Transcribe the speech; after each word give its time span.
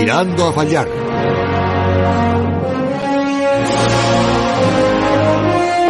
Tirando 0.00 0.48
a 0.48 0.52
fallar. 0.54 0.88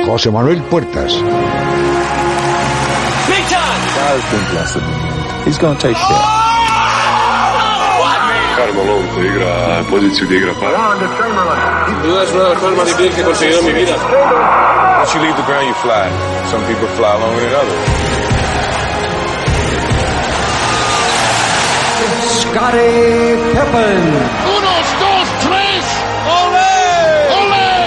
José 0.04 0.32
Manuel 0.32 0.60
Puertas. 0.64 1.12
He's 5.46 5.58
going 5.58 5.76
to 5.76 5.80
take 5.80 5.96
shit. 5.96 6.16
Carmelo 8.56 8.98
te 9.14 9.26
igra 9.26 9.84
poziciju 9.88 10.26
da 10.28 10.34
igra 10.34 10.54
para. 10.54 10.78
Duda 12.02 12.24
es 12.24 12.32
una 12.32 12.42
de 12.42 12.48
las 12.50 12.58
cosas 12.58 12.76
más 12.78 12.86
difíciles 12.86 13.14
que 13.14 13.20
he 13.20 13.24
conseguido 13.24 13.60
en 13.60 13.66
mi 13.66 13.72
vida. 13.72 13.94
Once 14.98 15.14
you 15.14 15.20
leave 15.22 15.36
the 15.36 15.42
ground, 15.46 15.68
you 15.68 15.74
fly. 15.74 16.10
Some 16.50 16.66
people 16.66 16.88
fly 16.96 17.14
longer 17.14 17.42
than 17.42 17.54
others. 17.54 18.19
Scotty 22.50 22.78
Pippen. 23.52 24.02
Unos, 24.58 24.86
dos, 24.98 25.26
tres. 25.40 25.84
¡Ole! 26.26 26.72
¡Ole! 27.46 27.78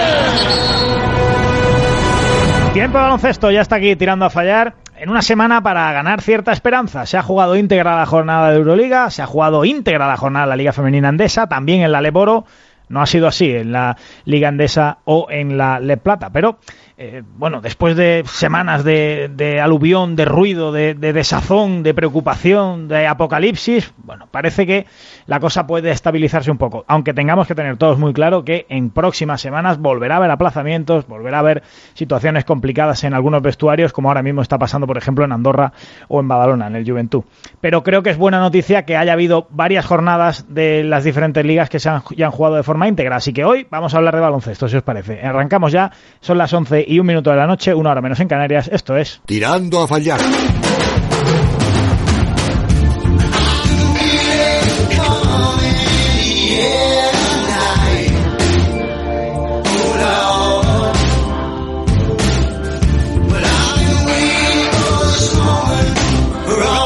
Tiempo 2.72 2.96
de 2.96 3.04
baloncesto 3.04 3.50
ya 3.50 3.60
está 3.60 3.76
aquí 3.76 3.94
tirando 3.94 4.24
a 4.24 4.30
fallar. 4.30 4.76
En 4.96 5.10
una 5.10 5.20
semana 5.20 5.62
para 5.62 5.92
ganar 5.92 6.22
cierta 6.22 6.52
esperanza. 6.52 7.04
Se 7.04 7.18
ha 7.18 7.22
jugado 7.22 7.56
íntegra 7.56 7.98
la 7.98 8.06
jornada 8.06 8.50
de 8.50 8.56
Euroliga, 8.56 9.10
se 9.10 9.20
ha 9.20 9.26
jugado 9.26 9.66
íntegra 9.66 10.08
la 10.08 10.16
jornada 10.16 10.46
de 10.46 10.50
la 10.50 10.56
Liga 10.56 10.72
Femenina 10.72 11.08
Andesa, 11.10 11.46
también 11.46 11.82
en 11.82 11.92
la 11.92 12.00
Leboro. 12.00 12.46
No 12.94 13.02
ha 13.02 13.06
sido 13.06 13.26
así 13.26 13.50
en 13.50 13.72
la 13.72 13.96
Liga 14.24 14.48
Andesa 14.48 14.98
o 15.04 15.26
en 15.28 15.58
la 15.58 15.80
Le 15.80 15.96
Plata, 15.96 16.30
pero 16.30 16.58
eh, 16.96 17.24
bueno, 17.38 17.60
después 17.60 17.96
de 17.96 18.22
semanas 18.24 18.84
de, 18.84 19.58
aluvión, 19.60 20.14
de 20.14 20.24
ruido, 20.24 20.70
de, 20.70 20.94
de, 20.94 21.12
desazón, 21.12 21.82
de 21.82 21.92
preocupación, 21.92 22.86
de 22.86 23.08
apocalipsis, 23.08 23.92
bueno, 23.96 24.28
parece 24.30 24.64
que 24.64 24.86
la 25.26 25.40
cosa 25.40 25.66
puede 25.66 25.90
estabilizarse 25.90 26.52
un 26.52 26.58
poco, 26.58 26.84
aunque 26.86 27.12
tengamos 27.12 27.48
que 27.48 27.56
tener 27.56 27.78
todos 27.78 27.98
muy 27.98 28.12
claro 28.12 28.44
que 28.44 28.66
en 28.68 28.90
próximas 28.90 29.40
semanas 29.40 29.78
volverá 29.78 30.14
a 30.14 30.18
haber 30.18 30.30
aplazamientos, 30.30 31.08
volverá 31.08 31.38
a 31.38 31.40
haber 31.40 31.62
situaciones 31.94 32.44
complicadas 32.44 33.02
en 33.02 33.12
algunos 33.12 33.42
vestuarios, 33.42 33.92
como 33.92 34.08
ahora 34.08 34.22
mismo 34.22 34.40
está 34.40 34.56
pasando, 34.56 34.86
por 34.86 34.96
ejemplo, 34.96 35.24
en 35.24 35.32
Andorra 35.32 35.72
o 36.06 36.20
en 36.20 36.28
Badalona, 36.28 36.68
en 36.68 36.76
el 36.76 36.88
Juventud. 36.88 37.24
Pero 37.60 37.82
creo 37.82 38.04
que 38.04 38.10
es 38.10 38.18
buena 38.18 38.38
noticia 38.38 38.84
que 38.84 38.96
haya 38.96 39.14
habido 39.14 39.48
varias 39.50 39.84
jornadas 39.84 40.46
de 40.48 40.84
las 40.84 41.02
diferentes 41.02 41.44
ligas 41.44 41.68
que 41.68 41.80
se 41.80 41.88
han, 41.88 42.02
han 42.16 42.30
jugado 42.30 42.54
de 42.54 42.62
forma 42.62 42.83
íntegra, 42.88 43.16
así 43.16 43.32
que 43.32 43.44
hoy 43.44 43.66
vamos 43.70 43.94
a 43.94 43.98
hablar 43.98 44.14
de 44.14 44.20
baloncesto, 44.20 44.68
si 44.68 44.76
os 44.76 44.82
parece. 44.82 45.20
Arrancamos 45.22 45.72
ya, 45.72 45.90
son 46.20 46.38
las 46.38 46.52
11 46.52 46.84
y 46.86 46.98
un 46.98 47.06
minuto 47.06 47.30
de 47.30 47.36
la 47.36 47.46
noche, 47.46 47.74
una 47.74 47.90
hora 47.90 48.00
menos 48.00 48.20
en 48.20 48.28
Canarias. 48.28 48.68
Esto 48.72 48.96
es 48.96 49.20
Tirando 49.26 49.82
a 49.82 49.88
fallar. 49.88 50.20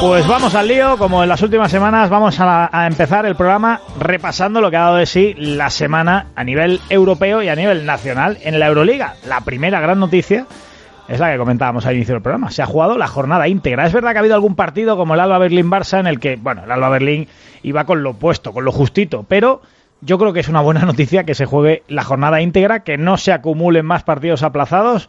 Pues 0.00 0.28
vamos 0.28 0.54
al 0.54 0.68
lío, 0.68 0.96
como 0.96 1.24
en 1.24 1.28
las 1.28 1.42
últimas 1.42 1.72
semanas 1.72 2.08
vamos 2.08 2.36
a, 2.38 2.86
empezar 2.86 3.26
el 3.26 3.34
programa 3.34 3.80
repasando 3.98 4.60
lo 4.60 4.70
que 4.70 4.76
ha 4.76 4.82
dado 4.82 4.96
de 4.96 5.06
sí 5.06 5.34
la 5.36 5.70
semana 5.70 6.26
a 6.36 6.44
nivel 6.44 6.80
europeo 6.88 7.42
y 7.42 7.48
a 7.48 7.56
nivel 7.56 7.84
nacional 7.84 8.38
en 8.42 8.60
la 8.60 8.68
Euroliga. 8.68 9.16
La 9.26 9.40
primera 9.40 9.80
gran 9.80 9.98
noticia 9.98 10.46
es 11.08 11.18
la 11.18 11.32
que 11.32 11.38
comentábamos 11.38 11.84
al 11.84 11.96
inicio 11.96 12.14
del 12.14 12.22
programa. 12.22 12.52
Se 12.52 12.62
ha 12.62 12.66
jugado 12.66 12.96
la 12.96 13.08
jornada 13.08 13.48
íntegra. 13.48 13.86
Es 13.86 13.92
verdad 13.92 14.12
que 14.12 14.18
ha 14.18 14.20
habido 14.20 14.36
algún 14.36 14.54
partido 14.54 14.96
como 14.96 15.14
el 15.14 15.20
Alba 15.20 15.38
Berlín-Barça 15.38 15.98
en 15.98 16.06
el 16.06 16.20
que, 16.20 16.36
bueno, 16.36 16.62
el 16.62 16.70
Alba 16.70 16.90
Berlín 16.90 17.26
iba 17.64 17.84
con 17.84 18.04
lo 18.04 18.10
opuesto, 18.10 18.52
con 18.52 18.64
lo 18.64 18.70
justito, 18.70 19.24
pero 19.26 19.62
yo 20.00 20.16
creo 20.16 20.32
que 20.32 20.40
es 20.40 20.48
una 20.48 20.60
buena 20.60 20.80
noticia 20.86 21.24
que 21.24 21.34
se 21.34 21.44
juegue 21.44 21.82
la 21.88 22.04
jornada 22.04 22.40
íntegra, 22.40 22.84
que 22.84 22.98
no 22.98 23.16
se 23.16 23.32
acumulen 23.32 23.84
más 23.84 24.04
partidos 24.04 24.44
aplazados 24.44 25.08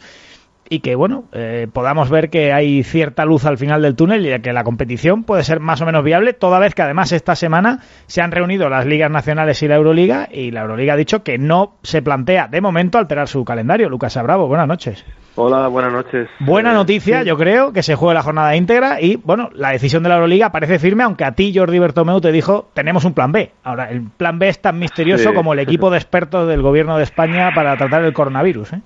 y 0.69 0.80
que 0.80 0.96
bueno 0.96 1.25
eh, 1.34 1.68
podamos 1.72 2.09
ver 2.09 2.30
que 2.30 2.53
hay 2.53 2.84
cierta 2.84 3.25
luz 3.25 3.46
al 3.46 3.57
final 3.57 3.81
del 3.81 3.96
túnel 3.96 4.25
y 4.25 4.40
que 4.41 4.53
la 4.53 4.63
competición 4.63 5.24
puede 5.24 5.44
ser 5.44 5.59
más 5.59 5.81
o 5.81 5.85
menos 5.85 6.03
viable 6.03 6.34
toda 6.34 6.59
vez 6.59 6.75
que 6.75 6.84
además 6.84 7.12
esta 7.12 7.35
semana 7.35 7.80
se 8.06 8.22
han 8.22 8.31
reunido 8.31 8.69
las 8.69 8.85
ligas 8.85 9.12
nacionales 9.12 9.62
y 9.63 9.68
la 9.68 9.75
Euroliga 9.75 10.30
y 10.31 10.52
la 10.52 10.62
Euroliga 10.62 10.94
ha 10.94 10.97
dicho 10.97 11.24
que 11.24 11.38
no 11.38 11.75
se 11.84 12.02
plantea 12.02 12.47
de 12.47 12.62
momento 12.62 12.97
alterar 12.97 13.28
su 13.28 13.44
calendario. 13.44 13.90
Lucas 13.90 14.16
Abravo 14.18 14.47
buenas 14.47 14.68
noches 14.68 15.03
Hola, 15.41 15.69
buenas 15.69 15.94
noches. 15.94 16.27
Buena 16.41 16.73
noticia, 16.73 17.23
yo 17.23 17.38
creo, 17.38 17.72
que 17.72 17.81
se 17.81 17.95
juegue 17.95 18.13
la 18.13 18.23
jornada 18.23 18.57
íntegra 18.57 19.00
y, 19.00 19.16
bueno, 19.16 19.50
la 19.53 19.69
decisión 19.69 20.03
de 20.03 20.09
la 20.09 20.16
Euroliga 20.16 20.51
parece 20.51 20.79
firme, 20.79 21.03
aunque 21.03 21.23
a 21.23 21.31
ti, 21.31 21.53
Jordi 21.55 21.79
Bertomeu, 21.79 22.19
te 22.19 22.33
dijo, 22.33 22.67
tenemos 22.73 23.05
un 23.05 23.13
plan 23.13 23.31
B. 23.31 23.50
Ahora, 23.63 23.89
el 23.89 24.01
plan 24.01 24.38
B 24.38 24.50
es 24.50 24.61
tan 24.61 24.77
misterioso 24.77 25.29
Sí. 25.29 25.33
como 25.35 25.53
el 25.53 25.59
equipo 25.59 25.89
de 25.91 25.97
expertos 25.97 26.45
del 26.50 26.61
gobierno 26.61 26.97
de 26.97 27.03
España 27.03 27.51
para 27.55 27.77
tratar 27.77 28.03
el 28.03 28.11
coronavirus, 28.11 28.73
¿eh? 28.73 28.81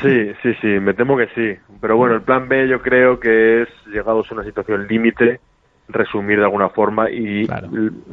Sí, 0.00 0.32
sí, 0.42 0.54
sí, 0.62 0.68
me 0.80 0.94
temo 0.94 1.18
que 1.18 1.26
sí. 1.34 1.60
Pero 1.82 1.98
bueno, 1.98 2.14
el 2.14 2.22
plan 2.22 2.48
B 2.48 2.66
yo 2.66 2.80
creo 2.80 3.20
que 3.20 3.60
es, 3.62 3.68
llegados 3.92 4.26
a 4.30 4.34
una 4.36 4.44
situación 4.44 4.86
límite, 4.88 5.40
resumir 5.88 6.38
de 6.38 6.44
alguna 6.44 6.70
forma 6.70 7.10
y 7.10 7.46
Claro. 7.46 7.68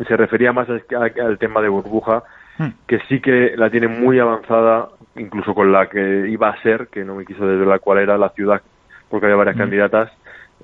se 0.06 0.18
refería 0.18 0.52
más 0.52 0.68
al, 0.70 0.84
al 1.26 1.38
tema 1.38 1.62
de 1.62 1.70
burbuja, 1.70 2.22
Hmm. 2.60 2.70
que 2.88 2.98
sí 3.08 3.20
que 3.22 3.54
la 3.56 3.70
tiene 3.70 3.88
muy 3.88 4.18
avanzada, 4.20 4.88
incluso 5.18 5.54
con 5.54 5.72
la 5.72 5.88
que 5.90 6.28
iba 6.30 6.50
a 6.50 6.62
ser, 6.62 6.88
que 6.88 7.04
no 7.04 7.16
me 7.16 7.26
quiso 7.26 7.46
desvelar 7.46 7.80
cuál 7.80 8.00
era 8.00 8.18
la 8.18 8.30
ciudad, 8.30 8.62
porque 9.10 9.26
había 9.26 9.36
varias 9.38 9.56
Hmm. 9.56 9.60
candidatas 9.60 10.12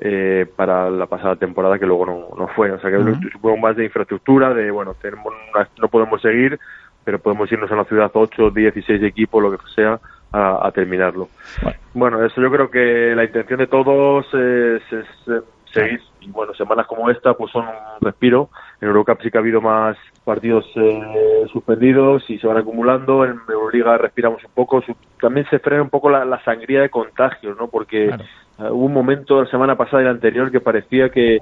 eh, 0.01 0.47
para 0.55 0.89
la 0.89 1.05
pasada 1.05 1.35
temporada 1.35 1.77
que 1.77 1.85
luego 1.85 2.05
no, 2.07 2.29
no 2.35 2.47
fue. 2.49 2.71
O 2.71 2.79
sea 2.79 2.89
que 2.89 2.97
Hmm. 2.97 3.29
supongo 3.31 3.57
más 3.57 3.75
de 3.75 3.85
infraestructura, 3.85 4.53
de 4.53 4.71
bueno, 4.71 4.95
tenemos 4.99 5.31
una- 5.53 5.67
no 5.79 5.87
podemos 5.87 6.19
seguir, 6.21 6.57
pero 7.05 7.19
podemos 7.19 7.51
irnos 7.51 7.71
a 7.71 7.75
la 7.75 7.85
ciudad 7.85 8.09
8, 8.13 8.49
16 8.49 9.03
equipos, 9.03 9.41
lo 9.43 9.51
que 9.51 9.57
sea, 9.75 9.99
a, 10.31 10.67
a 10.67 10.71
terminarlo. 10.71 11.27
Bueno. 11.61 11.77
Bueno, 11.93 12.25
eso 12.25 12.41
yo 12.41 12.49
creo 12.51 12.71
que 12.71 13.13
la 13.15 13.23
intención 13.23 13.59
de 13.59 13.67
todos 13.67 14.25
es, 14.33 14.81
es, 14.91 15.05
eh, 15.27 15.41
seguir. 15.71 16.01
Y 16.21 16.31
bueno, 16.31 16.55
semanas 16.55 16.87
como 16.87 17.07
esta 17.11 17.35
pues 17.35 17.51
son 17.51 17.65
un 17.67 17.73
respiro. 18.01 18.49
En 18.83 18.89
Eurocup 18.89 19.21
sí 19.21 19.31
que 19.31 19.37
ha 19.37 19.41
habido 19.41 19.61
más 19.61 19.95
partidos 20.25 20.65
eh, 20.75 21.45
suspendidos 21.53 22.29
y 22.29 22.37
se 22.37 22.45
van 22.47 22.57
acumulando. 22.57 23.23
En 23.23 23.39
Euroliga 23.47 23.97
respiramos 23.97 24.43
un 24.43 24.51
poco. 24.53 24.83
También 25.21 25.47
se 25.49 25.59
frena 25.59 25.81
un 25.83 25.89
poco 25.89 26.09
la, 26.09 26.25
la 26.25 26.43
sangría 26.43 26.81
de 26.81 26.89
contagios, 26.89 27.57
¿no? 27.57 27.69
Porque 27.69 28.07
Claro. 28.07 28.23
eh, 28.59 28.71
hubo 28.71 28.85
un 28.85 28.93
momento 28.93 29.41
la 29.41 29.49
semana 29.49 29.77
pasada 29.77 30.01
y 30.01 30.05
la 30.05 30.11
anterior 30.11 30.51
que 30.51 30.59
parecía 30.59 31.07
que, 31.07 31.39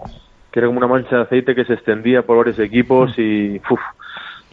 que 0.52 0.60
era 0.60 0.68
como 0.68 0.78
una 0.78 0.88
mancha 0.88 1.16
de 1.16 1.22
aceite 1.24 1.56
que 1.56 1.66
se 1.66 1.74
extendía 1.74 2.22
por 2.22 2.38
varios 2.38 2.60
equipos 2.60 3.18
y 3.18 3.60
uf, 3.72 3.80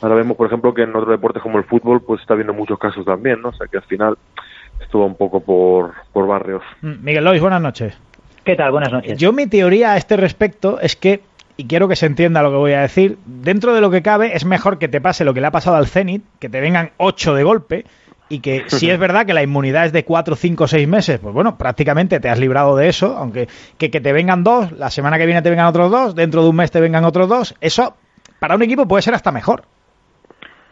ahora 0.00 0.14
vemos 0.14 0.38
por 0.38 0.46
ejemplo 0.46 0.72
que 0.72 0.84
en 0.84 0.90
otros 0.96 1.10
deportes 1.10 1.42
como 1.42 1.58
el 1.58 1.64
fútbol 1.64 2.00
pues 2.00 2.22
está 2.22 2.32
habiendo 2.32 2.54
muchos 2.54 2.78
casos 2.78 3.04
también, 3.04 3.42
¿no? 3.42 3.50
O 3.50 3.52
sea 3.52 3.66
que 3.66 3.76
al 3.76 3.82
final 3.84 4.16
estuvo 4.80 5.04
un 5.04 5.14
poco 5.16 5.40
por, 5.40 5.92
por 6.10 6.26
barrios. 6.26 6.62
Mm, 6.80 7.04
Miguel 7.04 7.24
Lois, 7.24 7.40
buenas 7.42 7.60
noches. 7.60 7.98
¿Qué 8.44 8.56
tal? 8.56 8.70
Buenas 8.72 8.90
noches. 8.90 9.18
Yo 9.18 9.34
mi 9.34 9.46
teoría 9.46 9.92
a 9.92 9.98
este 9.98 10.16
respecto 10.16 10.80
es 10.80 10.96
que, 10.96 11.20
y 11.58 11.66
quiero 11.66 11.88
que 11.88 11.96
se 11.96 12.06
entienda 12.06 12.40
lo 12.40 12.50
que 12.50 12.56
voy 12.56 12.72
a 12.72 12.82
decir, 12.82 13.18
dentro 13.26 13.74
de 13.74 13.80
lo 13.80 13.90
que 13.90 14.00
cabe 14.00 14.36
es 14.36 14.44
mejor 14.44 14.78
que 14.78 14.86
te 14.86 15.00
pase 15.00 15.24
lo 15.24 15.34
que 15.34 15.40
le 15.40 15.48
ha 15.48 15.50
pasado 15.50 15.74
al 15.76 15.88
Zenit, 15.88 16.22
que 16.38 16.48
te 16.48 16.60
vengan 16.60 16.92
ocho 16.98 17.34
de 17.34 17.42
golpe, 17.42 17.84
y 18.28 18.38
que 18.38 18.64
si 18.68 18.88
es 18.88 18.98
verdad 18.98 19.26
que 19.26 19.34
la 19.34 19.42
inmunidad 19.42 19.86
es 19.86 19.92
de 19.92 20.04
cuatro, 20.04 20.36
cinco, 20.36 20.68
seis 20.68 20.86
meses, 20.86 21.18
pues 21.18 21.34
bueno, 21.34 21.58
prácticamente 21.58 22.20
te 22.20 22.28
has 22.28 22.38
librado 22.38 22.76
de 22.76 22.88
eso, 22.88 23.16
aunque 23.18 23.48
que, 23.76 23.90
que 23.90 24.00
te 24.00 24.12
vengan 24.12 24.44
dos, 24.44 24.70
la 24.70 24.88
semana 24.88 25.18
que 25.18 25.26
viene 25.26 25.42
te 25.42 25.50
vengan 25.50 25.66
otros 25.66 25.90
dos, 25.90 26.14
dentro 26.14 26.44
de 26.44 26.48
un 26.48 26.54
mes 26.54 26.70
te 26.70 26.80
vengan 26.80 27.04
otros 27.04 27.28
dos, 27.28 27.56
eso 27.60 27.96
para 28.38 28.54
un 28.54 28.62
equipo 28.62 28.86
puede 28.86 29.02
ser 29.02 29.14
hasta 29.14 29.32
mejor. 29.32 29.64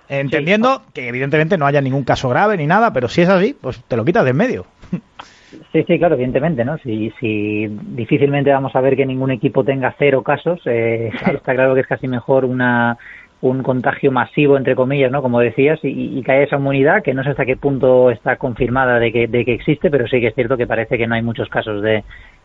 Entendiendo 0.08 0.84
que 0.92 1.08
evidentemente 1.08 1.58
no 1.58 1.66
haya 1.66 1.80
ningún 1.80 2.04
caso 2.04 2.28
grave 2.28 2.56
ni 2.56 2.68
nada, 2.68 2.92
pero 2.92 3.08
si 3.08 3.22
es 3.22 3.28
así, 3.28 3.56
pues 3.60 3.82
te 3.88 3.96
lo 3.96 4.04
quitas 4.04 4.22
de 4.22 4.30
en 4.30 4.36
medio. 4.36 4.66
Sí, 5.72 5.84
sí, 5.86 5.98
claro, 5.98 6.14
evidentemente, 6.14 6.64
¿no? 6.64 6.76
Si, 6.78 7.12
si 7.20 7.66
difícilmente 7.68 8.50
vamos 8.50 8.74
a 8.74 8.80
ver 8.80 8.96
que 8.96 9.06
ningún 9.06 9.30
equipo 9.30 9.64
tenga 9.64 9.94
cero 9.98 10.22
casos, 10.22 10.60
eh, 10.66 11.10
está 11.34 11.54
claro 11.54 11.74
que 11.74 11.80
es 11.80 11.86
casi 11.86 12.08
mejor 12.08 12.44
una 12.44 12.98
un 13.42 13.62
contagio 13.62 14.10
masivo, 14.10 14.56
entre 14.56 14.74
comillas, 14.74 15.12
¿no? 15.12 15.22
Como 15.22 15.40
decías, 15.40 15.78
y, 15.82 16.18
y 16.18 16.22
que 16.22 16.32
haya 16.32 16.44
esa 16.44 16.56
inmunidad, 16.56 17.02
que 17.02 17.12
no 17.14 17.22
sé 17.22 17.30
hasta 17.30 17.44
qué 17.44 17.56
punto 17.56 18.10
está 18.10 18.36
confirmada 18.36 18.98
de 18.98 19.12
que, 19.12 19.28
de 19.28 19.44
que 19.44 19.52
existe, 19.52 19.90
pero 19.90 20.08
sí 20.08 20.20
que 20.20 20.28
es 20.28 20.34
cierto 20.34 20.56
que 20.56 20.66
parece 20.66 20.96
que 20.96 21.06
no 21.06 21.14
hay 21.14 21.22
muchos 21.22 21.48
casos 21.50 21.82
de, 21.82 22.02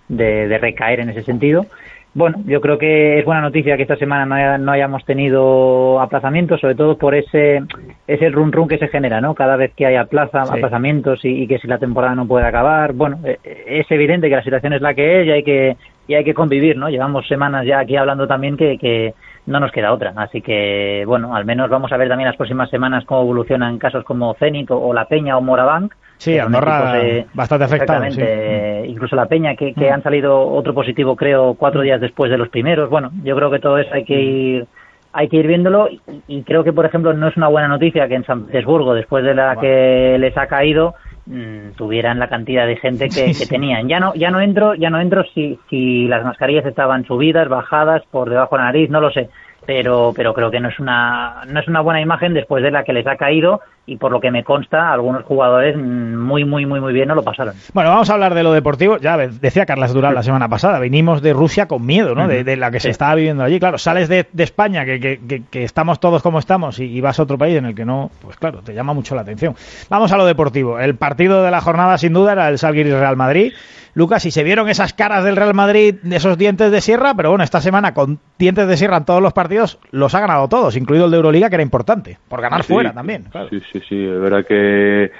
de, 0.09 0.47
de 0.47 0.57
recaer 0.57 0.99
en 0.99 1.09
ese 1.09 1.23
sentido. 1.23 1.65
Bueno, 2.13 2.39
yo 2.45 2.59
creo 2.59 2.77
que 2.77 3.19
es 3.19 3.25
buena 3.25 3.39
noticia 3.39 3.77
que 3.77 3.83
esta 3.83 3.95
semana 3.95 4.25
no, 4.25 4.35
haya- 4.35 4.57
no 4.57 4.73
hayamos 4.73 5.05
tenido 5.05 6.01
aplazamientos, 6.01 6.59
sobre 6.59 6.75
todo 6.75 6.97
por 6.97 7.15
ese 7.15 7.61
ese 8.05 8.29
run 8.29 8.51
run 8.51 8.67
que 8.67 8.77
se 8.77 8.89
genera, 8.89 9.21
¿no? 9.21 9.33
Cada 9.33 9.55
vez 9.55 9.71
que 9.77 9.85
hay 9.85 9.95
aplaza, 9.95 10.43
Sí. 10.45 10.51
aplazamientos 10.57 11.23
y, 11.23 11.43
y 11.43 11.47
que 11.47 11.57
si 11.59 11.67
la 11.67 11.77
temporada 11.77 12.13
no 12.13 12.27
puede 12.27 12.45
acabar, 12.45 12.91
bueno, 12.91 13.19
eh, 13.23 13.37
es 13.65 13.89
evidente 13.91 14.27
que 14.27 14.35
la 14.35 14.43
situación 14.43 14.73
es 14.73 14.81
la 14.81 14.93
que 14.93 15.21
es 15.21 15.27
y 15.27 15.31
hay 15.31 15.43
que 15.43 15.77
y 16.09 16.15
hay 16.15 16.25
que 16.25 16.33
convivir, 16.33 16.75
¿no? 16.75 16.89
Llevamos 16.89 17.25
semanas 17.29 17.65
ya 17.65 17.79
aquí 17.79 17.95
hablando 17.95 18.27
también 18.27 18.57
que, 18.57 18.77
que 18.77 19.13
no 19.45 19.61
nos 19.61 19.71
queda 19.71 19.93
otra, 19.93 20.11
así 20.17 20.41
que 20.41 21.05
bueno, 21.07 21.33
al 21.33 21.45
menos 21.45 21.69
vamos 21.69 21.93
a 21.93 21.97
ver 21.97 22.09
también 22.09 22.27
las 22.27 22.35
próximas 22.35 22.69
semanas 22.69 23.05
cómo 23.05 23.21
evolucionan 23.21 23.77
casos 23.77 24.03
como 24.03 24.33
Zenit 24.33 24.69
o, 24.71 24.77
o 24.77 24.93
La 24.93 25.05
Peña 25.05 25.37
o 25.37 25.41
Morabank. 25.41 25.93
Sí, 26.21 26.38
Andorra 26.38 27.01
eh, 27.01 27.25
bastante 27.33 27.65
afectado. 27.65 28.03
Exactamente, 28.03 28.83
eh, 28.83 28.85
incluso 28.88 29.15
la 29.15 29.25
Peña, 29.25 29.56
que, 29.56 29.73
que 29.73 29.89
Mm. 29.89 29.94
han 29.94 30.03
salido 30.03 30.39
otro 30.39 30.71
positivo, 30.71 31.15
creo, 31.15 31.56
cuatro 31.56 31.81
días 31.81 32.00
después 32.00 32.29
de 32.29 32.38
los 32.38 32.47
primeros. 32.50 32.91
Bueno, 32.91 33.09
yo 33.23 33.35
creo 33.35 33.50
que 33.50 33.57
todo 33.57 33.79
eso 33.79 33.91
hay 33.91 34.06
que 34.06 34.21
ir 34.21 34.68
hay 35.13 35.27
que 35.29 35.38
ir 35.38 35.47
viéndolo 35.47 35.89
y, 36.27 36.44
creo 36.44 36.63
que, 36.63 36.71
por 36.71 36.85
ejemplo, 36.85 37.12
no 37.12 37.27
es 37.27 37.35
una 37.35 37.47
buena 37.47 37.68
noticia 37.68 38.07
que 38.07 38.15
en 38.15 38.23
San 38.23 38.45
Petersburgo, 38.45 38.94
después 38.94 39.25
de 39.25 39.33
la 39.33 39.57
que 39.59 40.15
les 40.19 40.38
ha 40.38 40.45
caído, 40.45 40.94
mmm, 41.25 41.71
tuvieran 41.75 42.19
la 42.19 42.29
cantidad 42.29 42.67
de 42.67 42.77
gente 42.77 43.09
que, 43.09 43.33
que, 43.38 43.45
tenían. 43.47 43.89
Ya 43.89 44.00
no, 44.00 44.13
ya 44.13 44.29
no 44.29 44.39
entro, 44.39 44.75
ya 44.75 44.91
no 44.91 45.01
entro 45.01 45.24
si, 45.33 45.59
si 45.71 46.07
las 46.07 46.24
mascarillas 46.24 46.65
estaban 46.67 47.03
subidas, 47.03 47.50
bajadas, 47.50 48.03
por 48.12 48.29
debajo 48.29 48.56
de 48.56 48.59
la 48.59 48.65
nariz, 48.67 48.89
no 48.91 49.01
lo 49.01 49.12
sé 49.12 49.27
pero 49.65 50.13
pero 50.15 50.33
creo 50.33 50.51
que 50.51 50.59
no 50.59 50.69
es 50.69 50.79
una 50.79 51.43
no 51.47 51.59
es 51.59 51.67
una 51.67 51.81
buena 51.81 52.01
imagen 52.01 52.33
después 52.33 52.63
de 52.63 52.71
la 52.71 52.83
que 52.83 52.93
les 52.93 53.05
ha 53.05 53.15
caído 53.15 53.61
y 53.85 53.97
por 53.97 54.11
lo 54.11 54.19
que 54.19 54.31
me 54.31 54.43
consta 54.43 54.91
algunos 54.91 55.23
jugadores 55.23 55.75
muy 55.77 56.45
muy 56.45 56.65
muy 56.65 56.79
muy 56.79 56.93
bien 56.93 57.07
no 57.07 57.15
lo 57.15 57.23
pasaron. 57.23 57.53
Bueno 57.73 57.89
vamos 57.89 58.09
a 58.09 58.13
hablar 58.13 58.33
de 58.33 58.43
lo 58.43 58.53
deportivo. 58.53 58.97
Ya 58.97 59.17
decía 59.17 59.65
Carlas 59.65 59.93
Dural 59.93 60.15
la 60.15 60.23
semana 60.23 60.49
pasada 60.49 60.79
venimos 60.79 61.21
de 61.21 61.33
Rusia 61.33 61.67
con 61.67 61.85
miedo 61.85 62.15
no 62.15 62.27
de, 62.27 62.57
la 62.57 62.71
que 62.71 62.79
se 62.79 62.89
estaba 62.89 63.15
viviendo 63.15 63.43
allí. 63.43 63.59
Claro 63.59 63.77
sales 63.77 64.09
de, 64.09 64.27
España 64.37 64.85
que, 64.85 64.99
que, 64.99 65.43
que, 65.49 65.63
estamos 65.63 65.99
todos 65.99 66.23
como 66.23 66.39
estamos 66.39 66.79
y, 66.79 66.99
vas 67.01 67.19
a 67.19 67.23
otro 67.23 67.37
país 67.37 67.57
en 67.57 67.65
el 67.65 67.75
que 67.75 67.85
no 67.85 68.09
pues 68.21 68.37
claro 68.37 68.61
te 68.61 68.73
llama 68.73 68.93
mucho 68.93 69.15
la 69.15 69.21
atención. 69.21 69.55
Vamos 69.89 70.11
a 70.11 70.17
lo 70.17 70.25
deportivo. 70.25 70.79
El 70.79 70.95
partido 70.95 71.43
de 71.43 71.51
la 71.51 71.61
jornada 71.61 71.97
sin 71.97 72.13
duda 72.13 72.33
era 72.33 72.49
el 72.49 72.57
Salguiris 72.57 72.93
Real 72.93 73.17
Madrid. 73.17 73.53
Lucas, 73.93 74.25
y 74.25 74.31
se 74.31 74.43
vieron 74.43 74.69
esas 74.69 74.93
caras 74.93 75.23
del 75.25 75.35
Real 75.35 75.53
Madrid, 75.53 75.95
esos 76.11 76.37
dientes 76.37 76.71
de 76.71 76.79
sierra, 76.79 77.13
pero 77.13 77.29
bueno, 77.29 77.43
esta 77.43 77.59
semana 77.59 77.93
con 77.93 78.19
dientes 78.39 78.67
de 78.67 78.77
sierra 78.77 78.97
en 78.97 79.05
todos 79.05 79.21
los 79.21 79.33
partidos 79.33 79.50
los 79.92 80.15
ha 80.15 80.19
ganado 80.19 80.48
todos, 80.48 80.75
incluido 80.75 81.06
el 81.06 81.12
de 81.12 81.18
Euroliga, 81.18 81.50
que 81.50 81.56
era 81.56 81.63
importante, 81.63 82.18
por 82.27 82.42
ganar 82.42 82.63
fuera 82.63 82.94
también. 82.94 83.25
Sí, 83.50 83.62
sí, 83.71 83.81
sí, 83.88 84.06
es 84.06 84.19
verdad 84.19 84.45
que 84.45 85.12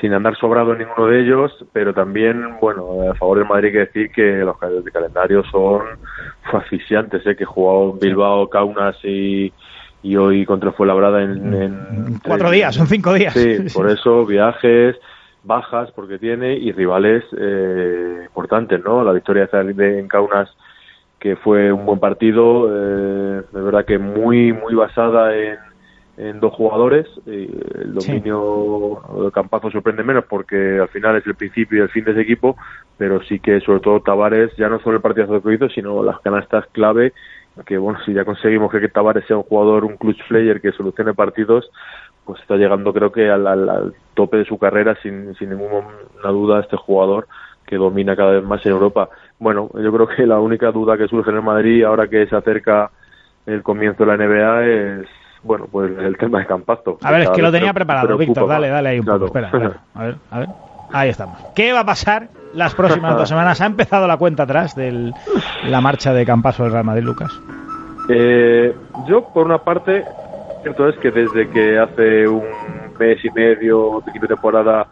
sin 0.00 0.12
andar 0.12 0.36
sobrado 0.36 0.72
en 0.72 0.78
ninguno 0.80 1.06
de 1.06 1.22
ellos, 1.22 1.52
pero 1.72 1.94
también, 1.94 2.56
bueno, 2.60 3.10
a 3.10 3.14
favor 3.14 3.38
del 3.38 3.48
Madrid 3.48 3.68
hay 3.68 3.72
que 3.72 3.78
decir 3.78 4.10
que 4.10 4.22
los 4.44 4.56
de 4.84 4.90
calendario 4.90 5.42
son 5.50 5.82
asfixiantes, 6.52 7.26
¿eh? 7.26 7.36
que 7.36 7.44
jugado 7.44 7.94
Bilbao, 7.94 8.48
Kaunas 8.50 8.96
y, 9.04 9.52
y 10.02 10.16
hoy 10.16 10.44
contra 10.44 10.72
Fuenlabrada 10.72 11.22
en, 11.22 11.54
en 11.54 12.20
cuatro 12.24 12.50
días, 12.50 12.74
son 12.74 12.86
cinco 12.86 13.14
días. 13.14 13.32
Sí, 13.32 13.58
por 13.74 13.90
eso 13.90 14.26
viajes, 14.26 14.96
bajas 15.44 15.90
porque 15.92 16.18
tiene 16.18 16.54
y 16.54 16.72
rivales 16.72 17.24
eh, 17.38 18.22
importantes, 18.26 18.82
¿no? 18.84 19.02
La 19.02 19.12
victoria 19.12 19.46
de 19.46 19.98
en 19.98 20.08
Kaunas 20.08 20.50
que 21.26 21.34
fue 21.34 21.72
un 21.72 21.84
buen 21.84 21.98
partido, 21.98 22.68
eh, 22.70 23.42
de 23.50 23.60
verdad 23.60 23.84
que 23.84 23.98
muy 23.98 24.52
muy 24.52 24.76
basada 24.76 25.36
en, 25.36 25.58
en 26.18 26.38
dos 26.38 26.54
jugadores. 26.54 27.04
el 27.26 27.92
dominio 27.92 29.02
de 29.24 29.32
Campazo 29.32 29.72
sorprende 29.72 30.04
menos 30.04 30.24
porque 30.26 30.78
al 30.78 30.86
final 30.86 31.16
es 31.16 31.26
el 31.26 31.34
principio 31.34 31.78
y 31.78 31.80
el 31.80 31.88
fin 31.88 32.04
de 32.04 32.12
ese 32.12 32.20
equipo, 32.20 32.56
pero 32.96 33.20
sí 33.24 33.40
que 33.40 33.58
sobre 33.58 33.80
todo 33.80 34.02
Tavares, 34.02 34.54
ya 34.56 34.68
no 34.68 34.78
solo 34.78 34.98
el 34.98 35.02
partido 35.02 35.42
que 35.42 35.54
hizo, 35.54 35.68
sino 35.68 36.00
las 36.04 36.20
canastas 36.20 36.64
clave, 36.70 37.12
que 37.66 37.76
bueno, 37.76 37.98
si 38.06 38.12
ya 38.12 38.24
conseguimos 38.24 38.70
que 38.70 38.88
Tavares 38.88 39.26
sea 39.26 39.36
un 39.36 39.42
jugador, 39.42 39.84
un 39.84 39.96
clutch 39.96 40.22
player 40.28 40.60
que 40.60 40.70
solucione 40.70 41.12
partidos, 41.12 41.68
pues 42.24 42.40
está 42.40 42.54
llegando 42.54 42.92
creo 42.92 43.10
que 43.10 43.30
al, 43.30 43.48
al, 43.48 43.94
tope 44.14 44.36
de 44.36 44.44
su 44.44 44.58
carrera 44.58 44.96
sin, 45.02 45.34
sin 45.34 45.50
ninguna 45.50 45.88
duda 46.30 46.60
este 46.60 46.76
jugador 46.76 47.26
que 47.66 47.76
domina 47.76 48.16
cada 48.16 48.32
vez 48.32 48.44
más 48.44 48.64
en 48.64 48.72
Europa. 48.72 49.08
Bueno, 49.38 49.68
yo 49.74 49.92
creo 49.92 50.06
que 50.06 50.26
la 50.26 50.38
única 50.38 50.70
duda 50.70 50.96
que 50.96 51.08
surge 51.08 51.30
en 51.30 51.36
el 51.36 51.42
Madrid 51.42 51.84
ahora 51.84 52.08
que 52.08 52.26
se 52.26 52.36
acerca 52.36 52.90
el 53.44 53.62
comienzo 53.62 54.04
de 54.04 54.16
la 54.16 54.24
NBA 54.24 54.64
es 54.66 55.06
bueno, 55.42 55.68
pues 55.70 55.96
el 55.98 56.16
tema 56.16 56.40
de 56.40 56.46
Campasto. 56.46 56.98
A 57.02 57.12
ver, 57.12 57.22
es 57.22 57.30
que 57.30 57.42
lo 57.42 57.52
tenía 57.52 57.72
preparado, 57.72 58.16
Víctor, 58.16 58.48
dale, 58.48 58.68
dale 58.68 58.88
ahí 58.90 58.98
un 58.98 59.06
poco, 59.06 59.26
espera, 59.26 59.50
a 59.94 60.02
ver, 60.02 60.16
a 60.30 60.38
ver. 60.40 60.48
Ahí 60.92 61.08
estamos. 61.08 61.38
¿Qué 61.54 61.72
va 61.72 61.80
a 61.80 61.86
pasar 61.86 62.28
las 62.52 62.74
próximas 62.74 63.16
dos 63.16 63.28
semanas? 63.28 63.60
¿Ha 63.60 63.66
empezado 63.66 64.06
la 64.06 64.16
cuenta 64.16 64.44
atrás 64.44 64.74
de 64.76 65.12
la 65.64 65.80
marcha 65.80 66.12
de 66.12 66.24
Campaso 66.24 66.62
del 66.62 66.72
Real 66.72 66.84
Madrid, 66.84 67.02
Lucas? 67.02 67.32
Eh, 68.08 68.74
yo, 69.08 69.28
por 69.32 69.46
una 69.46 69.58
parte, 69.58 70.04
cierto 70.62 70.88
es 70.88 70.96
que 70.98 71.10
desde 71.10 71.48
que 71.50 71.78
hace 71.78 72.28
un 72.28 72.44
mes 72.98 73.24
y 73.24 73.30
medio, 73.30 74.02
de 74.12 74.28
temporada, 74.28 74.86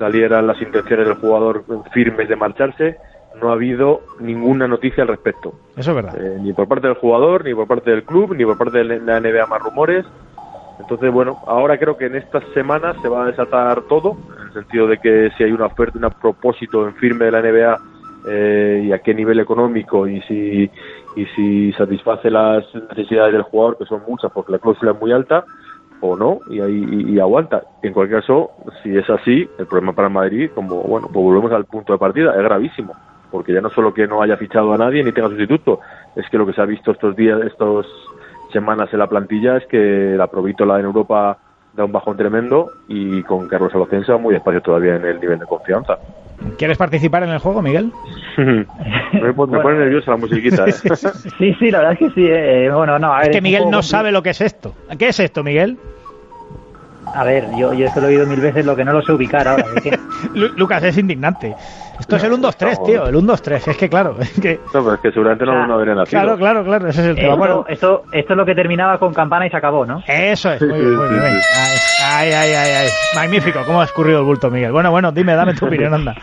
salieran 0.00 0.46
las 0.46 0.60
intenciones 0.60 1.06
del 1.06 1.16
jugador 1.18 1.62
firmes 1.92 2.26
de 2.26 2.34
marcharse, 2.34 2.96
no 3.40 3.50
ha 3.50 3.52
habido 3.52 4.00
ninguna 4.18 4.66
noticia 4.66 5.02
al 5.02 5.08
respecto. 5.08 5.52
Eso 5.76 5.90
es 5.90 5.94
verdad. 5.94 6.16
Eh, 6.18 6.38
ni 6.40 6.52
por 6.54 6.66
parte 6.66 6.88
del 6.88 6.96
jugador, 6.96 7.44
ni 7.44 7.54
por 7.54 7.68
parte 7.68 7.90
del 7.90 8.02
club, 8.02 8.34
ni 8.34 8.44
por 8.44 8.56
parte 8.56 8.78
de 8.78 8.98
la 8.98 9.20
NBA 9.20 9.46
más 9.46 9.62
rumores. 9.62 10.06
Entonces, 10.80 11.12
bueno, 11.12 11.38
ahora 11.46 11.78
creo 11.78 11.98
que 11.98 12.06
en 12.06 12.16
estas 12.16 12.42
semanas 12.54 12.96
se 13.02 13.08
va 13.08 13.24
a 13.24 13.26
desatar 13.26 13.82
todo, 13.82 14.16
en 14.40 14.46
el 14.48 14.52
sentido 14.54 14.86
de 14.86 14.96
que 14.96 15.30
si 15.36 15.44
hay 15.44 15.52
una 15.52 15.66
oferta, 15.66 15.98
un 15.98 16.10
propósito 16.20 16.88
en 16.88 16.94
firme 16.94 17.26
de 17.26 17.30
la 17.30 17.42
NBA 17.42 17.80
eh, 18.26 18.84
y 18.86 18.92
a 18.92 18.98
qué 19.00 19.14
nivel 19.14 19.38
económico 19.38 20.08
y 20.08 20.20
si 20.22 20.70
y 21.16 21.26
si 21.34 21.72
satisface 21.72 22.30
las 22.30 22.64
necesidades 22.88 23.32
del 23.32 23.42
jugador, 23.42 23.76
que 23.78 23.84
son 23.84 24.02
muchas 24.06 24.30
porque 24.32 24.52
la 24.52 24.58
cláusula 24.58 24.92
es 24.92 25.00
muy 25.00 25.12
alta, 25.12 25.44
o 26.00 26.16
no, 26.16 26.40
y 26.48 26.60
ahí 26.60 27.04
y, 27.08 27.20
aguanta. 27.20 27.62
En 27.82 27.92
cualquier 27.92 28.20
caso, 28.20 28.50
si 28.82 28.96
es 28.96 29.08
así, 29.10 29.48
el 29.58 29.66
problema 29.66 29.92
para 29.92 30.08
Madrid, 30.08 30.50
como 30.54 30.82
bueno, 30.82 31.08
pues 31.12 31.22
volvemos 31.22 31.52
al 31.52 31.64
punto 31.64 31.92
de 31.92 31.98
partida, 31.98 32.32
es 32.32 32.42
gravísimo, 32.42 32.94
porque 33.30 33.52
ya 33.52 33.60
no 33.60 33.70
solo 33.70 33.92
que 33.92 34.06
no 34.06 34.22
haya 34.22 34.36
fichado 34.36 34.72
a 34.72 34.78
nadie 34.78 35.04
ni 35.04 35.12
tenga 35.12 35.28
sustituto, 35.28 35.80
es 36.16 36.28
que 36.30 36.38
lo 36.38 36.46
que 36.46 36.52
se 36.52 36.62
ha 36.62 36.66
visto 36.66 36.90
estos 36.90 37.14
días, 37.16 37.40
estas 37.42 37.86
semanas 38.52 38.88
en 38.92 38.98
la 38.98 39.06
plantilla 39.06 39.56
es 39.56 39.66
que 39.66 40.14
la 40.16 40.26
Provítola 40.26 40.78
en 40.78 40.86
Europa 40.86 41.38
da 41.72 41.84
un 41.84 41.92
bajón 41.92 42.16
tremendo 42.16 42.70
y 42.88 43.22
con 43.22 43.46
Carlos 43.46 43.74
Alocensa 43.74 44.16
muy 44.16 44.34
despacio 44.34 44.60
todavía 44.60 44.96
en 44.96 45.04
el 45.04 45.20
nivel 45.20 45.38
de 45.38 45.46
confianza. 45.46 45.98
¿Quieres 46.58 46.78
participar 46.78 47.22
en 47.22 47.30
el 47.30 47.38
juego, 47.38 47.62
Miguel? 47.62 47.92
me, 48.36 49.32
pone 49.34 49.78
nerviosa 49.78 50.12
la 50.12 50.16
musiquita. 50.16 50.64
¿eh? 50.66 50.72
sí, 51.38 51.54
sí, 51.58 51.70
la 51.70 51.78
verdad 51.78 51.92
es 51.92 51.98
que 51.98 52.10
sí. 52.10 52.26
Eh. 52.26 52.70
Bueno, 52.72 52.98
no, 52.98 53.20
es 53.20 53.28
que 53.28 53.40
Miguel 53.40 53.70
no 53.70 53.82
sabe 53.82 54.12
lo 54.12 54.22
que 54.22 54.30
es 54.30 54.40
esto. 54.40 54.74
¿Qué 54.98 55.08
es 55.08 55.20
esto, 55.20 55.42
Miguel? 55.44 55.78
A 57.14 57.24
ver, 57.24 57.50
yo, 57.56 57.72
yo 57.72 57.86
esto 57.86 58.00
lo 58.00 58.08
he 58.08 58.10
oído 58.10 58.26
mil 58.26 58.40
veces, 58.40 58.64
lo 58.64 58.76
que 58.76 58.84
no 58.84 58.92
lo 58.92 59.02
sé 59.02 59.12
ubicar 59.12 59.48
ahora. 59.48 59.66
Lucas, 60.34 60.82
es 60.84 60.96
indignante. 60.96 61.54
Esto 62.00 62.16
es 62.16 62.24
el 62.24 62.32
1-2-3, 62.32 62.84
tío, 62.86 63.06
el 63.06 63.14
1-2-3. 63.14 63.68
Es 63.68 63.76
que 63.76 63.88
claro. 63.88 64.16
Es 64.20 64.40
que... 64.40 64.58
No, 64.74 64.82
pero 64.82 64.94
es 64.94 65.00
que 65.00 65.10
seguramente 65.12 65.44
no, 65.44 65.66
no 65.66 65.74
habría 65.74 65.94
nacido. 65.94 66.20
Claro, 66.22 66.36
claro, 66.38 66.64
claro. 66.64 66.88
Ese 66.88 67.00
es 67.02 67.06
el 67.08 67.14
tema. 67.16 67.34
bueno, 67.36 67.64
esto, 67.68 68.02
esto 68.12 68.32
es 68.32 68.36
lo 68.36 68.44
que 68.44 68.54
terminaba 68.54 68.98
con 68.98 69.12
campana 69.14 69.46
y 69.46 69.50
se 69.50 69.56
acabó, 69.56 69.86
¿no? 69.86 70.02
Eso 70.06 70.52
es. 70.52 70.62
Muy 70.62 70.80
bien, 70.80 70.96
muy 70.96 71.08
bien. 71.08 71.22
Ay, 71.22 72.32
ay, 72.32 72.52
ay, 72.52 72.70
ay. 72.82 72.88
Magnífico. 73.14 73.60
¿Cómo 73.66 73.80
ha 73.80 73.84
escurrido 73.84 74.20
el 74.20 74.24
bulto, 74.24 74.50
Miguel? 74.50 74.72
Bueno, 74.72 74.90
bueno, 74.90 75.12
dime, 75.12 75.34
dame 75.34 75.54
tu 75.54 75.66
opinión, 75.68 75.94
anda. 75.94 76.14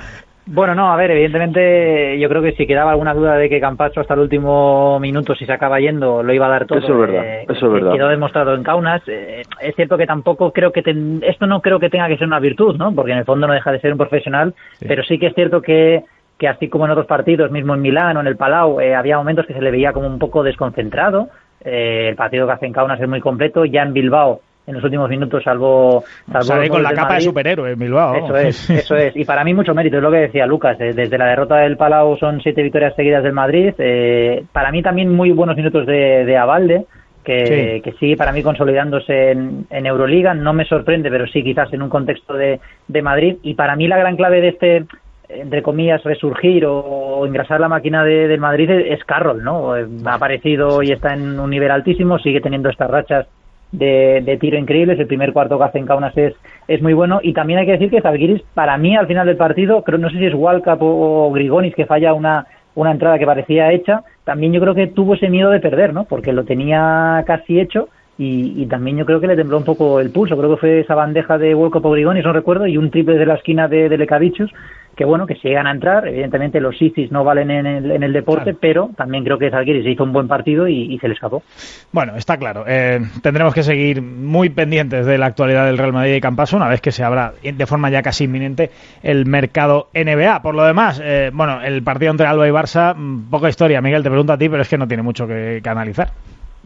Bueno, 0.50 0.76
no, 0.76 0.92
a 0.92 0.96
ver, 0.96 1.12
evidentemente 1.12 2.18
yo 2.20 2.30
creo 2.30 2.42
que 2.42 2.54
si 2.54 2.66
quedaba 2.66 2.92
alguna 2.92 3.14
duda 3.14 3.36
de 3.36 3.50
que 3.50 3.60
Campacho 3.60 4.00
hasta 4.00 4.14
el 4.14 4.22
último 4.22 4.98
minuto, 5.00 5.36
si 5.36 5.46
se 5.46 5.52
acaba 5.52 5.80
yendo, 5.80 6.24
lo 6.24 6.34
iba 6.34 6.46
a 6.46 6.50
dar 6.50 6.66
todo. 6.66 6.80
Eso 6.80 6.94
es 6.94 7.00
verdad, 7.00 7.26
eh, 7.26 7.46
eso 7.50 7.68
es 7.68 7.74
verdad. 7.74 7.92
Quedó 7.92 8.08
demostrado 8.08 8.56
en 8.56 8.64
Kaunas. 8.64 9.02
Eh, 9.08 9.44
es 9.62 9.76
cierto 9.76 9.98
que 9.98 10.08
tampoco 10.08 10.54
creo 10.54 10.72
que... 10.72 10.84
Esto 11.24 11.48
no 11.48 11.62
creo 11.62 11.80
que 11.80 11.90
tenga 11.90 12.08
que 12.08 12.18
ser 12.18 12.28
una 12.28 12.40
virtud, 12.40 12.78
¿no? 12.78 12.96
Porque 12.96 13.12
en 13.12 13.18
el 13.18 13.26
fondo 13.26 13.46
no 13.46 13.54
deja 13.54 13.74
de 13.74 13.82
ser 13.82 13.92
un 13.92 13.98
profesional, 13.98 14.54
pero 14.88 15.04
sí 15.04 15.20
que 15.20 15.28
es 15.28 15.36
cierto 15.36 15.62
que 15.62 16.04
que 16.38 16.48
así 16.48 16.70
como 16.70 16.86
en 16.86 16.92
otros 16.92 17.08
partidos, 17.08 17.50
mismo 17.50 17.74
en 17.74 17.82
Milán 17.82 18.16
o 18.16 18.20
en 18.20 18.28
el 18.28 18.38
Palau, 18.38 18.80
eh, 18.80 18.94
había 18.94 19.18
momentos 19.18 19.48
que 19.48 19.56
se 19.56 19.62
le 19.62 19.72
veía 19.72 19.92
como 19.92 20.06
un 20.06 20.20
poco 20.20 20.44
desconcentrado. 20.44 21.30
el 21.62 22.16
partido 22.16 22.46
que 22.46 22.54
hace 22.54 22.68
en 22.68 22.74
Kaunas 22.74 23.02
es 23.02 23.10
muy 23.10 23.20
completo. 23.20 23.66
Ya 23.66 23.82
en 23.82 23.92
Bilbao 23.92 24.42
en 24.68 24.74
los 24.74 24.84
últimos 24.84 25.10
minutos, 25.10 25.44
salvo... 25.44 26.04
salvo 26.30 26.68
con 26.70 26.84
la 26.84 26.92
capa 26.92 27.16
de 27.16 27.22
superhéroe 27.22 27.72
en 27.72 27.80
Bilbao. 27.80 28.16
Eso 28.18 28.36
es, 28.36 28.70
eso 28.70 28.96
es. 28.98 29.16
Y 29.16 29.24
para 29.24 29.46
mí 29.46 29.54
mucho 29.54 29.74
mérito, 29.74 29.96
es 29.96 30.04
lo 30.04 30.12
que 30.12 30.18
decía 30.18 30.46
Lucas. 30.46 30.80
Eh, 30.82 30.92
desde 30.94 31.18
la 31.18 31.28
derrota 31.28 31.56
del 31.58 31.78
Palau 31.78 32.18
son 32.18 32.42
siete 32.42 32.62
victorias 32.62 32.94
seguidas 32.96 33.24
del 33.24 33.32
Madrid. 33.32 33.74
Eh, 33.78 34.44
para 34.52 34.72
mí 34.72 34.84
también 34.84 35.16
muy 35.16 35.32
buenos 35.32 35.56
minutos 35.56 35.88
de, 35.88 36.26
de 36.26 36.38
Avalde. 36.38 36.86
Que, 37.24 37.82
que, 37.84 37.92
sigue 38.00 38.16
para 38.16 38.32
mí 38.32 38.42
consolidándose 38.42 39.32
en, 39.32 39.68
en, 39.70 39.86
Euroliga. 39.86 40.34
No 40.34 40.54
me 40.54 40.64
sorprende, 40.64 41.10
pero 41.10 41.28
sí 41.28 41.44
quizás 41.44 41.72
en 41.74 41.82
un 41.82 41.90
contexto 41.90 42.34
de, 42.34 42.62
de 42.88 43.02
Madrid. 43.02 43.38
Y 43.44 43.54
para 43.54 43.76
mí 43.76 43.86
la 43.86 43.98
gran 43.98 44.16
clave 44.16 44.40
de 44.40 44.48
este, 44.48 44.86
entre 45.28 45.62
comillas, 45.62 46.04
resurgir 46.04 46.66
o, 46.66 47.26
engrasar 47.26 47.60
la 47.60 47.68
máquina 47.68 48.06
de, 48.06 48.30
del 48.30 48.40
Madrid 48.40 48.70
es 48.70 49.04
Carroll, 49.04 49.44
¿no? 49.44 49.74
Ha 49.74 50.14
aparecido 50.14 50.82
y 50.82 50.94
está 50.94 51.16
en 51.16 51.38
un 51.38 51.50
nivel 51.50 51.72
altísimo, 51.72 52.18
sigue 52.18 52.40
teniendo 52.40 52.70
estas 52.70 52.90
rachas 52.90 53.28
de, 53.72 54.38
tiro 54.40 54.58
increíbles. 54.58 55.00
El 55.00 55.08
primer 55.08 55.34
cuarto 55.34 55.58
que 55.58 55.64
hace 55.66 55.80
en 55.80 55.86
Kaunas 55.86 56.18
es, 56.18 56.34
es 56.68 56.82
muy 56.82 56.94
bueno. 56.94 57.20
Y 57.22 57.34
también 57.34 57.60
hay 57.60 57.66
que 57.66 57.74
decir 57.74 57.90
que 57.90 58.02
Zalgiris, 58.02 58.42
para 58.54 58.78
mí, 58.78 58.96
al 58.96 59.08
final 59.08 59.28
del 59.28 59.38
partido, 59.38 59.84
creo 59.84 59.98
no 59.98 60.10
sé 60.10 60.18
si 60.18 60.26
es 60.26 60.34
Walcap 60.34 60.80
o, 60.82 61.32
Grigonis 61.32 61.76
que 61.76 61.86
falla 61.86 62.14
una, 62.14 62.48
una 62.76 62.92
entrada 62.92 63.20
que 63.20 63.26
parecía 63.26 63.72
hecha, 63.72 64.04
también 64.24 64.54
yo 64.54 64.62
creo 64.62 64.76
que 64.76 64.88
tuvo 64.88 65.16
ese 65.16 65.30
miedo 65.30 65.50
de 65.50 65.60
perder, 65.60 65.94
¿no? 65.94 66.06
Porque 66.06 66.34
lo 66.34 66.46
tenía 66.46 67.24
casi 67.26 67.60
hecho 67.60 67.90
y, 68.18 68.66
también 68.66 68.98
yo 68.98 69.06
creo 69.06 69.20
que 69.22 69.28
le 69.28 69.36
tembló 69.36 69.58
un 69.58 69.64
poco 69.64 70.00
el 70.00 70.12
pulso. 70.12 70.38
Creo 70.38 70.52
que 70.52 70.60
fue 70.60 70.80
esa 70.80 70.96
bandeja 70.96 71.38
de 71.38 71.54
Walcap 71.54 71.86
o 71.86 71.92
Grigonis, 71.92 72.24
no 72.24 72.34
recuerdo, 72.34 72.66
y 72.66 72.78
un 72.78 72.90
triple 72.90 73.18
de 73.18 73.26
la 73.26 73.36
esquina 73.36 73.68
de, 73.68 73.90
de 73.90 73.98
Lecavichus 73.98 74.52
que 74.98 75.06
bueno, 75.06 75.28
que 75.28 75.36
se 75.36 75.50
llegan 75.50 75.68
a 75.68 75.72
entrar. 75.72 76.08
Evidentemente 76.08 76.60
los 76.60 76.82
ISIS 76.82 77.12
no 77.12 77.24
valen 77.24 77.52
en 77.52 77.66
el, 77.68 77.92
en 77.92 78.02
el 78.02 78.12
deporte, 78.12 78.56
pero 78.60 78.90
también 78.98 79.24
creo 79.24 79.38
que 79.38 79.52
Zalgiris 79.52 79.86
hizo 79.86 80.04
un 80.04 80.12
buen 80.12 80.28
partido 80.28 80.68
y, 80.68 80.98
se 80.98 81.08
le 81.08 81.14
escapó. 81.14 81.44
Bueno, 81.92 82.16
está 82.16 82.38
claro. 82.38 82.66
Eh, 82.68 83.00
tendremos 83.22 83.54
que 83.54 83.62
seguir 83.62 84.02
muy 84.02 84.50
pendientes 84.50 85.06
de 85.06 85.20
la 85.20 85.28
actualidad 85.28 85.68
del 85.68 85.78
Real 85.78 85.94
Madrid 85.94 86.16
y 86.16 86.20
Campaso 86.20 86.58
una 86.58 86.68
vez 86.68 86.82
que 86.82 86.92
se 86.92 87.04
abra 87.04 87.34
de 87.44 87.66
forma 87.68 87.92
ya 87.92 88.02
casi 88.02 88.24
inminente 88.24 88.72
el 89.04 89.28
mercado 89.28 89.90
NBA. 89.94 90.42
Por 90.42 90.56
lo 90.56 90.66
demás, 90.66 91.00
eh, 91.04 91.30
bueno, 91.32 91.62
el 91.62 91.84
partido 91.84 92.12
entre 92.12 92.26
Alba 92.26 92.48
y 92.48 92.52
Barça, 92.52 92.96
mm, 92.96 93.30
poca 93.30 93.50
historia. 93.50 93.80
Miguel, 93.82 94.02
te 94.02 94.10
pregunto 94.10 94.34
a 94.34 94.38
ti, 94.38 94.50
pero 94.50 94.64
es 94.64 94.68
que 94.68 94.80
no 94.80 94.88
tiene 94.88 95.04
mucho 95.04 95.28
que, 95.28 95.60
que 95.64 95.70
analizar. 95.70 96.10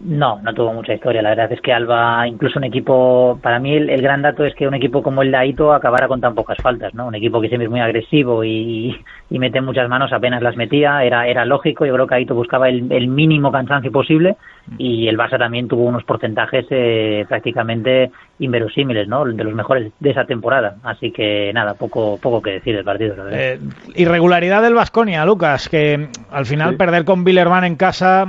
No, 0.04 0.40
no 0.42 0.54
tuvo 0.54 0.74
mucha 0.74 0.94
historia. 0.94 1.22
La 1.22 1.30
verdad 1.30 1.52
es 1.52 1.62
que 1.62 1.72
Alba, 1.74 2.28
incluso 2.28 2.58
un 2.58 2.66
equipo, 2.66 3.40
para 3.42 3.60
mí 3.60 3.74
el, 3.76 4.02
gran 4.02 4.22
dato 4.22 4.44
es 4.44 4.56
que 4.56 4.68
un 4.68 4.74
equipo 4.74 5.04
como 5.04 5.22
el 5.22 5.32
de 5.32 5.38
Aito 5.38 5.74
acabara 5.74 6.08
con 6.08 6.20
tan 6.20 6.34
pocas 6.34 6.58
faltas, 6.58 6.94
¿no? 6.94 7.08
Un 7.08 7.16
equipo 7.16 7.40
que 7.40 7.48
siempre 7.50 7.66
es 7.66 7.72
muy 7.72 7.82
agresivo 7.82 8.44
y, 8.44 9.00
y 9.30 9.40
mete 9.40 9.62
muchas 9.62 9.88
manos, 9.90 10.12
apenas 10.12 10.42
las 10.42 10.56
metía, 10.56 11.04
era, 11.04 11.28
era 11.28 11.46
lógico. 11.46 11.86
Yo 11.86 11.94
creo 11.94 12.08
que 12.08 12.16
Aito 12.16 12.34
buscaba 12.34 12.68
el, 12.70 12.92
el 12.92 13.08
mínimo 13.08 13.52
cansancio 13.52 13.92
posible 13.92 14.38
y 14.78 15.08
el 15.08 15.18
Barça 15.18 15.38
también 15.38 15.68
tuvo 15.68 15.84
unos 15.84 16.04
porcentajes 16.04 16.66
eh, 16.70 17.26
prácticamente 17.28 18.12
inverosímiles, 18.40 19.08
¿no? 19.08 19.26
De 19.26 19.44
los 19.44 19.54
mejores 19.54 19.92
de 20.00 20.10
esa 20.10 20.26
temporada. 20.26 20.78
Así 20.84 21.12
que 21.12 21.52
nada, 21.54 21.76
poco, 21.76 22.18
poco 22.20 22.42
que 22.42 22.52
decir 22.52 22.76
del 22.76 22.86
partido. 22.86 23.16
Eh, 23.32 23.60
irregularidad 23.96 24.64
del 24.64 24.74
Vasconia, 24.74 25.26
Lucas, 25.26 25.70
que 25.70 26.08
al 26.32 26.46
final 26.46 26.76
perder 26.76 27.06
con 27.06 27.24
Billerman 27.24 27.66
en 27.66 27.76
casa 27.76 28.26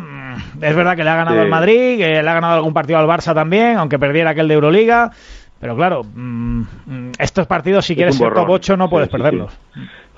es 0.61 0.77
verdad 0.77 0.97
que 0.97 1.05
le 1.05 1.11
ha 1.11 1.17
ganado 1.17 1.41
al 1.41 1.49
Madrid, 1.49 1.99
que 1.99 2.23
le 2.23 2.29
ha 2.29 2.35
ganado 2.35 2.55
algún 2.55 2.75
partido 2.75 2.99
al 2.99 3.07
Barça 3.07 3.35
también, 3.35 3.77
aunque 3.79 3.99
perdiera 3.99 4.31
aquel 4.31 4.49
de 4.49 4.55
Euroliga. 4.55 5.11
Pero 5.61 5.77
claro, 5.77 6.03
mm, 6.03 6.63
estos 7.19 7.47
partidos, 7.47 7.85
si 7.85 7.95
quieres 7.95 8.17
ser 8.17 8.35
top 8.35 8.51
8, 8.51 8.77
no 8.77 8.91
puedes 8.91 9.09
perderlos. 9.09 9.57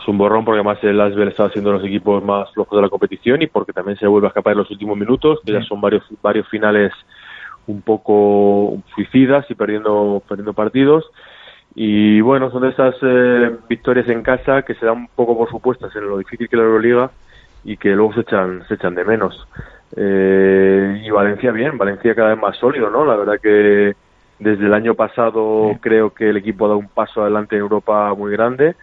Es 0.01 0.09
un 0.09 0.17
borrón 0.17 0.45
porque 0.45 0.61
además 0.61 0.79
el 0.83 1.01
Asbel 1.01 1.29
está 1.29 1.51
siendo 1.51 1.73
los 1.73 1.85
equipos 1.85 2.25
más 2.25 2.51
flojos 2.53 2.77
de 2.77 2.83
la 2.83 2.89
competición 2.89 3.43
y 3.43 3.47
porque 3.47 3.73
también 3.73 3.99
se 3.99 4.07
vuelve 4.07 4.27
a 4.27 4.29
escapar 4.29 4.53
en 4.53 4.59
los 4.59 4.71
últimos 4.71 4.97
minutos, 4.97 5.41
que 5.45 5.53
ya 5.53 5.63
son 5.63 5.81
varios, 5.81 6.03
varios 6.23 6.49
finales 6.49 6.93
un 7.67 7.83
poco 7.83 8.79
suicidas 8.95 9.45
y 9.51 9.55
perdiendo, 9.55 10.23
perdiendo 10.27 10.55
partidos. 10.55 11.05
Y 11.75 12.21
bueno, 12.21 12.51
son 12.51 12.63
de 12.63 12.69
esas 12.69 12.95
eh, 13.03 13.57
victorias 13.69 14.09
en 14.09 14.23
casa 14.23 14.63
que 14.63 14.75
se 14.75 14.87
dan 14.87 14.97
un 14.97 15.09
poco 15.09 15.37
por 15.37 15.51
supuestas 15.51 15.95
en 15.97 16.09
lo 16.09 16.19
difícil 16.19 16.49
que 16.49 16.57
es 16.57 16.59
la 16.59 16.67
Euroliga 16.67 17.11
y 17.65 17.77
que 17.77 17.91
luego 17.91 18.15
se 18.15 18.21
echan, 18.21 18.63
se 18.69 18.75
echan 18.75 18.95
de 18.95 19.05
menos. 19.05 19.47
Eh, 19.97 21.03
y 21.05 21.11
Valencia 21.11 21.53
bien, 21.53 21.79
Valencia 21.79 22.15
cada 22.15 22.31
vez 22.31 22.39
más 22.39 22.57
sólido, 22.57 22.91
¿no? 22.91 23.05
La 23.05 23.17
verdad 23.17 23.41
que 23.41 23.95
desde 24.39 24.67
el 24.67 24.75
año 24.75 24.95
pasado 24.95 25.77
creo 25.81 26.13
que 26.13 26.31
el 26.31 26.37
equipo 26.37 26.65
ha 26.65 26.69
dado 26.69 26.81
un 26.81 26.89
paso 26.89 27.23
adelante 27.23 27.55
en 27.55 27.63
Europa 27.63 28.13
muy 28.15 28.33
grande 28.33 28.75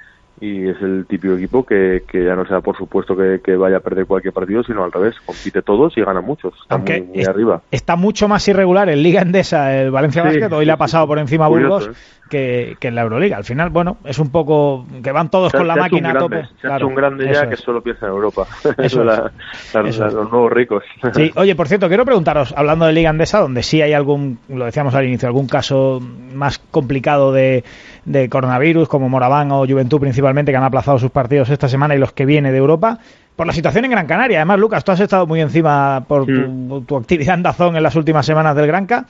y 0.41 0.67
es 0.67 0.81
el 0.81 1.05
típico 1.07 1.36
equipo 1.36 1.63
que, 1.63 2.03
que 2.07 2.25
ya 2.25 2.36
no 2.36 2.45
sea 2.48 2.62
por 2.62 2.75
supuesto 2.75 3.15
que, 3.15 3.55
vaya 3.55 3.77
a 3.77 3.79
perder 3.79 4.07
cualquier 4.07 4.33
partido, 4.33 4.63
sino 4.63 4.83
al 4.83 4.91
revés, 4.91 5.15
compite 5.24 5.62
todos 5.62 5.95
y 5.98 6.01
gana 6.01 6.19
muchos, 6.19 6.53
está 6.62 6.77
muy, 6.77 7.24
arriba. 7.24 7.62
Está 7.69 7.95
mucho 7.95 8.27
más 8.27 8.48
irregular 8.48 8.89
en 8.89 9.03
Liga 9.03 9.21
Endesa 9.21 9.79
el 9.79 9.91
Valencia 9.91 10.24
Basket, 10.24 10.51
hoy 10.51 10.65
le 10.65 10.71
ha 10.71 10.77
pasado 10.77 11.05
por 11.05 11.19
encima 11.19 11.45
a 11.45 11.50
Burgos 11.50 11.88
¿eh? 11.88 11.91
que, 12.31 12.77
que, 12.79 12.88
en 12.88 12.95
la 12.95 13.01
Euroliga. 13.03 13.38
Al 13.38 13.43
final, 13.43 13.69
bueno, 13.69 13.98
es 14.05 14.17
un 14.17 14.31
poco 14.31 14.86
que 15.03 15.12
van 15.12 15.29
todos 15.29 15.51
con 15.51 15.67
la 15.67 15.75
máquina 15.75 16.12
a 16.12 16.17
tope. 16.17 16.48
Se 16.62 16.67
ha 16.67 16.77
hecho 16.77 16.88
un 16.88 16.95
grande 16.95 17.31
ya 17.31 17.48
que 17.48 17.57
solo 17.57 17.81
piensa 17.81 18.07
en 18.07 18.13
Europa. 18.13 18.48
Eso, 18.77 19.03
es. 19.86 19.98
los 20.00 20.31
nuevos 20.31 20.51
ricos. 20.51 20.83
Sí, 21.13 21.29
oye, 21.36 21.55
por 21.55 21.67
cierto, 21.67 21.89
quiero 21.89 22.05
preguntaros, 22.05 22.53
hablando 22.55 22.86
de 22.86 22.93
Liga 22.93 23.10
Endesa, 23.10 23.39
donde 23.39 23.63
sí 23.63 23.81
hay 23.81 23.91
algún, 23.91 24.39
lo 24.48 24.65
decíamos 24.65 24.95
al 24.95 25.05
inicio, 25.05 25.27
algún 25.27 25.48
caso 25.48 26.00
más 26.33 26.57
complicado 26.57 27.33
de 27.33 27.65
de 28.05 28.29
coronavirus, 28.29 28.88
como 28.88 29.10
Moraván 29.10 29.51
o 29.51 29.65
Juventud 29.65 30.00
principalmente, 30.00 30.51
que 30.51 30.58
han 30.58 30.63
aplazado 30.63 30.98
sus 31.00 31.12
partidos 31.12 31.50
esta 31.50 31.67
semana 31.67 31.96
y 31.96 31.98
los 31.98 32.13
que 32.13 32.25
viene 32.25 32.51
de 32.51 32.58
Europa, 32.58 33.00
por 33.36 33.48
la 33.48 33.53
situación 33.53 33.86
en 33.86 33.91
Gran 33.91 34.08
Canaria. 34.08 34.39
Además, 34.39 34.60
Lucas, 34.60 34.84
tú 34.84 34.91
has 34.91 35.00
estado 35.00 35.27
muy 35.27 35.41
encima 35.41 36.03
por 36.08 36.25
tu, 36.25 36.98
actividad 36.98 37.36
en 37.36 37.43
Dazón 37.43 37.75
en 37.75 37.84
las 37.84 37.96
últimas 37.96 38.25
semanas 38.25 38.55
del 38.55 38.67
Granca. 38.67 39.05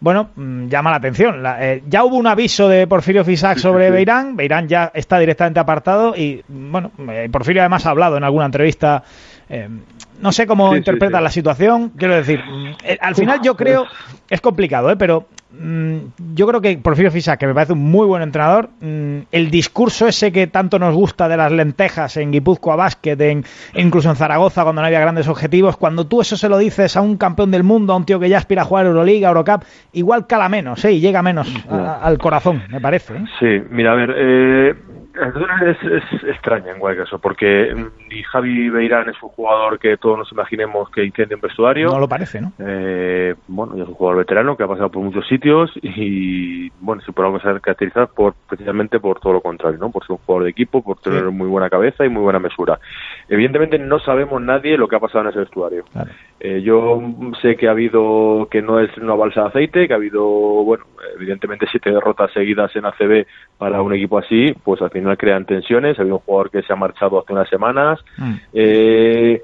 Bueno, 0.00 0.30
mm, 0.34 0.66
llama 0.66 0.90
la 0.90 0.96
atención. 0.96 1.44
Eh, 1.60 1.82
ya 1.86 2.02
hubo 2.04 2.16
un 2.16 2.26
aviso 2.26 2.68
de 2.68 2.88
Porfirio 2.88 3.24
Fisac 3.24 3.58
sobre 3.58 3.90
Beirán. 3.90 4.34
Beirán 4.34 4.66
ya 4.66 4.90
está 4.92 5.18
directamente 5.18 5.60
apartado 5.60 6.16
y, 6.16 6.42
bueno, 6.48 6.90
eh, 7.08 7.28
Porfirio 7.30 7.62
además 7.62 7.86
ha 7.86 7.90
hablado 7.90 8.16
en 8.16 8.24
alguna 8.24 8.46
entrevista 8.46 9.04
eh, 9.48 9.68
no 10.22 10.32
sé 10.32 10.46
cómo 10.46 10.74
interpreta 10.74 11.20
la 11.20 11.30
situación. 11.30 11.90
Quiero 11.90 12.14
decir, 12.14 12.40
mm, 12.40 12.74
al 13.00 13.14
final 13.14 13.40
yo 13.42 13.56
creo, 13.56 13.86
es 14.30 14.40
complicado, 14.40 14.90
¿eh? 14.90 14.96
pero 14.96 15.26
Mm, 15.58 15.98
yo 16.34 16.46
creo 16.46 16.60
que 16.62 16.78
Porfirio 16.78 17.10
Fisac, 17.10 17.38
que 17.38 17.46
me 17.46 17.52
parece 17.52 17.74
un 17.74 17.90
muy 17.90 18.06
buen 18.06 18.22
entrenador, 18.22 18.70
mm, 18.80 19.18
el 19.30 19.50
discurso 19.50 20.06
ese 20.06 20.32
que 20.32 20.46
tanto 20.46 20.78
nos 20.78 20.94
gusta 20.94 21.28
de 21.28 21.36
las 21.36 21.52
lentejas 21.52 22.16
en 22.16 22.32
Guipúzcoa 22.32 22.76
Basket, 22.76 23.20
en, 23.20 23.44
incluso 23.74 24.08
en 24.08 24.16
Zaragoza 24.16 24.62
cuando 24.62 24.80
no 24.80 24.86
había 24.86 25.00
grandes 25.00 25.28
objetivos, 25.28 25.76
cuando 25.76 26.06
tú 26.06 26.22
eso 26.22 26.36
se 26.36 26.48
lo 26.48 26.56
dices 26.56 26.96
a 26.96 27.02
un 27.02 27.18
campeón 27.18 27.50
del 27.50 27.64
mundo, 27.64 27.92
a 27.92 27.96
un 27.96 28.06
tío 28.06 28.18
que 28.18 28.30
ya 28.30 28.38
aspira 28.38 28.62
a 28.62 28.64
jugar 28.64 28.86
Euroliga, 28.86 29.28
Eurocup, 29.28 29.64
igual 29.92 30.26
cala 30.26 30.48
menos, 30.48 30.82
¿eh? 30.86 30.92
y 30.92 31.00
llega 31.00 31.22
menos 31.22 31.52
al 31.68 32.16
corazón, 32.18 32.62
me 32.70 32.80
parece. 32.80 33.14
¿eh? 33.14 33.24
Sí, 33.38 33.62
mira, 33.70 33.92
a 33.92 33.94
ver, 33.94 34.14
eh, 34.16 34.74
es, 35.66 35.76
es, 35.84 36.24
extraña 36.24 36.72
en 36.72 36.78
cualquier 36.78 37.04
caso, 37.04 37.18
porque 37.18 37.74
Javi 38.30 38.70
Beirán 38.70 39.10
es 39.10 39.22
un 39.22 39.28
jugador 39.28 39.78
que 39.78 39.98
nos 40.16 40.30
imaginemos 40.32 40.90
que 40.90 41.04
incendia 41.04 41.36
un 41.36 41.40
vestuario. 41.40 41.88
No 41.88 41.98
lo 41.98 42.08
parece, 42.08 42.40
¿no? 42.40 42.52
Eh, 42.58 43.34
bueno, 43.48 43.74
es 43.74 43.88
un 43.88 43.94
jugador 43.94 44.18
veterano 44.18 44.56
que 44.56 44.62
ha 44.62 44.68
pasado 44.68 44.90
por 44.90 45.02
muchos 45.02 45.26
sitios 45.26 45.70
y, 45.82 46.70
bueno, 46.80 47.02
se 47.02 47.12
podemos 47.12 47.42
caracterizar 47.42 48.08
por, 48.08 48.34
precisamente 48.48 49.00
por 49.00 49.20
todo 49.20 49.34
lo 49.34 49.40
contrario, 49.40 49.78
¿no? 49.78 49.90
Por 49.90 50.02
ser 50.04 50.12
un 50.12 50.18
jugador 50.18 50.44
de 50.44 50.50
equipo, 50.50 50.82
por 50.82 50.98
tener 50.98 51.24
muy 51.30 51.48
buena 51.48 51.70
cabeza 51.70 52.04
y 52.04 52.08
muy 52.08 52.22
buena 52.22 52.38
mesura. 52.38 52.78
Evidentemente 53.28 53.78
no 53.78 53.98
sabemos 53.98 54.40
nadie 54.40 54.76
lo 54.76 54.88
que 54.88 54.96
ha 54.96 55.00
pasado 55.00 55.24
en 55.24 55.30
ese 55.30 55.40
vestuario. 55.40 55.84
Eh, 56.40 56.60
yo 56.62 57.00
sé 57.40 57.56
que 57.56 57.68
ha 57.68 57.70
habido, 57.70 58.48
que 58.50 58.62
no 58.62 58.80
es 58.80 58.96
una 58.98 59.14
balsa 59.14 59.42
de 59.42 59.48
aceite, 59.48 59.86
que 59.86 59.92
ha 59.92 59.96
habido, 59.96 60.24
bueno, 60.24 60.84
evidentemente 61.14 61.66
siete 61.70 61.90
derrotas 61.90 62.32
seguidas 62.32 62.74
en 62.74 62.84
ACB 62.84 63.26
para 63.58 63.80
un 63.82 63.94
equipo 63.94 64.18
así, 64.18 64.54
pues 64.64 64.82
al 64.82 64.90
final 64.90 65.16
crean 65.16 65.44
tensiones. 65.44 65.98
Había 65.98 66.14
un 66.14 66.20
jugador 66.20 66.50
que 66.50 66.62
se 66.62 66.72
ha 66.72 66.76
marchado 66.76 67.20
hace 67.20 67.32
unas 67.32 67.48
semanas. 67.48 68.00
Mm. 68.18 68.34
Eh, 68.52 69.42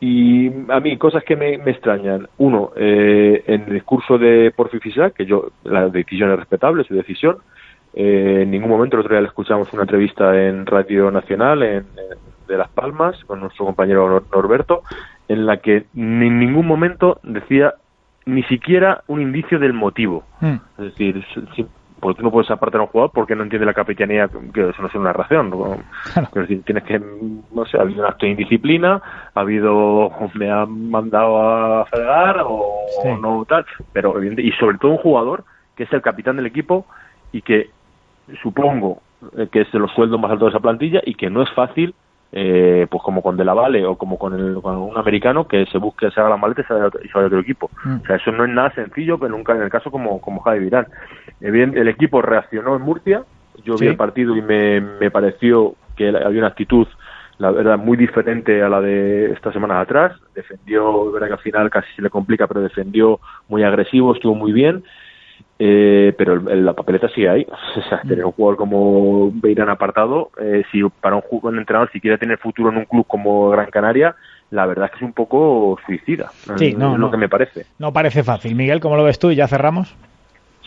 y 0.00 0.50
a 0.68 0.80
mí, 0.80 0.96
cosas 0.98 1.24
que 1.24 1.36
me, 1.36 1.54
extrañan. 1.54 2.28
Uno, 2.38 2.72
eh, 2.76 3.42
en 3.46 3.62
el 3.62 3.74
discurso 3.74 4.18
de 4.18 4.52
Porfi 4.54 4.78
Fisac, 4.78 5.14
que 5.14 5.26
yo, 5.26 5.50
la 5.64 5.88
decisión 5.88 6.30
es 6.32 6.38
respetable, 6.38 6.84
su 6.84 6.94
decisión. 6.94 7.38
Eh, 7.94 8.40
en 8.42 8.50
ningún 8.50 8.68
momento, 8.68 8.96
el 8.96 9.00
otro 9.00 9.14
día 9.14 9.22
le 9.22 9.28
escuchamos 9.28 9.72
una 9.72 9.82
entrevista 9.82 10.38
en 10.40 10.66
Radio 10.66 11.10
Nacional 11.10 11.62
en, 11.62 11.86
de 12.46 12.58
Las 12.58 12.68
Palmas 12.68 13.16
con 13.24 13.40
nuestro 13.40 13.64
compañero 13.64 14.22
Norberto, 14.32 14.82
en 15.28 15.46
la 15.46 15.58
que 15.58 15.86
en 15.94 16.38
ningún 16.38 16.66
momento 16.66 17.18
decía 17.22 17.74
ni 18.26 18.42
siquiera 18.44 19.02
un 19.06 19.22
indicio 19.22 19.58
del 19.58 19.72
motivo. 19.72 20.24
Mm. 20.40 20.56
Es 20.78 20.84
decir, 20.84 21.24
porque 22.06 22.18
tú 22.18 22.22
no 22.22 22.30
puedes 22.30 22.48
apartar 22.52 22.80
a 22.80 22.84
un 22.84 22.90
jugador 22.90 23.10
porque 23.12 23.34
no 23.34 23.42
entiende 23.42 23.66
la 23.66 23.74
capitanía, 23.74 24.28
que 24.54 24.68
eso 24.68 24.80
no 24.80 24.86
es 24.86 24.94
una 24.94 25.12
razón. 25.12 25.50
decir, 26.34 26.62
tienes 26.62 26.84
que, 26.84 27.00
no 27.00 27.66
sé, 27.66 27.78
ha 27.78 27.80
habido 27.80 28.02
un 28.02 28.06
acto 28.06 28.26
de 28.26 28.30
indisciplina, 28.30 29.02
ha 29.34 29.40
habido, 29.40 30.12
me 30.34 30.48
han 30.48 30.88
mandado 30.88 31.42
a 31.42 31.84
fregar 31.86 32.42
o, 32.44 32.62
no 33.20 33.44
tal, 33.44 33.66
pero 33.92 34.22
y 34.22 34.52
sobre 34.52 34.78
todo 34.78 34.92
un 34.92 34.98
jugador 34.98 35.42
que 35.74 35.82
es 35.82 35.92
el 35.92 36.00
capitán 36.00 36.36
del 36.36 36.46
equipo 36.46 36.86
y 37.32 37.42
que 37.42 37.70
supongo 38.40 39.02
eh, 39.36 39.48
que 39.50 39.62
es 39.62 39.72
de 39.72 39.80
los 39.80 39.90
sueldos 39.90 40.20
más 40.20 40.30
altos 40.30 40.52
de 40.52 40.56
esa 40.56 40.62
plantilla 40.62 41.00
y 41.04 41.14
que 41.16 41.28
no 41.28 41.42
es 41.42 41.50
fácil 41.54 41.92
eh, 42.32 42.86
pues 42.90 43.02
como 43.02 43.22
con 43.22 43.36
De 43.36 43.44
La 43.44 43.54
Valle 43.54 43.84
o 43.86 43.96
como 43.96 44.18
con, 44.18 44.34
el, 44.34 44.60
con 44.60 44.76
un 44.76 44.98
americano 44.98 45.46
que 45.46 45.66
se 45.66 45.78
busque, 45.78 46.10
se 46.10 46.20
haga 46.20 46.30
la 46.30 46.36
maleta 46.36 46.62
y 46.62 46.64
se 46.64 46.74
vaya, 46.74 46.86
a 46.86 47.26
otro 47.26 47.38
equipo. 47.38 47.70
Mm. 47.84 47.96
O 48.02 48.06
sea, 48.06 48.16
eso 48.16 48.32
no 48.32 48.44
es 48.44 48.50
nada 48.50 48.72
sencillo, 48.74 49.18
pero 49.18 49.36
nunca 49.36 49.54
en 49.54 49.62
el 49.62 49.70
caso 49.70 49.90
como, 49.90 50.20
como 50.20 50.40
Javi 50.40 50.60
Virán. 50.60 50.86
el 51.40 51.88
equipo 51.88 52.22
reaccionó 52.22 52.76
en 52.76 52.82
Murcia, 52.82 53.22
yo 53.64 53.76
vi 53.76 53.86
el 53.86 53.96
partido 53.96 54.36
y 54.36 54.42
me, 54.42 54.80
me 54.80 55.10
pareció 55.10 55.74
que 55.96 56.08
había 56.08 56.40
una 56.40 56.48
actitud 56.48 56.86
la 57.38 57.50
verdad 57.50 57.78
muy 57.78 57.96
diferente 57.96 58.62
a 58.62 58.68
la 58.68 58.80
de 58.80 59.32
esta 59.32 59.52
semana 59.52 59.80
atrás 59.80 60.12
defendió 60.34 61.12
verdad 61.12 61.28
que 61.28 61.32
al 61.34 61.38
final 61.40 61.70
casi 61.70 61.88
se 61.94 62.02
le 62.02 62.08
complica 62.08 62.46
pero 62.46 62.62
defendió 62.62 63.20
muy 63.48 63.62
agresivo 63.62 64.14
estuvo 64.14 64.34
muy 64.34 64.52
bien 64.52 64.84
eh, 65.58 66.14
pero 66.16 66.36
la 66.36 66.72
papeleta 66.72 67.08
sigue 67.08 67.28
ahí. 67.28 67.46
O 67.76 67.88
sea, 67.88 68.00
tener 68.02 68.24
un 68.24 68.32
jugador 68.32 68.56
como 68.56 69.30
Beirán 69.32 69.68
apartado, 69.68 70.30
eh, 70.40 70.64
si 70.72 70.82
para 71.00 71.16
un, 71.16 71.22
un 71.30 71.58
entrenador 71.58 71.90
si 71.92 72.00
quiere 72.00 72.18
tener 72.18 72.38
futuro 72.38 72.70
en 72.70 72.78
un 72.78 72.84
club 72.84 73.06
como 73.06 73.50
Gran 73.50 73.70
Canaria, 73.70 74.16
la 74.50 74.66
verdad 74.66 74.86
es 74.86 74.90
que 74.92 74.96
es 74.98 75.02
un 75.02 75.12
poco 75.12 75.78
suicida. 75.86 76.30
Sí, 76.56 76.74
no, 76.76 76.94
es 76.94 76.98
lo 76.98 77.10
que 77.10 77.16
me 77.16 77.28
parece. 77.28 77.66
No 77.78 77.92
parece 77.92 78.22
fácil. 78.22 78.54
Miguel, 78.54 78.80
¿cómo 78.80 78.96
lo 78.96 79.04
ves 79.04 79.18
tú? 79.18 79.30
Y 79.30 79.36
ya 79.36 79.48
cerramos. 79.48 79.94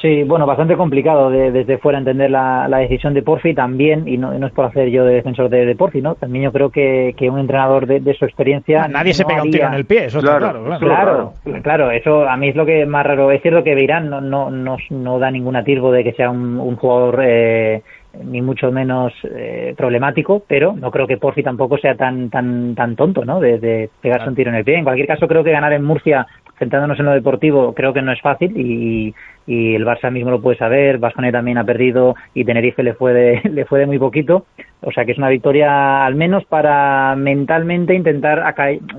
Sí, 0.01 0.24
bueno, 0.24 0.46
bastante 0.46 0.77
complicado 0.77 1.29
desde 1.29 1.77
fuera 1.77 2.00
entender 2.00 2.32
la, 2.32 2.68
decisión 2.79 3.13
de 3.13 3.22
Porfi 3.22 3.53
también, 3.53 4.08
y 4.08 4.18
no, 4.18 4.32
es 4.32 4.53
por 4.53 4.65
hacer 4.65 4.89
yo 4.89 5.03
de 5.03 5.15
defensor 5.15 5.50
de, 5.50 5.75
Porfi, 5.75 6.01
¿no? 6.01 6.15
También 6.15 6.46
yo 6.46 6.51
creo 6.53 6.70
que, 6.70 7.13
que 7.18 7.29
un 7.29 7.38
entrenador 7.38 7.86
de, 7.86 8.13
su 8.13 8.24
experiencia... 8.24 8.88
Nadie 8.88 9.13
se 9.13 9.25
pega 9.25 9.44
un 9.44 9.51
tiro 9.51 9.68
en 9.68 9.74
el 9.74 9.86
pie, 9.86 10.06
eso 10.06 10.22
claro, 10.22 10.48
está 10.74 10.79
claro. 10.79 11.34
Claro, 11.44 11.62
claro, 11.62 11.91
eso 11.91 12.29
a 12.29 12.38
mí 12.38 12.48
es 12.48 12.56
lo 12.56 12.65
que 12.65 12.86
más 12.86 13.06
raro. 13.06 13.29
Es 13.32 13.41
cierto 13.41 13.62
que 13.63 13.75
Beirán 13.75 14.10
no, 14.10 14.22
no, 14.22 14.50
no, 14.50 15.20
da 15.20 15.32
ningún 15.32 15.58
atisbo 15.58 15.91
de 15.91 16.03
que 16.03 16.13
sea 16.13 16.29
un, 16.29 16.75
jugador... 16.77 17.22
Eh, 17.24 17.82
ni 18.24 18.41
mucho 18.41 18.72
menos 18.72 19.13
eh, 19.24 19.75
problemático, 19.77 20.41
pero 20.48 20.74
no 20.75 20.89
creo 20.89 21.06
que 21.06 21.18
Porfi 21.18 21.44
tampoco 21.44 21.77
sea 21.77 21.94
tan 21.94 22.32
tan 22.32 22.74
tan 22.74 22.96
tonto, 22.96 23.24
¿no? 23.24 23.39
De, 23.39 23.88
pegarse 24.01 24.27
un 24.27 24.36
tiro 24.36 24.50
en 24.50 24.56
el 24.56 24.65
pie. 24.65 24.77
En 24.77 24.84
cualquier 24.84 25.08
caso, 25.08 25.27
creo 25.27 25.44
que 25.44 25.51
ganar 25.51 25.74
en 25.74 25.84
Murcia 25.86 26.25
centrándonos 26.60 27.00
en 27.00 27.06
lo 27.06 27.13
deportivo, 27.13 27.74
creo 27.74 27.94
que 27.94 28.01
no 28.01 28.12
es 28.12 28.22
fácil 28.22 28.56
y, 28.56 29.15
y 29.50 29.74
el 29.74 29.84
Barça 29.84 30.12
mismo 30.12 30.29
lo 30.29 30.41
puede 30.41 30.60
saber, 30.60 31.00
Vasconia 31.00 31.32
también 31.32 31.58
ha 31.58 31.63
perdido 31.63 32.15
y 32.36 32.46
Tenerife 32.46 32.84
le 32.84 32.94
fue, 32.94 33.13
de, 33.13 33.41
le 33.51 33.65
fue 33.65 33.79
de 33.79 33.88
muy 33.88 33.98
poquito, 33.98 34.46
o 34.82 34.91
sea 34.91 35.06
que 35.06 35.13
es 35.13 35.18
una 35.18 35.27
victoria 35.27 36.06
al 36.06 36.13
menos 36.13 36.46
para 36.46 37.15
mentalmente 37.15 37.96
intentar 37.96 38.53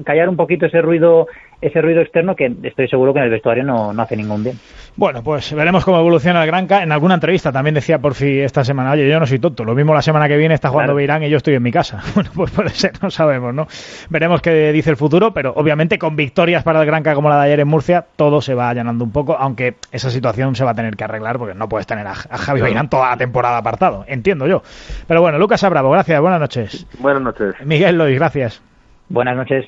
callar 0.04 0.28
un 0.28 0.36
poquito 0.36 0.66
ese 0.66 0.82
ruido 0.82 1.28
ese 1.60 1.82
ruido 1.82 2.00
externo 2.00 2.34
que 2.34 2.52
estoy 2.62 2.88
seguro 2.88 3.12
que 3.12 3.18
en 3.18 3.26
el 3.26 3.30
vestuario 3.30 3.64
no, 3.64 3.92
no 3.92 4.02
hace 4.02 4.16
ningún 4.16 4.42
bien. 4.42 4.58
Bueno, 4.96 5.22
pues 5.22 5.52
veremos 5.52 5.84
cómo 5.84 5.98
evoluciona 5.98 6.42
el 6.42 6.46
Granca. 6.46 6.82
En 6.82 6.90
alguna 6.90 7.14
entrevista 7.14 7.52
también 7.52 7.74
decía 7.74 7.98
por 7.98 8.14
fin 8.14 8.40
esta 8.40 8.64
semana, 8.64 8.92
oye, 8.92 9.08
yo 9.08 9.20
no 9.20 9.26
soy 9.26 9.38
tonto, 9.38 9.64
lo 9.64 9.74
mismo 9.74 9.94
la 9.94 10.02
semana 10.02 10.26
que 10.26 10.36
viene 10.36 10.54
está 10.54 10.70
jugando 10.70 10.94
Beirán 10.94 11.22
y 11.22 11.28
yo 11.28 11.36
estoy 11.36 11.54
en 11.54 11.62
mi 11.62 11.72
casa. 11.72 12.02
Bueno, 12.20 12.30
pues 12.34 12.50
puede 12.50 12.70
ser, 12.70 12.92
no 13.00 13.10
sabemos, 13.10 13.54
¿no? 13.54 13.66
Veremos 14.10 14.42
qué 14.42 14.72
dice 14.72 14.90
el 14.90 14.96
futuro, 14.96 15.32
pero 15.32 15.52
obviamente 15.54 15.96
con 15.96 16.16
victorias 16.16 16.64
para 16.64 16.80
el 16.80 16.86
Granca 16.86 17.14
como 17.14 17.28
la 17.30 17.36
de 17.36 17.44
ayer 17.44 17.60
en 17.60 17.68
Murcia, 17.68 18.04
todo 18.16 18.42
se 18.42 18.52
va 18.52 18.68
allanando 18.68 19.04
un 19.04 19.12
poco, 19.12 19.36
aunque 19.38 19.74
esa 19.92 20.10
situación 20.10 20.39
se 20.54 20.64
va 20.64 20.70
a 20.70 20.74
tener 20.74 20.96
que 20.96 21.04
arreglar 21.04 21.38
porque 21.38 21.54
no 21.54 21.68
puedes 21.68 21.86
tener 21.86 22.06
a, 22.06 22.14
Javi 22.14 22.60
Beirán 22.60 22.88
toda 22.88 23.10
la 23.10 23.16
temporada 23.16 23.58
apartado, 23.58 24.04
entiendo 24.06 24.46
yo. 24.46 24.62
Pero 25.06 25.20
bueno, 25.20 25.38
Lucas 25.38 25.62
Abravo, 25.64 25.90
gracias, 25.90 26.20
buenas 26.20 26.40
noches. 26.40 26.86
Buenas 26.98 27.22
noches. 27.22 27.54
Miguel 27.64 27.98
Lois, 27.98 28.16
gracias. 28.18 28.62
Buenas 29.08 29.36
noches. 29.36 29.66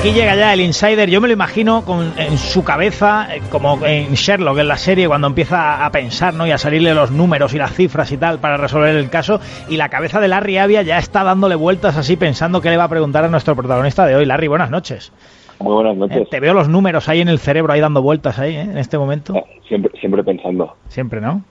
Aquí 0.00 0.12
llega 0.12 0.34
ya 0.34 0.54
el 0.54 0.62
insider, 0.62 1.10
yo 1.10 1.20
me 1.20 1.28
lo 1.28 1.34
imagino 1.34 1.84
con, 1.84 2.14
en 2.16 2.38
su 2.38 2.64
cabeza, 2.64 3.36
eh, 3.36 3.42
como 3.50 3.84
en 3.84 4.14
Sherlock, 4.14 4.56
en 4.56 4.68
la 4.68 4.78
serie, 4.78 5.06
cuando 5.06 5.26
empieza 5.26 5.84
a 5.84 5.90
pensar 5.90 6.32
¿no? 6.32 6.46
y 6.46 6.52
a 6.52 6.56
salirle 6.56 6.94
los 6.94 7.10
números 7.10 7.52
y 7.52 7.58
las 7.58 7.74
cifras 7.74 8.10
y 8.10 8.16
tal 8.16 8.38
para 8.38 8.56
resolver 8.56 8.96
el 8.96 9.10
caso, 9.10 9.40
y 9.68 9.76
la 9.76 9.90
cabeza 9.90 10.18
de 10.18 10.28
Larry 10.28 10.56
Avia 10.56 10.80
ya 10.80 10.96
está 10.96 11.22
dándole 11.22 11.54
vueltas 11.54 11.98
así 11.98 12.16
pensando 12.16 12.62
qué 12.62 12.70
le 12.70 12.78
va 12.78 12.84
a 12.84 12.88
preguntar 12.88 13.24
a 13.24 13.28
nuestro 13.28 13.54
protagonista 13.54 14.06
de 14.06 14.16
hoy. 14.16 14.24
Larry, 14.24 14.48
buenas 14.48 14.70
noches. 14.70 15.12
Muy 15.58 15.74
buenas 15.74 15.98
noches. 15.98 16.22
Eh, 16.22 16.28
te 16.30 16.40
veo 16.40 16.54
los 16.54 16.70
números 16.70 17.06
ahí 17.10 17.20
en 17.20 17.28
el 17.28 17.38
cerebro, 17.38 17.70
ahí 17.74 17.80
dando 17.80 18.00
vueltas 18.00 18.38
ahí, 18.38 18.56
¿eh? 18.56 18.62
en 18.62 18.78
este 18.78 18.96
momento. 18.96 19.34
Ah, 19.36 19.44
siempre, 19.68 19.92
siempre 20.00 20.24
pensando. 20.24 20.76
Siempre, 20.88 21.20
¿no? 21.20 21.44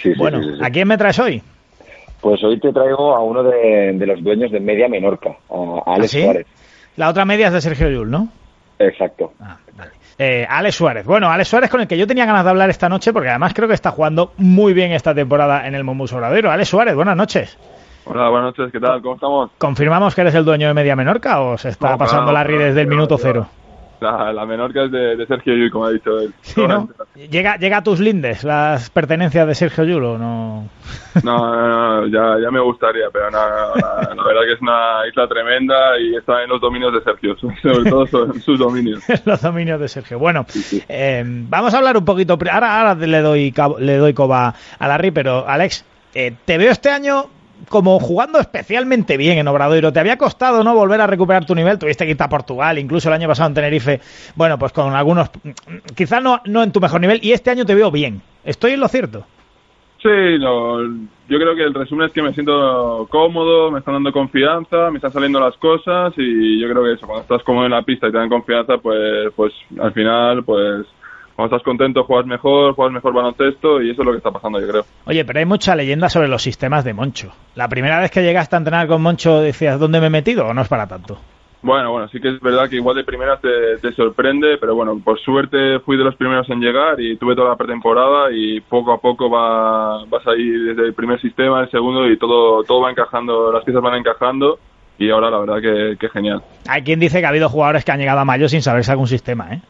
Sí, 0.00 0.10
sí 0.10 0.18
Bueno, 0.18 0.40
¿a 0.62 0.70
quién 0.70 0.88
me 0.88 0.96
traes 0.96 1.18
hoy? 1.18 1.42
Pues 2.22 2.42
hoy 2.42 2.58
te 2.58 2.72
traigo 2.72 3.14
a 3.14 3.22
uno 3.22 3.42
de, 3.42 3.92
los 4.06 4.24
dueños 4.24 4.50
de 4.50 4.60
Media 4.60 4.88
Menorca, 4.88 5.36
a 5.50 5.92
Alex 5.96 6.14
¿Ah, 6.14 6.22
Suárez. 6.22 6.46
La 6.96 7.08
otra 7.08 7.24
media 7.24 7.48
es 7.48 7.52
de 7.52 7.60
Sergio 7.60 7.88
Llull, 7.88 8.10
¿no? 8.10 8.28
Exacto. 8.78 9.32
Ah, 9.40 9.56
vale. 9.76 9.90
Eh, 10.18 10.46
Alex 10.48 10.76
Suárez. 10.76 11.04
Bueno, 11.04 11.28
Alex 11.30 11.48
Suárez 11.48 11.70
con 11.70 11.80
el 11.80 11.88
que 11.88 11.98
yo 11.98 12.06
tenía 12.06 12.24
ganas 12.24 12.44
de 12.44 12.50
hablar 12.50 12.70
esta 12.70 12.88
noche 12.88 13.12
porque 13.12 13.30
además 13.30 13.52
creo 13.54 13.66
que 13.66 13.74
está 13.74 13.90
jugando 13.90 14.32
muy 14.36 14.72
bien 14.72 14.92
esta 14.92 15.14
temporada 15.14 15.66
en 15.66 15.74
el 15.74 15.82
Mombus 15.82 16.12
Obradero. 16.12 16.50
Alex 16.50 16.68
Suárez, 16.68 16.94
buenas 16.94 17.16
noches. 17.16 17.58
Hola, 18.06 18.28
buenas 18.28 18.56
noches, 18.56 18.70
¿qué 18.70 18.78
tal? 18.78 19.00
¿Cómo 19.00 19.14
estamos? 19.14 19.50
¿Confirmamos 19.58 20.14
que 20.14 20.20
eres 20.20 20.34
el 20.34 20.44
dueño 20.44 20.68
de 20.68 20.74
Media 20.74 20.94
Menorca 20.94 21.40
o 21.40 21.56
se 21.56 21.70
está 21.70 21.96
pasando 21.96 22.32
la 22.32 22.44
RI 22.44 22.58
desde 22.58 22.82
el 22.82 22.86
minuto 22.86 23.16
cero? 23.18 23.46
La, 24.04 24.44
menor 24.46 24.72
que 24.72 24.84
es 24.84 24.90
de, 24.90 25.26
Sergio 25.26 25.54
Yul, 25.54 25.70
como 25.70 25.86
ha 25.86 25.90
dicho 25.90 26.18
él. 26.18 26.34
¿Llega, 27.30 27.56
¿Llega 27.56 27.78
a 27.78 27.82
tus 27.82 28.00
lindes 28.00 28.44
las 28.44 28.90
pertenencias 28.90 29.46
de 29.46 29.54
Sergio 29.54 29.84
Yul 29.84 30.04
o 30.04 30.18
no? 30.18 30.68
No, 31.22 31.68
no, 31.68 32.06
ya, 32.08 32.38
ya 32.42 32.50
me 32.50 32.60
gustaría, 32.60 33.06
pero 33.12 33.30
no, 33.30 33.38
la, 33.38 34.22
verdad 34.22 34.42
que 34.46 34.52
es 34.52 34.60
una 34.60 35.08
isla 35.08 35.26
tremenda 35.26 35.98
y 35.98 36.16
está 36.16 36.42
en 36.42 36.50
los 36.50 36.60
dominios 36.60 36.92
de 36.92 37.02
Sergio, 37.02 37.36
sobre 37.62 37.90
todo 37.90 38.26
en 38.26 38.40
sus 38.40 38.58
dominios. 38.58 39.02
los 39.24 39.40
dominios 39.40 39.80
de 39.80 39.88
Sergio. 39.88 40.18
Bueno, 40.18 40.44
eh, 40.88 41.22
vamos 41.26 41.72
a 41.72 41.78
hablar 41.78 41.96
un 41.96 42.04
poquito. 42.04 42.38
Ahora, 42.50 42.80
ahora 42.80 42.94
le 42.94 43.20
doy 43.20 43.54
le 43.78 43.96
doy 43.96 44.12
coba 44.12 44.54
a 44.78 44.88
Larry, 44.88 45.12
pero 45.12 45.48
Alex, 45.48 45.84
eh, 46.14 46.34
te 46.44 46.58
veo 46.58 46.70
este 46.70 46.90
año 46.90 47.26
como 47.68 47.98
jugando 47.98 48.38
especialmente 48.38 49.16
bien 49.16 49.38
en 49.38 49.48
Obradoiro. 49.48 49.92
¿Te 49.92 50.00
había 50.00 50.18
costado 50.18 50.62
no 50.64 50.74
volver 50.74 51.00
a 51.00 51.06
recuperar 51.06 51.44
tu 51.44 51.54
nivel? 51.54 51.78
Tuviste 51.78 52.04
que 52.04 52.12
irte 52.12 52.24
a 52.24 52.28
Portugal, 52.28 52.78
incluso 52.78 53.08
el 53.08 53.14
año 53.14 53.28
pasado 53.28 53.48
en 53.48 53.54
Tenerife. 53.54 54.00
Bueno, 54.34 54.58
pues 54.58 54.72
con 54.72 54.94
algunos, 54.94 55.30
quizás 55.94 56.22
no, 56.22 56.40
no 56.44 56.62
en 56.62 56.72
tu 56.72 56.80
mejor 56.80 57.00
nivel. 57.00 57.20
Y 57.22 57.32
este 57.32 57.50
año 57.50 57.64
te 57.64 57.74
veo 57.74 57.90
bien. 57.90 58.22
¿Estoy 58.44 58.72
en 58.72 58.80
lo 58.80 58.88
cierto? 58.88 59.26
Sí, 60.02 60.38
yo 60.38 61.38
creo 61.38 61.54
que 61.54 61.62
el 61.62 61.72
resumen 61.72 62.08
es 62.08 62.12
que 62.12 62.20
me 62.20 62.34
siento 62.34 63.06
cómodo, 63.10 63.70
me 63.70 63.78
están 63.78 63.94
dando 63.94 64.12
confianza, 64.12 64.90
me 64.90 64.98
están 64.98 65.12
saliendo 65.12 65.40
las 65.40 65.56
cosas 65.56 66.12
y 66.18 66.60
yo 66.60 66.68
creo 66.68 66.84
que 66.84 66.92
eso, 66.92 67.06
cuando 67.06 67.22
estás 67.22 67.42
cómodo 67.42 67.64
en 67.64 67.70
la 67.70 67.80
pista 67.80 68.08
y 68.08 68.12
te 68.12 68.18
dan 68.18 68.28
confianza, 68.28 68.76
pues, 68.76 69.32
pues 69.34 69.54
al 69.80 69.94
final, 69.94 70.44
pues 70.44 70.86
cuando 71.36 71.56
estás 71.56 71.64
contento 71.64 72.04
juegas 72.04 72.26
mejor, 72.26 72.74
juegas 72.74 72.94
mejor 72.94 73.12
baloncesto 73.12 73.82
y 73.82 73.90
eso 73.90 74.02
es 74.02 74.06
lo 74.06 74.12
que 74.12 74.18
está 74.18 74.30
pasando, 74.30 74.60
yo 74.60 74.68
creo. 74.68 74.84
Oye, 75.06 75.24
pero 75.24 75.40
hay 75.40 75.46
mucha 75.46 75.74
leyenda 75.74 76.08
sobre 76.08 76.28
los 76.28 76.42
sistemas 76.42 76.84
de 76.84 76.94
Moncho. 76.94 77.32
La 77.54 77.68
primera 77.68 78.00
vez 78.00 78.10
que 78.10 78.22
llegaste 78.22 78.54
a 78.54 78.58
entrenar 78.58 78.86
con 78.86 79.02
Moncho 79.02 79.40
decías, 79.40 79.80
¿dónde 79.80 80.00
me 80.00 80.06
he 80.06 80.10
metido 80.10 80.46
o 80.46 80.54
no 80.54 80.62
es 80.62 80.68
para 80.68 80.86
tanto? 80.86 81.18
Bueno, 81.64 81.92
bueno, 81.92 82.08
sí 82.08 82.20
que 82.20 82.28
es 82.28 82.40
verdad 82.40 82.68
que 82.68 82.76
igual 82.76 82.94
de 82.94 83.04
primera 83.04 83.40
te, 83.40 83.92
sorprende, 83.94 84.58
pero 84.60 84.74
bueno, 84.74 85.00
por 85.02 85.18
suerte 85.18 85.80
fui 85.80 85.96
de 85.96 86.04
los 86.04 86.14
primeros 86.14 86.48
en 86.50 86.60
llegar 86.60 87.00
y 87.00 87.16
tuve 87.16 87.34
toda 87.34 87.48
la 87.48 87.56
pretemporada 87.56 88.30
y 88.30 88.60
poco 88.60 88.92
a 88.92 88.98
poco 88.98 89.30
va, 89.30 90.04
vas 90.04 90.26
ahí 90.26 90.46
desde 90.46 90.82
el 90.82 90.92
primer 90.92 91.18
sistema, 91.22 91.62
el 91.62 91.70
segundo 91.70 92.06
y 92.10 92.18
todo, 92.18 92.62
todo 92.64 92.82
va 92.82 92.90
encajando, 92.90 93.50
las 93.50 93.64
piezas 93.64 93.82
van 93.82 93.94
encajando 93.94 94.58
y 94.98 95.08
ahora 95.08 95.30
la 95.30 95.38
verdad 95.38 95.62
que, 95.62 95.96
que 95.98 96.10
genial. 96.10 96.42
Hay 96.68 96.82
quien 96.82 97.00
dice 97.00 97.20
que 97.20 97.26
ha 97.26 97.30
habido 97.30 97.48
jugadores 97.48 97.82
que 97.82 97.92
han 97.92 97.98
llegado 97.98 98.20
a 98.20 98.26
mayo 98.26 98.46
sin 98.46 98.60
saberse 98.60 98.92
algún 98.92 99.08
sistema, 99.08 99.54
¿eh? 99.54 99.62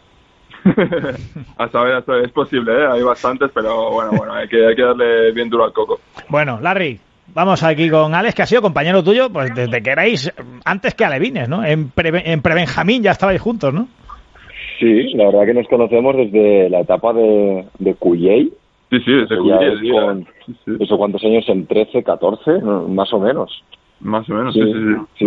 a 1.59 1.69
saber, 1.69 2.03
es 2.25 2.33
posible, 2.33 2.73
¿eh? 2.73 2.87
hay 2.91 3.03
bastantes, 3.03 3.51
pero 3.55 3.91
bueno, 3.91 4.13
bueno, 4.17 4.33
hay 4.33 4.49
que, 4.49 4.67
hay 4.67 4.75
que 4.75 4.83
darle 4.83 5.33
bien 5.33 5.51
duro 5.51 5.65
al 5.65 5.73
coco. 5.73 6.01
Bueno, 6.29 6.59
Larry, 6.61 6.99
vamos 7.35 7.63
aquí 7.63 7.91
con 7.91 8.15
Alex, 8.15 8.35
que 8.35 8.43
ha 8.43 8.47
sido 8.47 8.63
compañero 8.63 9.03
tuyo, 9.03 9.31
pues 9.31 9.55
desde 9.55 9.83
que 9.83 9.91
erais 9.91 10.33
antes 10.65 10.95
que 10.95 11.05
Alevines, 11.05 11.49
¿no? 11.49 11.65
En, 11.65 11.91
pre, 11.91 12.11
en 12.31 12.41
Prebenjamín 12.41 13.03
ya 13.03 13.11
estabais 13.11 13.41
juntos, 13.41 13.73
¿no? 13.75 13.89
Sí, 14.79 15.15
la 15.15 15.27
verdad 15.27 15.47
que 15.47 15.55
nos 15.55 15.69
conocemos 15.69 16.17
desde 16.17 16.69
la 16.71 16.81
etapa 16.81 17.13
de, 17.13 17.65
de 17.79 17.95
Cuyey. 17.95 18.53
Sí, 18.91 19.01
sí, 19.01 19.13
desde 19.13 19.37
Cuyey. 19.37 19.91
Con, 19.91 20.27
¿Eso 20.81 20.97
cuántos 20.97 21.23
años? 21.25 21.49
¿En 21.49 21.67
13, 21.67 22.03
14? 22.03 22.61
Más 22.89 23.13
o 23.13 23.21
menos. 23.21 23.63
Más 24.01 24.29
o 24.29 24.35
menos, 24.35 24.55
sí, 24.55 24.61
sí, 24.61 24.73
sí. 25.19 25.25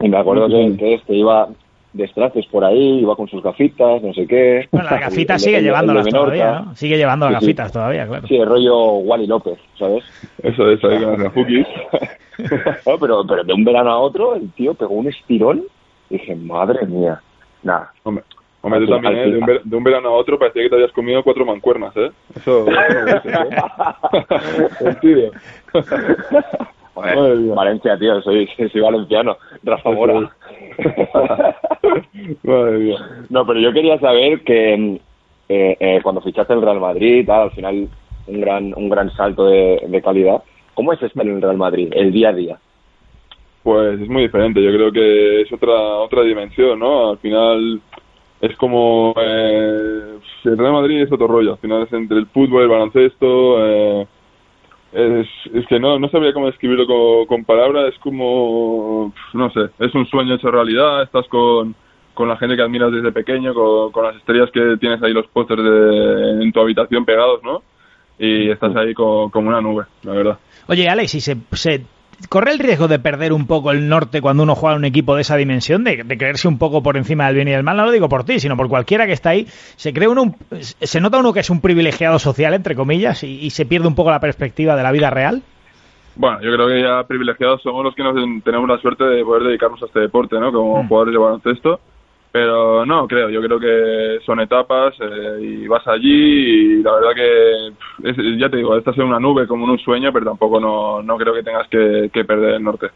Y 0.00 0.08
me 0.08 0.18
acuerdo 0.18 0.48
que, 0.48 0.76
que 0.76 0.94
este 0.94 1.14
iba 1.14 1.48
de 1.96 2.46
por 2.50 2.64
ahí, 2.64 3.00
iba 3.00 3.16
con 3.16 3.28
sus 3.28 3.42
gafitas, 3.42 4.02
no 4.02 4.12
sé 4.12 4.26
qué. 4.26 4.68
Bueno, 4.70 4.88
las 4.90 5.00
gafitas 5.06 5.42
sigue 5.42 5.62
llevándolas 5.62 6.06
todavía, 6.06 6.60
¿no? 6.60 6.74
Sigue 6.76 6.96
llevando 6.96 7.28
las 7.30 7.40
gafitas 7.40 7.72
todavía, 7.72 8.06
claro. 8.06 8.26
Sí, 8.26 8.36
el 8.36 8.46
rollo 8.46 8.98
Wally 8.98 9.26
López, 9.26 9.58
¿sabes? 9.78 10.04
Eso 10.42 10.70
es, 10.70 10.84
ahí 10.84 11.02
con 11.02 11.22
las 11.22 11.32
no, 12.86 12.98
pero, 12.98 13.24
pero 13.26 13.44
de 13.44 13.52
un 13.52 13.64
verano 13.64 13.90
a 13.90 13.98
otro, 13.98 14.34
el 14.34 14.50
tío 14.52 14.74
pegó 14.74 14.94
un 14.94 15.08
estirón 15.08 15.64
y 16.10 16.18
dije, 16.18 16.36
madre 16.36 16.86
mía, 16.86 17.20
nada. 17.62 17.92
Hombre, 18.02 18.24
hombre 18.60 18.80
tú 18.80 18.86
también, 18.88 19.16
¿eh? 19.16 19.60
De 19.64 19.76
un, 19.76 19.84
verano 19.84 20.08
a 20.10 20.12
otro 20.12 20.38
parecía 20.38 20.64
que 20.64 20.68
te 20.68 20.74
habías 20.74 20.92
comido 20.92 21.22
cuatro 21.22 21.46
mancuernas, 21.46 21.96
¿eh? 21.96 22.10
Eso, 22.36 22.66
eso, 22.68 23.28
¿eh? 25.02 25.30
Valencia, 26.96 27.98
tío, 27.98 28.20
soy, 28.22 28.48
soy 28.72 28.80
valenciano. 28.80 29.36
Rafa 29.62 29.90
Mora. 29.90 30.14
no, 33.30 33.46
pero 33.46 33.60
yo 33.60 33.72
quería 33.72 33.98
saber 33.98 34.40
que 34.42 35.00
eh, 35.48 35.76
eh, 35.78 36.00
cuando 36.02 36.20
fichaste 36.22 36.54
el 36.54 36.62
Real 36.62 36.80
Madrid, 36.80 37.24
tal, 37.26 37.42
al 37.42 37.50
final 37.52 37.88
un 38.26 38.40
gran, 38.40 38.74
un 38.76 38.88
gran 38.88 39.10
salto 39.12 39.46
de, 39.46 40.00
calidad. 40.02 40.42
¿Cómo 40.74 40.92
es 40.92 41.02
estar 41.02 41.24
en 41.26 41.36
el 41.36 41.42
Real 41.42 41.56
Madrid, 41.56 41.92
el 41.92 42.12
día 42.12 42.30
a 42.30 42.32
día? 42.32 42.58
Pues 43.62 44.00
es 44.00 44.08
muy 44.08 44.22
diferente, 44.22 44.62
yo 44.62 44.70
creo 44.72 44.92
que 44.92 45.42
es 45.42 45.52
otra 45.52 45.74
otra 45.98 46.22
dimensión, 46.22 46.78
¿no? 46.78 47.10
Al 47.10 47.18
final 47.18 47.80
es 48.40 48.56
como 48.56 49.14
eh, 49.16 50.18
el 50.44 50.58
Real 50.58 50.72
Madrid 50.72 51.02
es 51.02 51.12
otro 51.12 51.26
rollo, 51.26 51.52
al 51.52 51.58
final 51.58 51.82
es 51.82 51.92
entre 51.92 52.18
el 52.18 52.26
fútbol, 52.26 52.62
el 52.62 52.68
baloncesto, 52.68 53.66
eh, 53.66 54.06
es, 54.96 55.28
es 55.52 55.66
que 55.66 55.78
no, 55.78 55.98
no 55.98 56.08
sabría 56.08 56.32
cómo 56.32 56.46
describirlo 56.46 56.86
con, 57.26 57.44
palabras, 57.44 57.92
es 57.92 57.98
como, 58.00 59.12
no 59.34 59.50
sé, 59.50 59.68
es 59.78 59.94
un 59.94 60.06
sueño 60.06 60.34
hecho 60.34 60.50
realidad, 60.50 61.02
estás 61.02 61.28
con, 61.28 61.74
con 62.14 62.28
la 62.28 62.36
gente 62.38 62.56
que 62.56 62.62
admiras 62.62 62.90
desde 62.90 63.12
pequeño, 63.12 63.52
con, 63.54 64.04
las 64.04 64.16
estrellas 64.16 64.50
que 64.52 64.76
tienes 64.80 65.02
ahí 65.02 65.12
los 65.12 65.26
pósters 65.26 65.62
en 65.62 66.50
tu 66.50 66.60
habitación 66.60 67.04
pegados, 67.04 67.42
¿no? 67.42 67.62
Y 68.18 68.48
estás 68.50 68.74
ahí 68.74 68.94
como 68.94 69.30
una 69.34 69.60
nube, 69.60 69.84
la 70.02 70.12
verdad. 70.12 70.38
Oye, 70.68 70.88
Alex, 70.88 71.14
¿y 71.14 71.20
se, 71.20 71.36
se 71.52 71.84
¿Corre 72.28 72.52
el 72.52 72.58
riesgo 72.58 72.88
de 72.88 72.98
perder 72.98 73.32
un 73.32 73.46
poco 73.46 73.70
el 73.70 73.88
norte 73.88 74.22
cuando 74.22 74.42
uno 74.42 74.54
juega 74.54 74.74
en 74.74 74.78
un 74.78 74.84
equipo 74.86 75.14
de 75.14 75.20
esa 75.20 75.36
dimensión, 75.36 75.84
de, 75.84 76.04
creerse 76.16 76.48
un 76.48 76.58
poco 76.58 76.82
por 76.82 76.96
encima 76.96 77.26
del 77.26 77.34
bien 77.36 77.48
y 77.48 77.50
del 77.50 77.62
mal? 77.62 77.76
No 77.76 77.84
lo 77.84 77.92
digo 77.92 78.08
por 78.08 78.24
ti, 78.24 78.40
sino 78.40 78.56
por 78.56 78.68
cualquiera 78.68 79.06
que 79.06 79.12
está 79.12 79.30
ahí. 79.30 79.46
Se 79.76 79.92
cree 79.92 80.08
uno, 80.08 80.34
se 80.60 81.00
nota 81.00 81.18
uno 81.18 81.32
que 81.32 81.40
es 81.40 81.50
un 81.50 81.60
privilegiado 81.60 82.18
social, 82.18 82.54
entre 82.54 82.74
comillas, 82.74 83.22
y, 83.22 83.50
se 83.50 83.66
pierde 83.66 83.86
un 83.86 83.94
poco 83.94 84.10
la 84.10 84.20
perspectiva 84.20 84.76
de 84.76 84.82
la 84.82 84.92
vida 84.92 85.10
real. 85.10 85.42
Bueno, 86.14 86.40
yo 86.40 86.52
creo 86.52 86.68
que 86.68 86.82
ya 86.82 87.04
privilegiados 87.06 87.62
somos 87.62 87.84
los 87.84 87.94
que 87.94 88.02
nos 88.02 88.14
tenemos 88.42 88.68
la 88.68 88.78
suerte 88.78 89.04
de 89.04 89.22
poder 89.22 89.44
dedicarnos 89.44 89.82
a 89.82 89.86
este 89.86 90.00
deporte, 90.00 90.40
¿no? 90.40 90.50
Como 90.50 90.82
mm. 90.82 90.88
jugadores 90.88 91.12
de 91.12 91.18
baloncesto 91.18 91.80
pero 92.36 92.84
no, 92.84 93.08
creo, 93.08 93.30
yo 93.30 93.40
creo 93.40 93.58
que 93.58 94.18
son 94.26 94.40
etapas 94.40 94.92
eh, 95.00 95.38
y 95.40 95.66
vas 95.66 95.86
allí 95.86 96.10
y 96.10 96.82
la 96.82 96.92
verdad 96.92 97.14
que, 97.14 98.38
ya 98.38 98.50
te 98.50 98.58
digo, 98.58 98.76
esta 98.76 98.90
es 98.90 98.98
una 98.98 99.18
nube 99.18 99.46
como 99.46 99.64
en 99.64 99.70
un 99.70 99.78
sueño, 99.78 100.12
pero 100.12 100.26
tampoco 100.26 100.60
no, 100.60 101.02
no 101.02 101.16
creo 101.16 101.32
que 101.32 101.42
tengas 101.42 101.66
que, 101.68 102.10
perder 102.26 102.56
el 102.56 102.62
norte. 102.62 102.88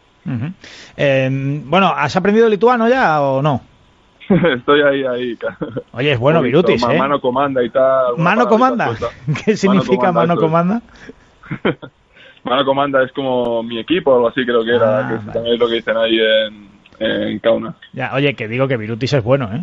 Em, 0.95 1.67
bueno, 1.67 1.87
¿has 1.87 2.15
aprendido 2.15 2.47
lituano 2.47 2.87
ya 2.87 3.19
o 3.19 3.41
no? 3.41 3.61
Estoy 4.29 4.83
ahí, 4.83 5.05
ahí. 5.05 5.37
Oye, 5.93 6.11
es 6.11 6.19
bueno 6.19 6.43
Virutis, 6.43 6.83
¿eh? 6.83 6.99
Mano 6.99 7.19
comanda 7.19 7.63
y 7.63 7.71
tal. 7.71 8.17
¿Mano 8.19 8.47
comanda? 8.47 8.91
¿Qué 9.43 9.57
significa 9.57 10.11
mano 10.11 10.35
comanda? 10.35 10.83
Mano 12.43 12.63
comanda 12.63 13.01
es 13.01 13.11
como 13.11 13.63
mi 13.63 13.79
equipo 13.79 14.11
o 14.11 14.15
algo 14.17 14.27
así, 14.27 14.45
creo 14.45 14.63
que 14.63 14.75
era. 14.75 14.99
Ah, 14.99 15.09
que 15.09 15.15
vale. 15.15 15.31
también 15.31 15.55
es 15.55 15.59
lo 15.59 15.67
que 15.67 15.73
dicen 15.73 15.97
ahí 15.97 16.19
en, 16.19 16.69
en 17.01 17.39
Kauna. 17.39 17.75
Ya, 17.93 18.11
oye, 18.13 18.33
que 18.35 18.47
digo 18.47 18.67
que 18.67 18.77
Virutis 18.77 19.13
es 19.13 19.23
bueno, 19.23 19.49
¿eh? 19.53 19.61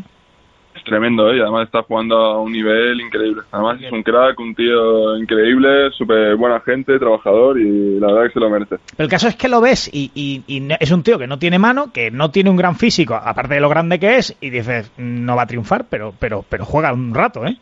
Es 0.76 0.84
tremendo, 0.84 1.30
¿eh? 1.32 1.38
Y 1.38 1.40
además 1.40 1.64
está 1.66 1.82
jugando 1.82 2.16
a 2.16 2.40
un 2.40 2.52
nivel 2.52 3.00
increíble. 3.00 3.42
Además 3.50 3.80
es 3.82 3.90
un 3.90 4.02
crack, 4.02 4.38
un 4.38 4.54
tío 4.54 5.16
increíble, 5.16 5.90
súper 5.90 6.36
buena 6.36 6.60
gente, 6.60 6.98
trabajador 6.98 7.58
y 7.60 7.98
la 7.98 8.06
verdad 8.08 8.26
que 8.28 8.32
se 8.34 8.40
lo 8.40 8.48
merece. 8.50 8.76
Pero 8.96 9.04
el 9.04 9.10
caso 9.10 9.26
es 9.28 9.34
que 9.36 9.48
lo 9.48 9.60
ves 9.60 9.90
y, 9.92 10.10
y- 10.14 10.44
y 10.46 10.68
es 10.78 10.90
un 10.92 11.02
tío 11.02 11.18
que 11.18 11.26
no 11.26 11.38
tiene 11.38 11.58
mano, 11.58 11.92
que 11.92 12.10
no 12.12 12.30
tiene 12.30 12.50
un 12.50 12.56
gran 12.56 12.76
físico, 12.76 13.14
aparte 13.14 13.54
de 13.54 13.60
lo 13.60 13.68
grande 13.68 13.98
que 13.98 14.16
es, 14.16 14.36
y 14.40 14.50
dices, 14.50 14.92
no 14.98 15.34
va 15.34 15.42
a 15.42 15.46
triunfar, 15.46 15.86
pero, 15.90 16.14
pero, 16.18 16.44
pero 16.48 16.64
juega 16.64 16.92
un 16.92 17.12
rato, 17.14 17.44
¿eh? 17.44 17.56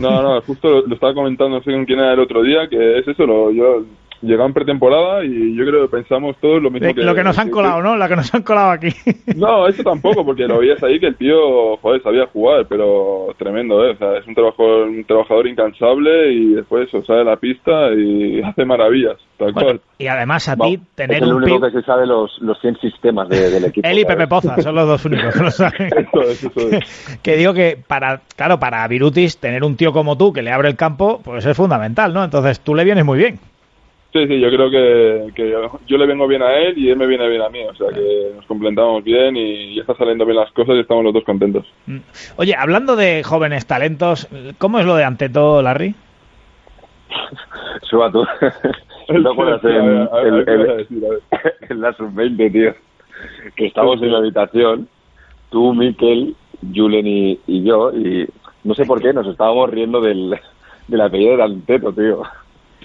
No, 0.00 0.22
no, 0.22 0.40
justo 0.42 0.68
lo, 0.70 0.86
lo 0.86 0.94
estaba 0.94 1.12
comentando, 1.12 1.56
no 1.58 1.62
sé 1.64 1.72
con 1.72 1.84
quién 1.84 1.98
era 1.98 2.14
el 2.14 2.20
otro 2.20 2.42
día, 2.42 2.68
que 2.68 2.98
es 2.98 3.08
eso, 3.08 3.26
lo, 3.26 3.50
yo 3.50 3.84
llegaba 4.22 4.46
en 4.46 4.54
pretemporada 4.54 5.24
y 5.24 5.54
yo 5.54 5.64
creo 5.66 5.82
que 5.88 5.96
pensamos 5.96 6.36
todos 6.40 6.62
lo 6.62 6.70
mismo 6.70 6.88
De- 6.88 6.94
que... 6.94 7.02
lo 7.02 7.14
que 7.14 7.22
nos 7.24 7.38
han 7.38 7.46
que- 7.48 7.52
colado, 7.52 7.82
¿no? 7.82 7.96
Lo 7.96 8.08
que 8.08 8.16
nos 8.16 8.34
han 8.34 8.42
colado 8.42 8.70
aquí. 8.70 8.88
No, 9.36 9.66
eso 9.66 9.82
tampoco, 9.82 10.24
porque 10.24 10.46
lo 10.46 10.58
veías 10.58 10.82
ahí 10.84 11.00
que 11.00 11.06
el 11.08 11.16
tío, 11.16 11.76
joder, 11.78 12.02
sabía 12.02 12.26
jugar, 12.26 12.66
pero 12.68 13.34
tremendo, 13.38 13.84
¿eh? 13.84 13.90
O 13.92 13.96
sea, 13.96 14.16
es 14.18 14.26
un 14.26 14.34
trabajador, 14.34 14.88
un 14.88 15.04
trabajador 15.04 15.46
incansable 15.48 16.32
y 16.32 16.54
después 16.54 16.86
eso, 16.88 17.02
sale 17.04 17.22
a 17.22 17.24
la 17.24 17.36
pista 17.36 17.92
y 17.92 18.40
hace 18.44 18.64
maravillas, 18.64 19.16
tal 19.38 19.52
cual. 19.52 19.80
Y 19.98 20.06
además 20.06 20.48
a 20.48 20.56
ti 20.56 20.78
tener 20.94 21.16
es 21.16 21.22
el 21.22 21.32
un 21.34 21.42
único 21.42 21.60
que 21.60 21.70
se 21.72 21.82
sabe 21.82 22.06
los, 22.06 22.38
los 22.40 22.60
100 22.60 22.76
sistemas 22.80 23.28
de- 23.28 23.50
del 23.50 23.64
equipo. 23.64 23.88
Él 23.88 23.98
y. 23.98 24.04
Pepe 24.04 24.26
Poza 24.28 24.60
son 24.62 24.74
los 24.76 24.86
dos 24.86 25.04
únicos 25.04 25.34
que 25.34 25.42
lo 25.42 25.50
saben. 25.50 25.88
Eso 25.96 26.20
es, 26.22 26.44
eso 26.44 26.68
es. 26.70 27.18
que 27.22 27.36
digo 27.36 27.52
que 27.54 27.76
para, 27.86 28.20
claro, 28.36 28.60
para 28.60 28.86
Virutis 28.86 29.38
tener 29.38 29.64
un 29.64 29.76
tío 29.76 29.92
como 29.92 30.16
tú 30.16 30.32
que 30.32 30.42
le 30.42 30.52
abre 30.52 30.68
el 30.68 30.76
campo, 30.76 31.20
pues 31.24 31.44
es 31.44 31.56
fundamental, 31.56 32.12
¿no? 32.14 32.22
Entonces 32.22 32.60
tú 32.60 32.74
le 32.74 32.84
vienes 32.84 33.04
muy 33.04 33.18
bien. 33.18 33.38
Sí, 34.14 34.28
sí, 34.28 34.38
yo 34.38 34.48
creo 34.48 34.70
que, 34.70 35.32
que 35.34 35.52
yo 35.88 35.98
le 35.98 36.06
vengo 36.06 36.28
bien 36.28 36.40
a 36.40 36.54
él 36.54 36.78
y 36.78 36.88
él 36.88 36.96
me 36.96 37.08
viene 37.08 37.28
bien 37.28 37.42
a 37.42 37.48
mí, 37.48 37.64
o 37.64 37.74
sea 37.74 37.88
que 37.88 38.30
nos 38.36 38.46
complementamos 38.46 39.02
bien 39.02 39.36
y 39.36 39.74
ya 39.74 39.80
está 39.80 39.96
saliendo 39.96 40.24
bien 40.24 40.36
las 40.36 40.52
cosas 40.52 40.76
y 40.76 40.80
estamos 40.80 41.02
los 41.02 41.14
dos 41.14 41.24
contentos. 41.24 41.66
Mm. 41.86 41.98
Oye, 42.36 42.54
hablando 42.56 42.94
de 42.94 43.24
jóvenes 43.24 43.66
talentos, 43.66 44.28
¿cómo 44.58 44.78
es 44.78 44.86
lo 44.86 44.94
de 44.94 45.02
Anteto, 45.02 45.60
Larry? 45.62 45.96
Suba 47.90 48.12
tú. 48.12 48.24
¿No 49.08 49.34
ver, 49.34 49.60
en, 51.68 51.80
la 51.80 51.92
sub-20, 51.94 52.52
tío? 52.52 52.72
Que 53.56 53.66
estamos 53.66 54.00
en 54.00 54.12
la 54.12 54.18
habitación, 54.18 54.88
tú, 55.50 55.74
Miquel, 55.74 56.36
Julen 56.72 57.06
y, 57.08 57.40
y 57.48 57.64
yo, 57.64 57.90
y 57.90 58.28
no 58.62 58.74
sé 58.74 58.84
por 58.84 59.02
qué 59.02 59.12
nos 59.12 59.26
estábamos 59.26 59.70
riendo 59.70 60.00
del, 60.00 60.38
del 60.86 61.00
apellido 61.00 61.36
de 61.36 61.42
Anteto, 61.42 61.92
tío. 61.92 62.22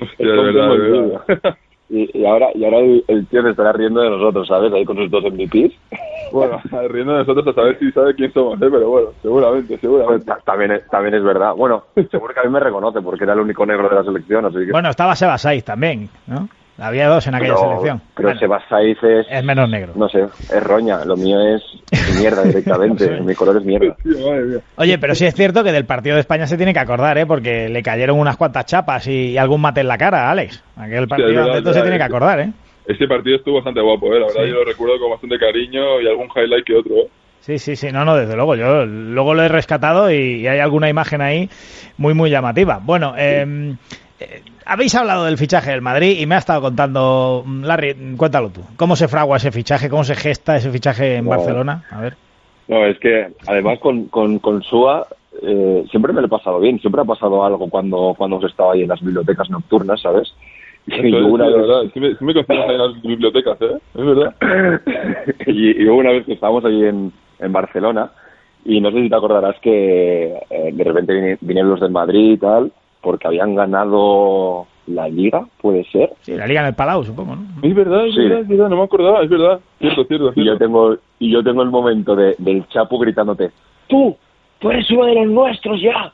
Hostia, 0.02 0.26
Es 0.26 0.28
de 0.32 0.36
como 0.36 0.44
verdad, 0.44 0.72
un 0.72 0.78
de 0.80 0.88
vídeo. 0.88 1.22
verdad. 1.28 1.58
Y, 1.92 2.20
y 2.20 2.24
ahora, 2.24 2.50
y 2.54 2.64
ahora 2.64 2.78
el, 2.78 3.04
el 3.08 3.28
tío 3.30 3.42
se 3.42 3.50
estará 3.50 3.72
riendo 3.72 4.00
de 4.00 4.12
nosotros, 4.12 4.48
¿sabes? 4.48 4.72
Ahí 4.72 4.86
con 4.86 4.96
sus 4.96 5.10
dos 5.10 5.24
MVPs. 5.24 5.74
Bueno, 6.32 6.62
riendo 6.90 7.14
de 7.14 7.18
nosotros 7.26 7.48
a 7.48 7.54
saber 7.54 7.80
si 7.80 7.92
sabe 7.92 8.14
quién 8.14 8.32
somos, 8.32 8.54
¿eh? 8.62 8.68
pero 8.70 8.88
bueno, 8.88 9.08
seguramente, 9.24 9.68
Pues 9.70 9.82
seguramente. 9.82 10.26
ta- 10.26 10.40
también, 10.46 10.72
es, 10.74 10.88
también 10.92 11.16
es 11.16 11.24
verdad. 11.24 11.56
Bueno, 11.56 11.86
seguro 12.12 12.32
que 12.36 12.40
a 12.40 12.44
mí 12.44 12.50
me 12.52 12.60
reconoce 12.60 13.02
porque 13.02 13.24
era 13.24 13.34
el 13.34 13.40
único 13.40 13.66
negro 13.66 13.90
de 13.90 13.96
la 13.96 14.04
selección, 14.04 14.46
así 14.46 14.58
que... 14.64 14.72
Bueno, 14.72 14.90
estaba 14.92 15.16
Sebasaiz 15.16 15.64
también, 15.66 16.08
¿no? 16.28 16.48
Había 16.80 17.08
dos 17.08 17.28
en 17.28 17.36
aquella 17.36 17.56
pero, 17.56 17.68
selección. 17.70 18.02
Pero 18.15 18.28
Bueno, 18.30 18.39
Sebas 18.39 18.63
Saiz 18.70 18.98
es, 19.04 19.28
es 19.30 19.44
menos 19.44 19.70
negro. 19.70 19.94
no 19.96 20.08
sé, 20.10 20.22
es 20.24 20.63
roña. 20.63 21.04
Lo 21.06 21.15
mío 21.18 21.38
es 21.56 21.62
mierda 22.20 22.44
directamente. 22.44 23.10
Mi 23.22 23.36
color 23.36 23.58
es 23.58 23.65
mierda. 23.65 23.96
Oye, 24.78 24.98
pero 24.98 25.15
sí 25.15 25.26
es 25.26 25.36
cierto 25.36 25.63
que 25.63 25.72
del 25.72 25.86
partido 25.86 26.15
de 26.15 26.22
España 26.22 26.48
se 26.48 26.58
tiene 26.58 26.74
que 26.74 26.80
acordar, 26.80 27.18
¿eh? 27.18 27.26
Porque 27.26 27.70
le 27.70 27.84
cayeron 27.84 28.18
unas 28.20 28.38
cuantas 28.38 28.65
chapas 28.65 29.08
y, 29.08 29.32
y 29.32 29.38
algún 29.38 29.62
mate 29.62 29.82
en 29.82 29.88
la 29.88 29.98
cara, 29.98 30.30
Alex. 30.32 30.63
Aquel 30.78 31.08
partido 31.08 31.30
es 31.30 31.36
verdad, 31.36 31.74
se 31.74 31.82
tiene 31.82 31.98
que 31.98 32.04
acordar, 32.04 32.39
¿eh? 32.39 32.52
Este 32.88 33.08
partido 33.08 33.38
estuvo 33.38 33.56
bastante 33.56 33.82
guapo, 33.82 34.08
¿eh? 34.13 34.20
la 34.20 34.26
verdad 34.28 34.44
Sí. 34.44 34.50
yo 34.50 34.56
lo 34.56 34.65
recuerdo 34.65 35.00
con 35.00 35.12
bastante 35.12 35.38
cariño 35.38 36.02
y 36.02 36.08
algún 36.08 36.28
highlight 36.36 36.65
que 36.65 36.76
otro. 36.76 36.96
¿eh? 36.96 37.08
Sí, 37.42 37.60
sí, 37.60 37.76
sí, 37.76 37.92
no, 37.92 38.04
no, 38.04 38.15
desde 38.15 38.36
luego. 38.36 38.56
Yo 38.56 38.86
luego 38.86 39.34
lo 39.34 39.44
he 39.44 39.48
rescatado 39.48 40.12
y, 40.12 40.42
y 40.42 40.48
hay 40.48 40.60
alguna 40.60 40.89
imagen 40.89 41.22
ahí 41.22 41.50
muy, 41.98 42.13
muy 42.13 42.30
llamativa. 42.32 42.80
Bueno, 42.84 43.13
eh, 43.18 43.76
eh, 44.20 44.42
habéis 44.69 44.95
hablado 44.95 45.25
del 45.25 45.38
fichaje 45.38 45.71
del 45.71 45.82
Madrid 45.82 46.17
y 46.19 46.25
me 46.25 46.36
ha 46.36 46.39
estado 46.39 46.62
contando, 46.62 47.43
Larry, 47.63 47.95
cuéntalo 48.17 48.49
tú. 48.49 48.62
¿Cómo 48.77 48.95
se 48.95 49.08
fragua 49.08 49.38
ese 49.38 49.51
fichaje? 49.51 49.89
¿Cómo 49.89 50.03
se 50.03 50.15
gesta 50.15 50.55
ese 50.55 50.71
fichaje 50.71 51.15
en 51.17 51.25
No. 51.25 51.32
Barcelona? 51.32 51.84
A 51.91 52.01
ver. 52.01 52.15
No, 52.67 52.86
es 52.86 52.99
que 52.99 53.27
además 53.47 53.79
con, 53.79 54.05
con, 54.05 54.39
con 54.39 54.62
Sua 54.63 55.08
eh, 55.41 55.84
siempre 55.89 56.13
me 56.13 56.21
lo 56.21 56.27
he 56.27 56.29
pasado 56.29 56.60
bien. 56.60 56.79
Siempre 56.79 57.01
ha 57.01 57.05
pasado 57.05 57.43
algo 57.43 57.67
cuando, 57.69 58.13
cuando 58.17 58.38
estado 58.47 58.71
ahí 58.71 58.84
en 58.84 58.89
las 58.89 59.01
bibliotecas 59.01 59.49
nocturnas, 59.49 60.01
¿sabes? 60.01 60.34
Y 60.88 60.93
es, 60.93 61.13
una 61.13 61.45
sí, 61.45 61.51
de 61.51 61.58
vez- 61.58 61.67
verdad. 61.67 61.82
Sí 61.93 61.99
me, 61.99 62.15
sí 62.15 62.23
me 62.25 62.34
ahí 62.69 62.75
en 62.75 62.77
las 62.77 63.01
bibliotecas, 63.01 63.62
¿eh? 63.62 63.77
Es 63.95 64.05
verdad. 64.05 64.36
y, 65.47 65.82
y 65.84 65.88
hubo 65.88 65.97
una 65.99 66.12
vez 66.12 66.25
que 66.25 66.34
estábamos 66.34 66.63
allí 66.65 66.86
en, 66.86 67.12
en 67.39 67.51
Barcelona 67.51 68.12
y 68.65 68.79
no 68.82 68.91
sé 68.91 69.01
si 69.01 69.10
te 69.10 69.15
acordarás 69.15 69.55
que 69.62 70.34
eh, 70.49 70.69
de 70.73 70.84
repente 70.84 71.38
vinieron 71.41 71.71
los 71.71 71.79
del 71.79 71.91
Madrid 71.91 72.34
y 72.34 72.38
tal 72.38 72.71
porque 73.02 73.28
habían 73.28 73.56
ganado 73.56 74.68
la 74.88 75.08
Liga, 75.08 75.46
puede 75.62 75.84
ser. 75.92 76.12
Sí, 76.22 76.36
la 76.36 76.48
liga 76.48 76.62
en 76.62 76.68
el 76.68 76.74
Palau, 76.76 77.04
supongo, 77.04 77.36
¿no? 77.36 77.44
Es 77.62 77.76
verdad, 77.76 78.08
es 78.08 78.16
Sí. 78.16 78.22
verdad, 78.22 78.40
es 78.42 78.48
verdad, 78.48 78.70
no 78.70 78.78
me 78.78 78.84
acordaba, 78.84 79.22
es 79.24 79.30
verdad. 79.30 79.60
Cierto, 79.80 80.04
cierto, 80.06 80.26
Y 80.36 80.40
yo 80.40 80.44
cierto. 80.44 80.58
tengo 80.60 80.98
y 81.20 81.32
yo 81.32 81.44
tengo 81.44 81.62
el 81.62 81.70
momento 81.70 82.16
de, 82.16 82.36
del 82.40 82.68
Chapu 82.70 82.98
gritándote, 82.98 83.52
tú, 83.88 84.16
tú 84.60 84.72
eres 84.72 84.90
uno 84.92 85.06
de 85.06 85.16
los 85.16 85.28
nuestros 85.28 85.80
ya. 85.82 86.12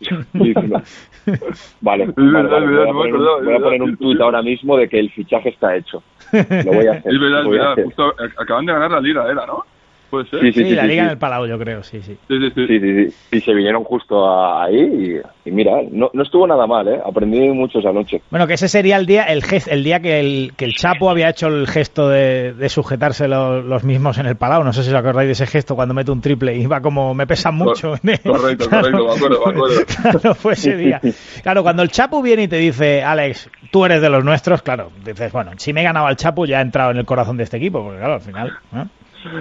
Vale, 1.80 2.04
Es 2.04 2.14
vale, 2.16 2.32
verdad, 2.32 2.50
vale, 2.50 2.64
es 2.64 2.70
voy 2.70 2.74
verdad, 2.74 2.82
a 2.82 2.86
no 2.86 2.92
me 2.94 2.98
poner 3.00 3.14
un- 3.14 3.20
acordaba, 3.20 3.38
es 3.38 3.44
voy 3.44 3.54
a 3.54 3.56
verdad, 3.58 3.64
poner 3.64 3.82
un 3.82 3.88
cierto, 3.88 4.04
tuit 4.04 4.08
cierto. 4.16 4.24
ahora 4.24 4.42
mismo 4.42 4.76
de 4.76 4.88
que 4.88 4.98
el 4.98 5.10
fichaje 5.10 5.48
está 5.50 5.76
hecho. 5.76 6.02
Lo 6.64 6.72
voy 6.72 6.86
a 6.86 6.92
hacer. 6.92 7.12
Es 7.14 7.20
verdad, 7.20 7.42
es 7.42 7.48
verdad. 7.50 7.74
Justo 7.84 8.16
ac- 8.16 8.34
acaban 8.38 8.66
de 8.66 8.72
ganar 8.72 8.90
la 8.90 9.00
liga, 9.00 9.24
era, 9.30 9.46
¿no? 9.46 9.64
Puede 10.10 10.26
ser. 10.28 10.40
Sí, 10.40 10.52
Sí, 10.52 10.62
sí, 10.64 10.68
sí, 10.70 10.74
la 10.74 10.82
liga 10.86 11.02
sí. 11.02 11.06
en 11.06 11.10
el 11.12 11.18
Palau, 11.18 11.46
yo 11.46 11.58
creo, 11.58 11.82
sí, 11.82 12.00
sí. 12.02 12.16
sí, 12.28 12.38
sí, 12.38 12.50
sí. 12.54 12.66
Sí, 12.66 12.78
sí, 12.80 13.06
sí. 13.10 13.36
Y 13.36 13.40
se 13.40 13.54
vinieron 13.54 13.84
justo 13.84 14.26
a- 14.28 14.64
ahí 14.64 15.20
y, 15.44 15.48
y 15.48 15.52
mira, 15.52 15.76
no, 15.90 16.10
no 16.12 16.22
estuvo 16.22 16.46
nada 16.46 16.66
mal, 16.66 16.88
¿eh? 16.88 16.98
Aprendí 17.04 17.38
mucho 17.50 17.78
esa 17.78 17.92
noche. 17.92 18.20
Bueno, 18.30 18.46
que 18.46 18.54
ese 18.54 18.68
sería 18.68 18.96
el 18.96 19.06
día 19.06 19.22
el, 19.24 19.42
gest- 19.42 19.68
el 19.70 19.84
día 19.84 20.00
que 20.00 20.18
el, 20.20 20.52
que 20.56 20.64
el 20.64 20.74
Chapo 20.74 21.08
había 21.10 21.28
hecho 21.30 21.46
el 21.46 21.66
gesto 21.68 22.08
de, 22.08 22.52
de 22.54 22.68
sujetarse 22.68 23.28
lo- 23.28 23.62
los 23.62 23.84
mismos 23.84 24.18
en 24.18 24.26
el 24.26 24.36
Palau. 24.36 24.64
No 24.64 24.72
sé 24.72 24.82
si 24.82 24.88
os 24.90 24.94
acordáis 24.96 25.28
de 25.28 25.32
ese 25.32 25.46
gesto 25.46 25.76
cuando 25.76 25.94
mete 25.94 26.10
un 26.10 26.20
triple 26.20 26.56
y 26.56 26.66
va 26.66 26.80
como 26.80 27.14
me 27.14 27.26
pesan 27.26 27.54
mucho. 27.54 27.92
Correcto, 28.24 28.68
correcto, 28.68 29.04
me 29.06 29.12
acuerdo, 29.14 29.44
me 29.46 29.52
acuerdo. 29.52 29.80
Claro, 30.02 30.34
fue 30.34 30.54
ese 30.54 30.76
día. 30.76 31.00
Claro, 31.42 31.62
cuando 31.62 31.82
el 31.82 31.90
Chapu 31.90 32.20
viene 32.22 32.44
y 32.44 32.48
te 32.48 32.56
dice, 32.56 33.02
Alex, 33.02 33.48
tú 33.70 33.84
eres 33.84 34.00
de 34.02 34.10
los 34.10 34.24
nuestros, 34.24 34.62
claro, 34.62 34.90
dices, 35.04 35.32
bueno, 35.32 35.52
si 35.56 35.72
me 35.72 35.80
he 35.82 35.84
ganado 35.84 36.06
al 36.06 36.16
Chapu 36.16 36.46
ya 36.46 36.58
he 36.58 36.62
entrado 36.62 36.90
en 36.90 36.96
el 36.96 37.04
corazón 37.04 37.36
de 37.36 37.44
este 37.44 37.56
equipo, 37.58 37.82
porque 37.82 37.98
claro, 37.98 38.14
al 38.14 38.20
final... 38.20 38.52
¿no? 38.72 38.88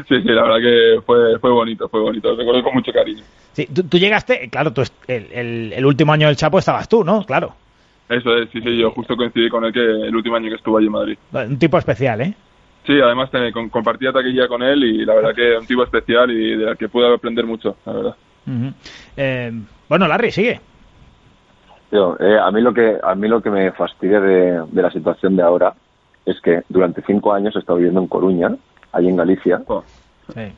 Sí, 0.07 0.21
sí, 0.21 0.27
la 0.29 0.43
verdad 0.43 0.57
que 0.59 1.01
fue, 1.05 1.39
fue 1.39 1.51
bonito, 1.51 1.87
fue 1.89 2.01
bonito. 2.01 2.31
Lo 2.31 2.35
recuerdo 2.37 2.63
con 2.63 2.73
mucho 2.73 2.91
cariño. 2.91 3.23
Sí, 3.53 3.65
tú, 3.73 3.83
tú 3.83 3.97
llegaste, 3.97 4.49
claro, 4.49 4.71
tú, 4.73 4.81
el, 5.07 5.27
el- 5.31 5.73
el 5.73 5.85
último 5.85 6.11
año 6.13 6.27
del 6.27 6.35
Chapo 6.35 6.59
estabas 6.59 6.87
tú, 6.89 7.03
¿no? 7.03 7.25
Claro. 7.25 7.53
Eso 8.09 8.35
es, 8.37 8.49
sí, 8.51 8.59
sí, 8.61 8.77
yo 8.77 8.91
justo 8.91 9.15
coincidí 9.15 9.49
con 9.49 9.63
él 9.65 9.71
que 9.71 9.79
el 9.79 10.15
último 10.15 10.35
año 10.35 10.49
que 10.49 10.55
estuvo 10.55 10.77
allí 10.77 10.87
en 10.87 10.91
Madrid. 10.93 11.17
Un 11.31 11.59
tipo 11.59 11.77
especial, 11.77 12.21
¿eh? 12.21 12.33
Sí, 12.85 12.99
además 12.99 13.29
te- 13.29 13.51
con- 13.51 13.69
compartía 13.69 14.11
taquilla 14.11 14.47
con 14.47 14.63
él 14.63 14.83
y 14.83 15.05
la 15.05 15.13
verdad 15.15 15.35
que 15.35 15.55
un 15.57 15.65
tipo 15.67 15.83
especial 15.83 16.31
y 16.31 16.55
de 16.57 16.65
la 16.65 16.75
que 16.75 16.89
pude 16.89 17.13
aprender 17.13 17.45
mucho, 17.45 17.77
la 17.85 17.93
verdad. 17.93 18.15
Eh, 19.15 19.51
bueno, 19.87 20.07
Larry, 20.07 20.31
sigue. 20.31 20.59
Tío, 21.91 22.17
eh, 22.19 22.37
a 22.39 22.49
mí 22.51 22.61
lo 22.61 22.73
que 22.73 22.97
a 23.01 23.15
mí 23.15 23.27
lo 23.27 23.41
que 23.41 23.49
me 23.49 23.71
fastidia 23.71 24.19
de, 24.19 24.61
de 24.71 24.81
la 24.81 24.91
situación 24.91 25.35
de 25.35 25.43
ahora 25.43 25.73
es 26.25 26.39
que 26.41 26.61
durante 26.69 27.01
cinco 27.05 27.33
años 27.33 27.55
he 27.55 27.59
estado 27.59 27.77
viviendo 27.77 27.99
en 28.01 28.07
Coruña, 28.07 28.55
allí 28.91 29.08
en 29.10 29.15
Galicia, 29.17 29.62
Sí. 30.36 30.54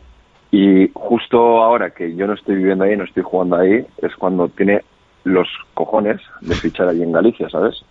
y 0.51 0.91
justo 0.93 1.61
ahora 1.63 1.91
que 1.91 2.15
yo 2.15 2.27
no 2.27 2.33
estoy 2.33 2.55
viviendo 2.55 2.83
ahí, 2.83 2.95
no 2.97 3.03
estoy 3.05 3.23
jugando 3.23 3.57
ahí, 3.57 3.85
es 4.01 4.15
cuando 4.17 4.47
tiene 4.49 4.81
los 5.23 5.47
cojones 5.73 6.19
de 6.41 6.55
fichar 6.57 6.87
allí 6.89 7.03
en 7.03 7.11
Galicia, 7.11 7.49
¿sabes? 7.49 7.83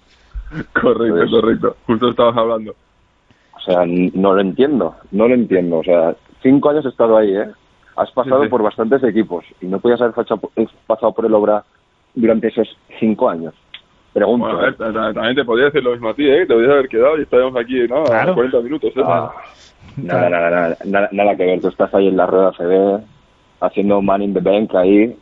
correcto, 0.81 1.31
correcto. 1.31 1.77
Justo 1.87 2.09
estabas 2.11 2.37
hablando. 2.37 2.75
O 3.55 3.61
sea, 3.61 3.83
n- 3.85 4.11
no 4.15 4.35
lo 4.35 4.41
entiendo, 4.41 4.97
no 5.13 5.29
lo 5.29 5.35
entiendo. 5.35 5.79
O 5.79 5.85
sea, 5.85 6.17
cinco 6.43 6.71
años 6.71 6.85
he 6.87 6.89
estado 6.89 7.17
ahí, 7.17 7.35
¿eh? 7.37 7.47
Has 7.97 8.11
pasado 8.13 8.41
Sí, 8.41 8.47
sí. 8.47 8.51
por 8.51 8.63
bastantes 8.63 9.03
equipos 9.05 9.45
y 9.61 9.67
no 9.67 9.79
podías 9.79 10.01
haber 10.01 10.15
facha- 10.15 10.37
eh, 10.57 10.67
pasado 10.87 11.13
por 11.13 11.27
el 11.27 11.35
obra 11.35 11.63
durante 12.15 12.49
esos 12.49 12.67
cinco 12.99 13.29
años. 13.29 13.55
Pregunto. 14.13 14.45
Bueno, 14.47 14.59
a 14.59 14.63
ver, 14.63 14.73
¿eh? 14.73 14.77
ta- 14.79 14.93
ta- 14.93 15.13
también 15.13 15.37
te 15.37 15.45
podría 15.45 15.67
decir 15.67 15.85
lo 15.85 15.93
mismo 15.93 16.09
a 16.09 16.15
ti, 16.15 16.29
¿eh? 16.29 16.47
Te 16.47 16.55
podrías 16.55 16.73
haber 16.73 16.89
quedado 16.89 17.19
y 17.19 17.23
estaríamos 17.23 17.57
aquí, 17.57 17.87
¿no? 17.89 18.05
Claro. 18.05 18.33
A 18.33 18.35
40 18.35 18.61
minutos, 18.61 18.91
¿eh? 18.97 19.03
Ah, 19.05 19.33
nada, 19.97 20.29
nada, 20.29 20.51
nada, 20.51 20.77
nada, 20.85 21.09
nada 21.13 21.37
que 21.37 21.45
ver. 21.45 21.61
Tú 21.61 21.69
estás 21.69 21.93
ahí 21.95 22.09
en 22.09 22.17
la 22.17 22.27
rueda 22.27 22.53
CB 22.53 23.01
haciendo 23.61 24.01
man 24.03 24.23
in 24.23 24.35
the 24.35 24.41
bank 24.41 24.75
ahí. 24.75 25.17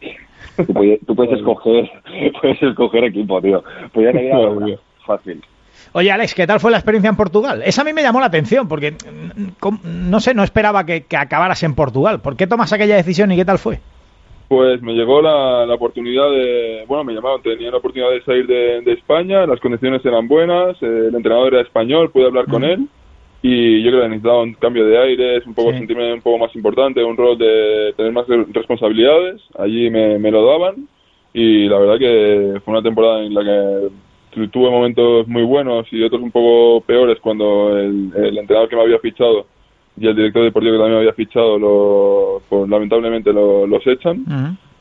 Tú 0.56 0.72
puedes, 0.72 1.00
tú 1.06 1.14
puedes 1.14 1.38
escoger, 1.38 1.90
puedes 2.40 2.62
escoger 2.62 3.04
equipo, 3.04 3.40
tío. 3.40 3.62
Podrías 3.92 4.14
ir 4.14 4.32
a 4.32 4.50
mía. 4.50 4.78
Fácil. 5.06 5.42
Oye, 5.92 6.12
Alex, 6.12 6.34
¿qué 6.34 6.46
tal 6.46 6.60
fue 6.60 6.70
la 6.70 6.76
experiencia 6.76 7.08
en 7.08 7.16
Portugal? 7.16 7.62
Esa 7.64 7.80
a 7.80 7.84
mí 7.84 7.92
me 7.92 8.02
llamó 8.02 8.20
la 8.20 8.26
atención, 8.26 8.68
porque 8.68 8.94
no 9.84 10.20
sé, 10.20 10.34
no 10.34 10.42
esperaba 10.42 10.84
que, 10.84 11.04
que 11.04 11.16
acabaras 11.16 11.62
en 11.62 11.74
Portugal. 11.74 12.20
¿Por 12.20 12.36
qué 12.36 12.46
tomas 12.46 12.72
aquella 12.72 12.96
decisión 12.96 13.32
y 13.32 13.36
qué 13.36 13.44
tal 13.44 13.58
fue? 13.58 13.80
Pues 14.48 14.82
me 14.82 14.92
llegó 14.92 15.22
la, 15.22 15.66
la, 15.66 15.74
oportunidad 15.74 16.30
de, 16.30 16.84
bueno, 16.86 17.04
me 17.04 17.14
llamaron, 17.14 17.42
tenía 17.42 17.70
la 17.70 17.78
oportunidad 17.78 18.10
de 18.10 18.22
salir 18.22 18.46
de, 18.46 18.80
de 18.80 18.92
España, 18.92 19.46
las 19.46 19.60
condiciones 19.60 20.04
eran 20.04 20.26
buenas, 20.26 20.80
el 20.82 21.14
entrenador 21.14 21.54
era 21.54 21.62
español, 21.62 22.10
pude 22.10 22.26
hablar 22.26 22.46
con 22.46 22.64
él 22.64 22.88
y 23.42 23.82
yo 23.82 23.90
creo 23.90 24.02
que 24.02 24.08
necesitaba 24.08 24.42
un 24.42 24.54
cambio 24.54 24.86
de 24.86 24.98
aires, 24.98 25.46
un 25.46 25.54
poco 25.54 25.72
sentirme 25.72 26.12
un 26.12 26.22
poco 26.22 26.38
más 26.38 26.54
importante, 26.56 27.04
un 27.04 27.16
rol 27.16 27.38
de 27.38 27.94
tener 27.96 28.12
más 28.12 28.26
responsabilidades, 28.52 29.40
allí 29.56 29.90
me, 29.90 30.18
me 30.18 30.30
lo 30.30 30.44
daban 30.44 30.88
y 31.32 31.68
la 31.68 31.78
verdad 31.78 31.98
que 31.98 32.60
fue 32.64 32.72
una 32.72 32.82
temporada 32.82 33.22
en 33.22 33.34
la 33.34 33.44
que 33.44 34.48
tuve 34.48 34.70
momentos 34.70 35.26
muy 35.28 35.42
buenos 35.42 35.86
y 35.92 36.02
otros 36.02 36.22
un 36.22 36.30
poco 36.30 36.84
peores 36.84 37.18
cuando 37.20 37.76
el, 37.78 38.12
el 38.16 38.38
entrenador 38.38 38.68
que 38.68 38.76
me 38.76 38.82
había 38.82 38.98
fichado 38.98 39.46
y 40.00 40.06
el 40.06 40.16
director 40.16 40.44
deportivo 40.44 40.74
que 40.74 40.78
también 40.78 40.98
había 40.98 41.12
fichado, 41.12 41.58
lo, 41.58 42.42
pues, 42.48 42.68
lamentablemente 42.68 43.32
lo, 43.32 43.66
los 43.66 43.84
echan. 43.86 44.24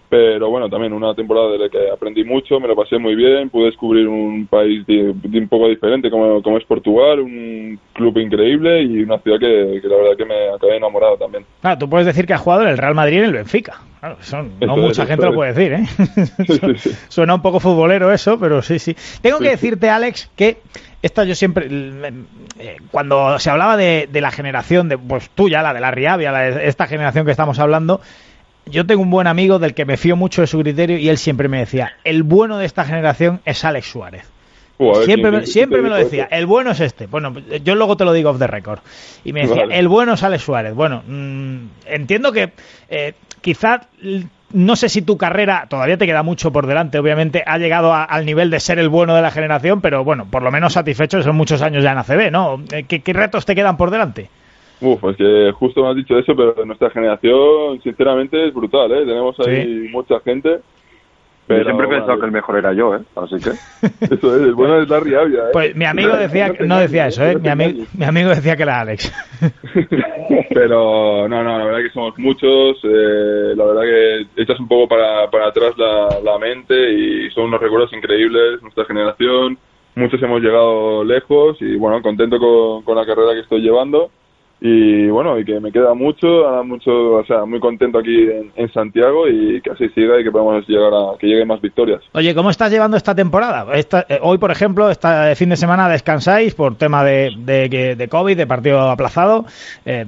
Pero 0.09 0.49
bueno, 0.49 0.69
también 0.69 0.93
una 0.93 1.13
temporada 1.13 1.51
de 1.51 1.57
la 1.57 1.69
que 1.69 1.89
aprendí 1.91 2.23
mucho, 2.23 2.61
me 2.61 2.67
lo 2.67 2.75
pasé 2.77 2.97
muy 2.97 3.13
bien, 3.13 3.49
pude 3.49 3.65
descubrir 3.65 4.07
un 4.07 4.47
país 4.47 4.85
de, 4.87 5.09
un 5.11 5.47
poco 5.49 5.67
diferente 5.67 6.09
como, 6.09 6.41
como, 6.41 6.57
es 6.57 6.63
Portugal, 6.63 7.19
un 7.19 7.77
club 7.91 8.17
increíble 8.19 8.83
y 8.83 9.03
una 9.03 9.19
ciudad 9.19 9.37
que, 9.37 9.79
que, 9.81 9.87
la 9.87 9.97
verdad 9.97 10.17
que 10.17 10.25
me 10.25 10.49
acabé 10.55 10.77
enamorado 10.77 11.17
también. 11.17 11.43
Claro, 11.59 11.77
tú 11.77 11.89
puedes 11.89 12.07
decir 12.07 12.25
que 12.25 12.33
has 12.33 12.41
jugado 12.41 12.63
en 12.63 12.69
el 12.69 12.77
Real 12.77 12.95
Madrid 12.95 13.15
y 13.15 13.19
en 13.19 13.25
el 13.25 13.33
Benfica. 13.33 13.81
Claro, 13.99 14.17
eso 14.21 14.43
no 14.61 14.77
mucha 14.77 15.05
gente 15.05 15.25
lo 15.25 15.33
puede 15.33 15.53
decir, 15.53 15.73
¿eh? 15.73 15.85
sí, 16.77 16.89
sí, 16.89 16.97
Suena 17.09 17.35
un 17.35 17.41
poco 17.41 17.59
futbolero 17.59 18.11
eso, 18.13 18.39
pero 18.39 18.61
sí, 18.61 18.79
sí. 18.79 18.95
Tengo 19.21 19.39
que 19.39 19.49
decirte, 19.49 19.89
Alex, 19.89 20.31
que 20.37 20.59
esta 21.01 21.25
yo 21.25 21.35
siempre, 21.35 21.67
eh, 21.69 22.77
cuando 22.91 23.39
se 23.39 23.49
hablaba 23.49 23.75
de, 23.75 24.07
de, 24.09 24.21
la 24.21 24.31
generación, 24.31 24.87
de 24.87 24.97
pues 24.97 25.29
tuya, 25.31 25.61
la 25.61 25.73
de 25.73 25.81
la 25.81 25.91
Riavia, 25.91 26.31
la 26.31 26.39
de 26.43 26.67
esta 26.67 26.87
generación 26.87 27.25
que 27.25 27.31
estamos 27.31 27.59
hablando, 27.59 27.99
yo 28.69 28.85
tengo 28.85 29.01
un 29.01 29.09
buen 29.09 29.27
amigo 29.27 29.59
del 29.59 29.73
que 29.73 29.85
me 29.85 29.97
fío 29.97 30.15
mucho 30.15 30.41
de 30.41 30.47
su 30.47 30.59
criterio 30.59 30.97
y 30.97 31.09
él 31.09 31.17
siempre 31.17 31.47
me 31.47 31.59
decía, 31.59 31.93
el 32.03 32.23
bueno 32.23 32.57
de 32.57 32.65
esta 32.65 32.85
generación 32.85 33.41
es 33.45 33.63
Alex 33.65 33.87
Suárez. 33.87 34.25
Uh, 34.79 35.01
siempre 35.03 35.31
me, 35.31 35.45
siempre 35.47 35.81
me 35.81 35.89
lo 35.89 35.95
decía, 35.95 36.27
el 36.29 36.45
bueno 36.45 36.71
es 36.71 36.79
este. 36.79 37.07
Bueno, 37.07 37.33
yo 37.63 37.73
luego 37.75 37.97
te 37.97 38.05
lo 38.05 38.13
digo 38.13 38.29
off 38.29 38.37
the 38.37 38.45
record. 38.45 38.79
Y 39.23 39.33
me 39.33 39.41
decía, 39.41 39.63
vale. 39.63 39.79
el 39.79 39.87
bueno 39.87 40.13
es 40.13 40.23
Alex 40.23 40.43
Suárez. 40.43 40.75
Bueno, 40.75 41.03
mmm, 41.07 41.65
entiendo 41.87 42.31
que 42.31 42.51
eh, 42.89 43.13
quizás 43.41 43.87
no 44.53 44.75
sé 44.75 44.89
si 44.89 45.01
tu 45.01 45.17
carrera, 45.17 45.65
todavía 45.67 45.97
te 45.97 46.05
queda 46.05 46.23
mucho 46.23 46.51
por 46.51 46.67
delante, 46.67 46.99
obviamente 46.99 47.43
ha 47.45 47.57
llegado 47.57 47.93
a, 47.93 48.03
al 48.03 48.25
nivel 48.25 48.49
de 48.49 48.59
ser 48.59 48.79
el 48.79 48.87
bueno 48.87 49.15
de 49.15 49.21
la 49.21 49.31
generación, 49.31 49.81
pero 49.81 50.03
bueno, 50.03 50.25
por 50.29 50.43
lo 50.43 50.51
menos 50.51 50.73
satisfecho, 50.73 51.21
son 51.21 51.35
muchos 51.35 51.61
años 51.61 51.83
ya 51.83 51.91
en 51.91 51.97
ACB, 51.97 52.31
¿no? 52.31 52.63
¿Qué, 52.87 53.01
qué 53.01 53.13
retos 53.13 53.45
te 53.45 53.55
quedan 53.55 53.77
por 53.77 53.91
delante? 53.91 54.29
Uf, 54.79 54.99
pues 54.99 55.17
que 55.17 55.51
justo 55.53 55.81
me 55.81 55.89
has 55.89 55.95
dicho 55.95 56.17
eso, 56.17 56.35
pero 56.35 56.65
nuestra 56.65 56.89
generación, 56.91 57.81
sinceramente, 57.81 58.47
es 58.47 58.53
brutal, 58.53 58.91
¿eh? 58.91 59.05
Tenemos 59.05 59.35
ahí 59.39 59.63
sí. 59.63 59.89
mucha 59.91 60.19
gente. 60.19 60.59
Pero, 61.47 61.59
yo 61.61 61.65
siempre 61.65 61.85
he 61.85 61.89
pensado 61.89 62.07
bueno, 62.07 62.19
que 62.19 62.25
el 62.25 62.31
mejor 62.33 62.57
era 62.57 62.73
yo, 62.73 62.95
¿eh? 62.95 62.99
Así 63.15 63.35
que... 63.37 63.51
Eso 64.13 64.35
es, 64.35 64.41
el 64.41 64.53
bueno 64.53 64.81
es 64.81 64.89
la 64.89 64.99
Riavia, 64.99 65.39
¿eh? 65.39 65.49
Pues 65.53 65.75
mi 65.75 65.85
amigo 65.85 66.15
decía, 66.15 66.53
no 66.59 66.77
decía 66.77 67.07
eso, 67.07 67.23
¿eh? 67.25 67.37
Mi, 67.37 67.47
ami 67.47 67.87
mi 67.97 68.05
amigo 68.05 68.29
decía 68.29 68.57
que 68.57 68.63
era 68.63 68.81
Alex. 68.81 69.13
pero 70.53 71.27
no, 71.29 71.43
no, 71.43 71.57
la 71.57 71.65
verdad 71.65 71.79
que 71.79 71.89
somos 71.91 72.19
muchos, 72.19 72.77
eh, 72.83 73.53
la 73.55 73.63
verdad 73.63 73.81
que 73.83 74.41
echas 74.41 74.59
un 74.59 74.67
poco 74.67 74.89
para, 74.89 75.31
para 75.31 75.47
atrás 75.47 75.71
la, 75.77 76.19
la 76.21 76.37
mente 76.37 76.75
y 76.91 77.31
son 77.31 77.45
unos 77.45 77.61
recuerdos 77.61 77.93
increíbles, 77.93 78.61
nuestra 78.61 78.83
generación, 78.83 79.57
muchos 79.95 80.21
hemos 80.21 80.41
llegado 80.41 81.05
lejos 81.05 81.57
y 81.61 81.77
bueno, 81.77 82.01
contento 82.01 82.37
con, 82.39 82.83
con 82.83 82.97
la 82.97 83.05
carrera 83.05 83.33
que 83.33 83.39
estoy 83.39 83.61
llevando 83.61 84.11
y 84.59 85.07
bueno, 85.09 85.37
y 85.37 85.45
que 85.45 85.59
me 85.59 85.71
queda 85.71 85.93
mucho, 85.93 86.27
mucho, 86.65 87.13
o 87.15 87.25
sea, 87.25 87.45
muy 87.45 87.59
contento 87.59 87.99
aquí 87.99 88.27
en, 88.55 88.73
Santiago 88.73 89.27
y 89.27 89.61
que 89.61 89.71
así 89.71 89.87
siga 89.89 90.19
y 90.19 90.23
que 90.23 90.31
podamos 90.31 90.67
llegar 90.67 90.91
a 90.93 91.17
que 91.17 91.27
lleguen 91.27 91.47
más 91.47 91.61
victorias. 91.61 92.01
Oye, 92.13 92.33
¿cómo 92.33 92.49
estás 92.49 92.71
llevando 92.71 92.97
esta 92.97 93.15
temporada? 93.15 93.65
Esta, 93.73 94.05
eh, 94.09 94.19
hoy, 94.21 94.39
por 94.39 94.51
ejemplo, 94.51 94.89
este 94.89 95.35
fin 95.35 95.49
de 95.49 95.57
semana 95.57 95.87
descansáis 95.87 96.55
por 96.55 96.75
tema 96.75 97.03
de, 97.03 97.33
de, 97.37 97.95
de 97.95 98.07
COVID, 98.07 98.35
de 98.35 98.47
partido 98.47 98.81
aplazado. 98.81 99.45
Eh, 99.85 100.05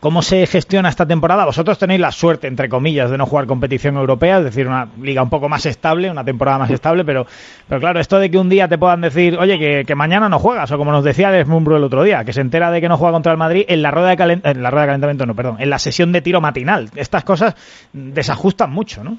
¿Cómo 0.00 0.22
se 0.22 0.46
gestiona 0.46 0.88
esta 0.88 1.06
temporada? 1.06 1.44
Vosotros 1.44 1.78
tenéis 1.78 2.00
la 2.00 2.10
suerte, 2.10 2.46
entre 2.46 2.68
comillas, 2.68 3.10
de 3.10 3.18
no 3.18 3.26
jugar 3.26 3.46
competición 3.46 3.96
europea, 3.96 4.38
es 4.38 4.44
decir, 4.44 4.66
una 4.66 4.88
liga 5.00 5.22
un 5.22 5.30
poco 5.30 5.48
más 5.48 5.66
estable, 5.66 6.10
una 6.10 6.24
temporada 6.24 6.58
más 6.58 6.70
estable, 6.70 7.04
pero, 7.04 7.26
pero 7.68 7.80
claro, 7.80 8.00
esto 8.00 8.18
de 8.18 8.30
que 8.30 8.38
un 8.38 8.48
día 8.48 8.68
te 8.68 8.76
puedan 8.76 9.00
decir, 9.00 9.38
oye, 9.38 9.58
que, 9.58 9.84
que 9.86 9.94
mañana 9.94 10.28
no 10.28 10.38
juegas, 10.38 10.70
o 10.72 10.78
como 10.78 10.92
nos 10.92 11.04
decía 11.04 11.28
Alex 11.28 11.48
Mumbro 11.48 11.76
el 11.76 11.84
otro 11.84 12.02
día, 12.02 12.24
que 12.24 12.32
se 12.32 12.40
entera 12.40 12.70
de 12.70 12.80
que 12.80 12.88
no 12.88 12.96
juega 12.96 13.12
contra 13.12 13.32
el 13.32 13.38
Madrid 13.38 13.64
en 13.68 13.82
la 13.82 13.90
rueda 13.90 14.10
de 14.10 14.16
calent 14.16 14.46
en 14.46 14.62
la 14.62 14.70
rueda 14.70 14.82
de 14.82 14.88
calentamiento, 14.88 15.26
no, 15.26 15.34
perdón, 15.34 15.56
en 15.60 15.70
la 15.70 15.78
sesión 15.78 16.10
de 16.12 16.22
tiro 16.22 16.40
matinal. 16.40 16.88
Estas 16.96 17.24
cosas 17.24 17.54
desajustan 17.92 18.70
mucho, 18.70 19.04
¿no? 19.04 19.18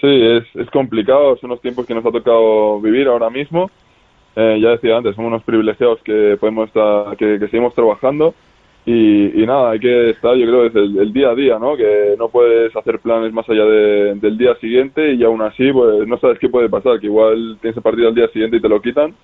Sí, 0.00 0.08
es, 0.08 0.44
es 0.54 0.70
complicado, 0.70 1.36
son 1.38 1.50
los 1.50 1.60
tiempos 1.60 1.86
que 1.86 1.94
nos 1.94 2.04
ha 2.06 2.10
tocado 2.10 2.80
vivir 2.80 3.08
ahora 3.08 3.28
mismo. 3.30 3.70
Eh, 4.36 4.58
ya 4.62 4.70
decía 4.70 4.96
antes, 4.96 5.16
somos 5.16 5.28
unos 5.28 5.42
privilegiados 5.42 6.00
que 6.02 6.36
podemos 6.38 6.68
estar, 6.68 7.16
que, 7.16 7.38
que 7.38 7.46
seguimos 7.48 7.74
trabajando 7.74 8.34
y, 8.86 9.42
y, 9.42 9.46
nada, 9.46 9.72
hay 9.72 9.80
que 9.80 10.10
estar, 10.10 10.34
yo 10.36 10.46
creo, 10.46 10.62
desde 10.62 11.02
el, 11.02 11.12
día 11.12 11.30
a 11.30 11.34
día, 11.34 11.58
¿no? 11.58 11.76
Que 11.76 12.14
no 12.18 12.28
puedes 12.28 12.74
hacer 12.74 13.00
planes 13.00 13.32
más 13.32 13.48
allá 13.48 13.64
de, 13.64 14.14
del 14.14 14.38
día 14.38 14.54
siguiente 14.56 15.14
y 15.14 15.22
aún 15.22 15.42
así, 15.42 15.70
pues 15.72 16.06
no 16.06 16.18
sabes 16.18 16.38
qué 16.38 16.48
puede 16.48 16.68
pasar, 16.68 16.98
que 16.98 17.06
igual 17.06 17.58
tienes 17.60 17.76
el 17.76 17.82
partido 17.82 18.08
al 18.08 18.14
día 18.14 18.28
siguiente 18.28 18.56
y 18.56 18.60
te 18.60 18.68
lo 18.68 18.80
quitan 18.80 19.14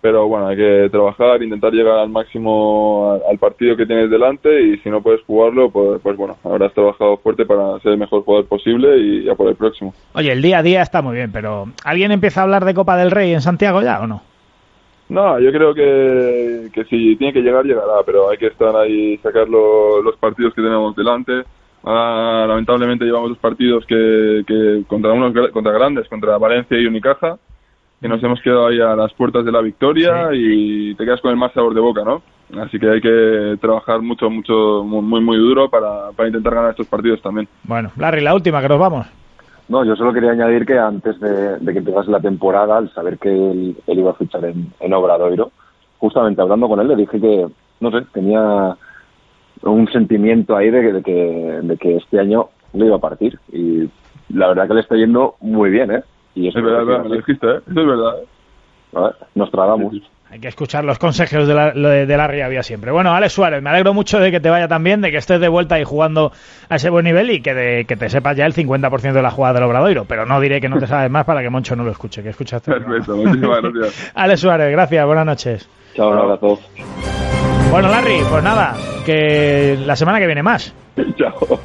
pero 0.00 0.28
bueno, 0.28 0.48
hay 0.48 0.56
que 0.56 0.88
trabajar, 0.90 1.42
intentar 1.42 1.72
llegar 1.72 1.98
al 1.98 2.08
máximo 2.08 3.20
al 3.28 3.38
partido 3.38 3.76
que 3.76 3.86
tienes 3.86 4.10
delante 4.10 4.62
y 4.62 4.78
si 4.78 4.90
no 4.90 5.02
puedes 5.02 5.22
jugarlo, 5.22 5.70
pues, 5.70 6.00
pues 6.02 6.16
bueno, 6.16 6.36
habrás 6.44 6.72
trabajado 6.72 7.16
fuerte 7.18 7.44
para 7.44 7.78
ser 7.80 7.92
el 7.92 7.98
mejor 7.98 8.22
jugador 8.22 8.46
posible 8.46 8.98
y 8.98 9.24
ya 9.24 9.34
por 9.34 9.48
el 9.48 9.56
próximo. 9.56 9.94
Oye, 10.14 10.32
el 10.32 10.42
día 10.42 10.58
a 10.58 10.62
día 10.62 10.82
está 10.82 11.02
muy 11.02 11.16
bien, 11.16 11.32
pero 11.32 11.66
¿alguien 11.84 12.12
empieza 12.12 12.40
a 12.40 12.44
hablar 12.44 12.64
de 12.64 12.74
Copa 12.74 12.96
del 12.96 13.10
Rey 13.10 13.32
en 13.32 13.40
Santiago 13.40 13.82
ya 13.82 14.00
o 14.00 14.06
no? 14.06 14.22
No, 15.08 15.38
yo 15.38 15.52
creo 15.52 15.72
que, 15.72 16.68
que 16.72 16.84
si 16.84 17.14
tiene 17.16 17.32
que 17.32 17.42
llegar, 17.42 17.64
llegará, 17.64 18.02
pero 18.04 18.28
hay 18.28 18.38
que 18.38 18.48
estar 18.48 18.74
ahí, 18.74 19.16
sacar 19.18 19.48
lo, 19.48 20.02
los 20.02 20.16
partidos 20.16 20.52
que 20.52 20.62
tenemos 20.62 20.96
delante. 20.96 21.44
Ahora, 21.84 22.48
lamentablemente 22.48 23.04
llevamos 23.04 23.30
dos 23.30 23.38
partidos 23.38 23.86
que, 23.86 24.42
que 24.44 24.82
contra 24.88 25.12
unos 25.12 25.32
contra 25.52 25.72
grandes, 25.72 26.08
contra 26.08 26.36
Valencia 26.38 26.76
y 26.76 26.86
Unicaja, 26.86 27.38
que 28.00 28.08
nos 28.08 28.22
hemos 28.22 28.40
quedado 28.40 28.66
ahí 28.66 28.80
a 28.80 28.94
las 28.94 29.12
puertas 29.14 29.44
de 29.44 29.52
la 29.52 29.60
victoria 29.60 30.28
sí. 30.30 30.36
y 30.36 30.94
te 30.94 31.04
quedas 31.04 31.20
con 31.20 31.30
el 31.30 31.36
más 31.36 31.52
sabor 31.52 31.74
de 31.74 31.80
boca, 31.80 32.02
¿no? 32.04 32.22
Así 32.60 32.78
que 32.78 32.88
hay 32.88 33.00
que 33.00 33.56
trabajar 33.60 34.00
mucho, 34.02 34.30
mucho, 34.30 34.84
muy, 34.84 35.20
muy 35.20 35.36
duro 35.36 35.68
para, 35.68 36.12
para 36.14 36.28
intentar 36.28 36.54
ganar 36.54 36.70
estos 36.70 36.86
partidos 36.86 37.20
también. 37.20 37.48
Bueno, 37.64 37.90
Larry, 37.96 38.22
la 38.22 38.34
última, 38.34 38.62
que 38.62 38.68
nos 38.68 38.78
vamos. 38.78 39.06
No, 39.68 39.84
yo 39.84 39.96
solo 39.96 40.12
quería 40.12 40.30
añadir 40.30 40.64
que 40.64 40.78
antes 40.78 41.18
de, 41.18 41.58
de 41.58 41.72
que 41.72 41.78
empezase 41.80 42.10
la 42.10 42.20
temporada, 42.20 42.78
al 42.78 42.92
saber 42.92 43.18
que 43.18 43.30
él, 43.30 43.76
él 43.86 43.98
iba 43.98 44.12
a 44.12 44.14
fichar 44.14 44.44
en, 44.44 44.72
en, 44.78 44.94
Obradoiro, 44.94 45.50
justamente 45.98 46.40
hablando 46.40 46.68
con 46.68 46.78
él, 46.78 46.86
le 46.86 46.96
dije 46.96 47.20
que, 47.20 47.46
no 47.80 47.90
sé, 47.90 48.06
tenía 48.12 48.76
un 49.62 49.88
sentimiento 49.88 50.56
ahí 50.56 50.70
de 50.70 50.80
que, 50.80 50.92
de 50.92 51.02
que, 51.02 51.60
de 51.62 51.76
que 51.78 51.96
este 51.96 52.20
año 52.20 52.50
le 52.74 52.86
iba 52.86 52.96
a 52.96 53.00
partir. 53.00 53.40
Y 53.52 53.88
la 54.28 54.48
verdad 54.48 54.68
que 54.68 54.74
le 54.74 54.80
está 54.82 54.94
yendo 54.94 55.34
muy 55.40 55.70
bien, 55.70 55.90
¿eh? 55.90 56.02
Y 56.36 56.48
eso 56.48 56.58
es 56.58 56.64
verdad, 56.64 56.84
verdad, 56.84 57.02
me 57.02 57.08
lo 57.08 57.14
dijiste, 57.16 57.46
¿eh? 57.46 57.60
Eso 57.68 57.80
es 57.80 57.86
verdad. 57.86 58.14
¿eh? 58.20 59.24
Nos 59.34 59.50
tragamos. 59.50 59.94
Hay 60.30 60.40
que 60.40 60.48
escuchar 60.48 60.84
los 60.84 60.98
consejos 60.98 61.46
de 61.48 61.54
la, 61.54 61.70
de, 61.70 62.04
de 62.04 62.16
la 62.16 62.26
Riavia 62.26 62.62
siempre. 62.62 62.90
Bueno, 62.90 63.12
Alex 63.14 63.32
Suárez, 63.32 63.62
me 63.62 63.70
alegro 63.70 63.94
mucho 63.94 64.18
de 64.18 64.30
que 64.30 64.40
te 64.40 64.50
vaya 64.50 64.66
tan 64.68 64.82
bien, 64.84 65.00
de 65.00 65.10
que 65.10 65.18
estés 65.18 65.40
de 65.40 65.48
vuelta 65.48 65.78
y 65.80 65.84
jugando 65.84 66.32
a 66.68 66.76
ese 66.76 66.90
buen 66.90 67.04
nivel 67.04 67.30
y 67.30 67.40
que, 67.40 67.54
de, 67.54 67.84
que 67.84 67.96
te 67.96 68.08
sepas 68.08 68.36
ya 68.36 68.44
el 68.44 68.52
50% 68.52 69.12
de 69.12 69.22
la 69.22 69.30
jugada 69.30 69.54
del 69.54 69.64
Obradoiro. 69.64 70.04
Pero 70.04 70.26
no 70.26 70.40
diré 70.40 70.60
que 70.60 70.68
no 70.68 70.78
te 70.78 70.86
sabes 70.86 71.10
más 71.10 71.24
para 71.24 71.42
que 71.42 71.48
Moncho 71.50 71.74
no 71.76 71.84
lo 71.84 71.90
escuche. 71.92 72.22
Que 72.22 72.30
escuchaste. 72.30 72.70
Perfecto, 72.72 73.16
muchísimas 73.16 73.62
gracias. 73.62 74.12
Alex 74.14 74.40
Suárez, 74.40 74.70
gracias, 74.72 75.06
buenas 75.06 75.26
noches. 75.26 75.68
Chao, 75.94 76.10
un 76.10 76.18
abrazo. 76.18 76.58
Bueno, 77.70 77.88
Larry, 77.88 78.18
pues 78.28 78.42
nada, 78.42 78.74
que 79.04 79.78
la 79.86 79.96
semana 79.96 80.18
que 80.18 80.26
viene 80.26 80.42
más. 80.42 80.74
Chao. 81.16 81.60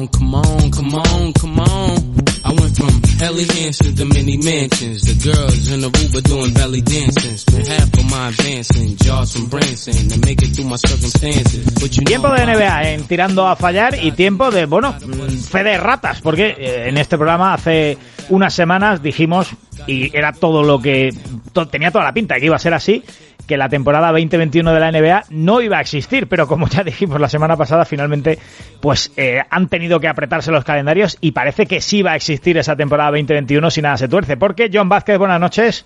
On, 0.00 0.08
come 0.08 0.34
on, 0.34 0.70
come 0.70 0.94
on, 0.94 1.32
come 1.34 1.60
on. 1.60 1.96
I 2.44 2.52
went 2.52 2.76
from 2.76 3.02
Helly 3.18 3.44
Hansen 3.44 3.94
to 3.96 4.04
many 4.06 4.36
mansions. 4.38 5.02
The 5.02 5.16
girls 5.30 5.68
in 5.68 5.80
the 5.82 5.88
Aruba 5.88 6.22
doing 6.22 6.54
belly 6.54 6.80
dancing. 6.80 7.36
Spent 7.36 7.66
half 7.66 7.92
of 7.92 8.10
my 8.10 8.28
advancing, 8.28 8.96
jaws 8.96 9.32
from 9.32 9.46
Branson, 9.46 10.08
to 10.08 10.26
make 10.26 10.42
it 10.42 10.54
through 10.54 10.66
my 10.66 10.76
circumstances. 10.76 11.64
But 11.80 11.96
you 11.96 12.04
tiempo 12.04 12.30
de 12.30 12.46
NBA 12.46 12.92
en 12.92 13.06
tirando 13.06 13.46
a 13.46 13.56
fallar 13.56 14.02
y 14.02 14.12
tiempo 14.12 14.50
de, 14.50 14.66
bueno, 14.66 14.94
fe 14.94 15.62
de 15.64 15.76
ratas, 15.76 16.20
porque 16.20 16.56
eh, 16.58 16.88
en 16.88 16.96
este 16.96 17.16
programa 17.16 17.54
hace 17.54 17.98
unas 18.30 18.54
semanas 18.54 19.02
dijimos, 19.02 19.48
y 19.86 20.16
era 20.16 20.32
todo 20.32 20.62
lo 20.62 20.80
que, 20.80 21.12
to, 21.52 21.68
tenía 21.68 21.90
toda 21.90 22.04
la 22.04 22.14
pinta 22.14 22.36
que 22.36 22.46
iba 22.46 22.56
a 22.56 22.60
ser 22.60 22.74
así, 22.74 23.02
que 23.50 23.56
la 23.56 23.68
temporada 23.68 24.12
2021 24.12 24.72
de 24.72 24.78
la 24.78 24.92
NBA 24.92 25.24
no 25.30 25.60
iba 25.60 25.78
a 25.78 25.80
existir, 25.80 26.28
pero 26.28 26.46
como 26.46 26.68
ya 26.68 26.84
dijimos 26.84 27.20
la 27.20 27.28
semana 27.28 27.56
pasada, 27.56 27.84
finalmente 27.84 28.38
pues 28.80 29.12
eh, 29.16 29.40
han 29.50 29.66
tenido 29.68 29.98
que 29.98 30.06
apretarse 30.06 30.52
los 30.52 30.62
calendarios 30.62 31.18
y 31.20 31.32
parece 31.32 31.66
que 31.66 31.80
sí 31.80 32.00
va 32.00 32.12
a 32.12 32.14
existir 32.14 32.56
esa 32.58 32.76
temporada 32.76 33.10
2021 33.10 33.70
si 33.72 33.82
nada 33.82 33.96
se 33.96 34.06
tuerce. 34.06 34.36
Porque 34.36 34.70
John 34.72 34.88
Vázquez, 34.88 35.18
buenas 35.18 35.40
noches. 35.40 35.84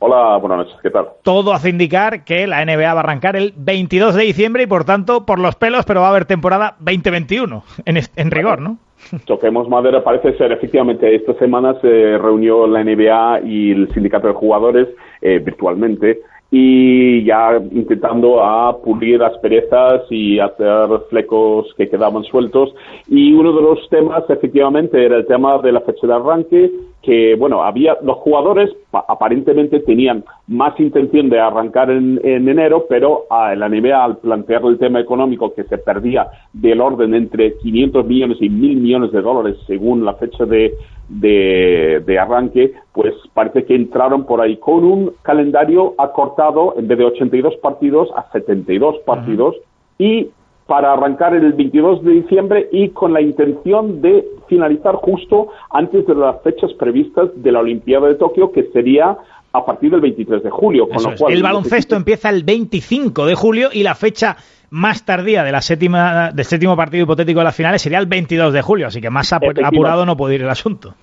Hola, 0.00 0.36
buenas 0.38 0.58
noches, 0.58 0.74
¿qué 0.82 0.90
tal? 0.90 1.06
Todo 1.22 1.52
hace 1.52 1.70
indicar 1.70 2.24
que 2.24 2.48
la 2.48 2.64
NBA 2.64 2.92
va 2.92 2.98
a 2.98 3.04
arrancar 3.04 3.36
el 3.36 3.54
22 3.56 4.16
de 4.16 4.24
diciembre 4.24 4.64
y 4.64 4.66
por 4.66 4.82
tanto 4.82 5.24
por 5.24 5.38
los 5.38 5.54
pelos, 5.54 5.84
pero 5.84 6.00
va 6.00 6.08
a 6.08 6.10
haber 6.10 6.24
temporada 6.24 6.74
2021 6.80 7.62
en, 7.84 7.98
en 8.16 8.30
rigor, 8.32 8.60
¿no? 8.60 8.78
Toquemos 9.26 9.68
madera, 9.68 10.02
parece 10.02 10.36
ser 10.36 10.50
efectivamente. 10.50 11.14
Esta 11.14 11.34
semana 11.34 11.80
se 11.80 12.18
reunió 12.18 12.66
la 12.66 12.82
NBA 12.82 13.42
y 13.44 13.70
el 13.70 13.94
sindicato 13.94 14.26
de 14.26 14.32
jugadores 14.32 14.88
eh, 15.20 15.38
virtualmente 15.38 16.20
y 16.50 17.24
ya 17.24 17.60
intentando 17.72 18.42
a 18.42 18.76
pulir 18.78 19.22
asperezas 19.22 20.02
y 20.10 20.38
hacer 20.38 20.88
flecos 21.10 21.72
que 21.76 21.88
quedaban 21.88 22.22
sueltos. 22.24 22.74
Y 23.08 23.32
uno 23.32 23.52
de 23.52 23.62
los 23.62 23.88
temas, 23.88 24.24
efectivamente, 24.28 25.04
era 25.04 25.16
el 25.16 25.26
tema 25.26 25.58
de 25.58 25.72
la 25.72 25.80
fecha 25.80 26.06
de 26.06 26.14
arranque, 26.14 26.70
que, 27.06 27.36
bueno, 27.36 27.62
había 27.62 27.96
los 28.02 28.16
jugadores 28.16 28.68
aparentemente 28.90 29.78
tenían 29.78 30.24
más 30.48 30.78
intención 30.80 31.30
de 31.30 31.38
arrancar 31.38 31.88
en, 31.88 32.20
enero, 32.24 32.86
pero 32.88 33.26
a 33.30 33.54
la 33.54 33.68
NBA, 33.68 34.04
al 34.04 34.16
plantear 34.16 34.64
el 34.64 34.76
tema 34.76 34.98
económico 34.98 35.54
que 35.54 35.62
se 35.64 35.78
perdía 35.78 36.26
del 36.52 36.80
orden 36.80 37.14
entre 37.14 37.56
500 37.58 38.04
millones 38.04 38.38
y 38.40 38.48
1.000 38.48 38.80
millones 38.80 39.12
de 39.12 39.22
dólares 39.22 39.56
según 39.68 40.04
la 40.04 40.14
fecha 40.14 40.46
de, 40.46 40.74
de, 41.08 42.18
arranque, 42.18 42.72
pues 42.92 43.14
parece 43.32 43.64
que 43.64 43.76
entraron 43.76 44.26
por 44.26 44.40
ahí 44.40 44.56
con 44.56 44.84
un 44.84 45.12
calendario 45.22 45.94
acortado 45.98 46.74
en 46.76 46.88
vez 46.88 46.98
de 46.98 47.04
82 47.04 47.54
partidos 47.62 48.08
a 48.16 48.32
72 48.32 48.96
partidos 49.06 49.54
y 49.96 50.30
para 50.66 50.92
arrancar 50.92 51.34
el 51.34 51.52
22 51.52 52.02
de 52.02 52.10
diciembre 52.12 52.68
y 52.72 52.88
con 52.90 53.12
la 53.12 53.20
intención 53.20 54.00
de 54.02 54.26
finalizar 54.48 54.96
justo 54.96 55.48
antes 55.70 56.06
de 56.06 56.14
las 56.14 56.42
fechas 56.42 56.72
previstas 56.74 57.30
de 57.36 57.52
la 57.52 57.60
Olimpiada 57.60 58.08
de 58.08 58.16
Tokio, 58.16 58.50
que 58.50 58.64
sería 58.72 59.16
a 59.52 59.64
partir 59.64 59.90
del 59.90 60.00
23 60.00 60.42
de 60.42 60.50
julio. 60.50 60.88
Con 60.88 61.02
lo 61.02 61.16
cual, 61.16 61.32
el 61.32 61.42
baloncesto 61.42 61.96
empieza 61.96 62.30
el 62.30 62.42
25 62.42 63.26
de 63.26 63.34
julio 63.34 63.68
y 63.72 63.82
la 63.82 63.94
fecha 63.94 64.36
más 64.70 65.04
tardía 65.04 65.44
de 65.44 65.52
la 65.52 65.62
séptima, 65.62 66.32
del 66.32 66.44
séptimo 66.44 66.76
partido 66.76 67.04
hipotético 67.04 67.38
de 67.40 67.44
las 67.44 67.56
finales 67.56 67.80
sería 67.80 67.98
el 67.98 68.06
22 68.06 68.52
de 68.52 68.62
julio, 68.62 68.88
así 68.88 69.00
que 69.00 69.10
más 69.10 69.32
apurado 69.32 70.04
no 70.04 70.16
puede 70.16 70.34
ir 70.34 70.42
el 70.42 70.50
asunto. 70.50 70.94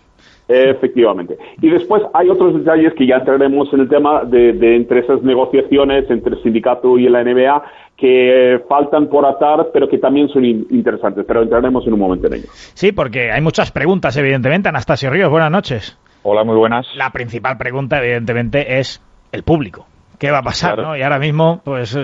Efectivamente. 0.47 1.37
Y 1.61 1.69
después 1.69 2.03
hay 2.13 2.29
otros 2.29 2.55
detalles 2.55 2.93
que 2.93 3.07
ya 3.07 3.17
entraremos 3.17 3.71
en 3.73 3.81
el 3.81 3.89
tema 3.89 4.23
de, 4.25 4.53
de, 4.53 4.75
entre 4.75 4.99
esas 4.99 5.21
negociaciones 5.23 6.09
entre 6.09 6.35
el 6.35 6.43
sindicato 6.43 6.97
y 6.97 7.07
la 7.07 7.23
NBA 7.23 7.63
que 7.97 8.61
faltan 8.67 9.07
por 9.07 9.25
atar, 9.25 9.67
pero 9.71 9.87
que 9.87 9.97
también 9.97 10.27
son 10.29 10.43
interesantes. 10.43 11.23
Pero 11.25 11.43
entraremos 11.43 11.85
en 11.87 11.93
un 11.93 11.99
momento 11.99 12.27
en 12.27 12.33
ello. 12.33 12.47
Sí, 12.51 12.91
porque 12.91 13.31
hay 13.31 13.41
muchas 13.41 13.71
preguntas, 13.71 14.17
evidentemente. 14.17 14.69
Anastasio 14.69 15.09
Ríos, 15.09 15.29
buenas 15.29 15.51
noches. 15.51 15.97
Hola, 16.23 16.43
muy 16.43 16.55
buenas. 16.55 16.87
La 16.95 17.11
principal 17.11 17.57
pregunta, 17.57 18.03
evidentemente, 18.03 18.79
es 18.79 19.01
el 19.31 19.43
público. 19.43 19.85
¿Qué 20.19 20.31
va 20.31 20.39
a 20.39 20.43
pasar? 20.43 20.77
¿no? 20.77 20.95
Y 20.95 21.01
ahora 21.01 21.19
mismo, 21.19 21.61
pues 21.65 21.95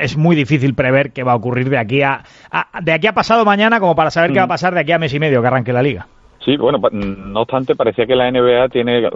es 0.00 0.16
muy 0.16 0.34
difícil 0.34 0.74
prever 0.74 1.12
qué 1.12 1.22
va 1.22 1.32
a 1.32 1.36
ocurrir 1.36 1.70
de 1.70 1.78
aquí 1.78 2.02
a, 2.02 2.24
de 2.82 2.92
aquí 2.92 3.06
a 3.06 3.12
pasado 3.12 3.44
mañana, 3.44 3.78
como 3.78 3.94
para 3.94 4.10
saber 4.10 4.32
qué 4.32 4.38
va 4.38 4.44
a 4.44 4.46
mm. 4.46 4.48
pasar 4.48 4.74
de 4.74 4.80
aquí 4.80 4.90
a 4.90 4.98
mes 4.98 5.14
y 5.14 5.20
medio 5.20 5.40
que 5.40 5.46
arranque 5.46 5.72
la 5.72 5.82
liga. 5.82 6.06
Sí, 6.48 6.56
bueno, 6.56 6.80
no 6.90 7.42
obstante, 7.42 7.76
parecía 7.76 8.06
que 8.06 8.16
la 8.16 8.30
NBA 8.30 8.70
tiene 8.70 9.10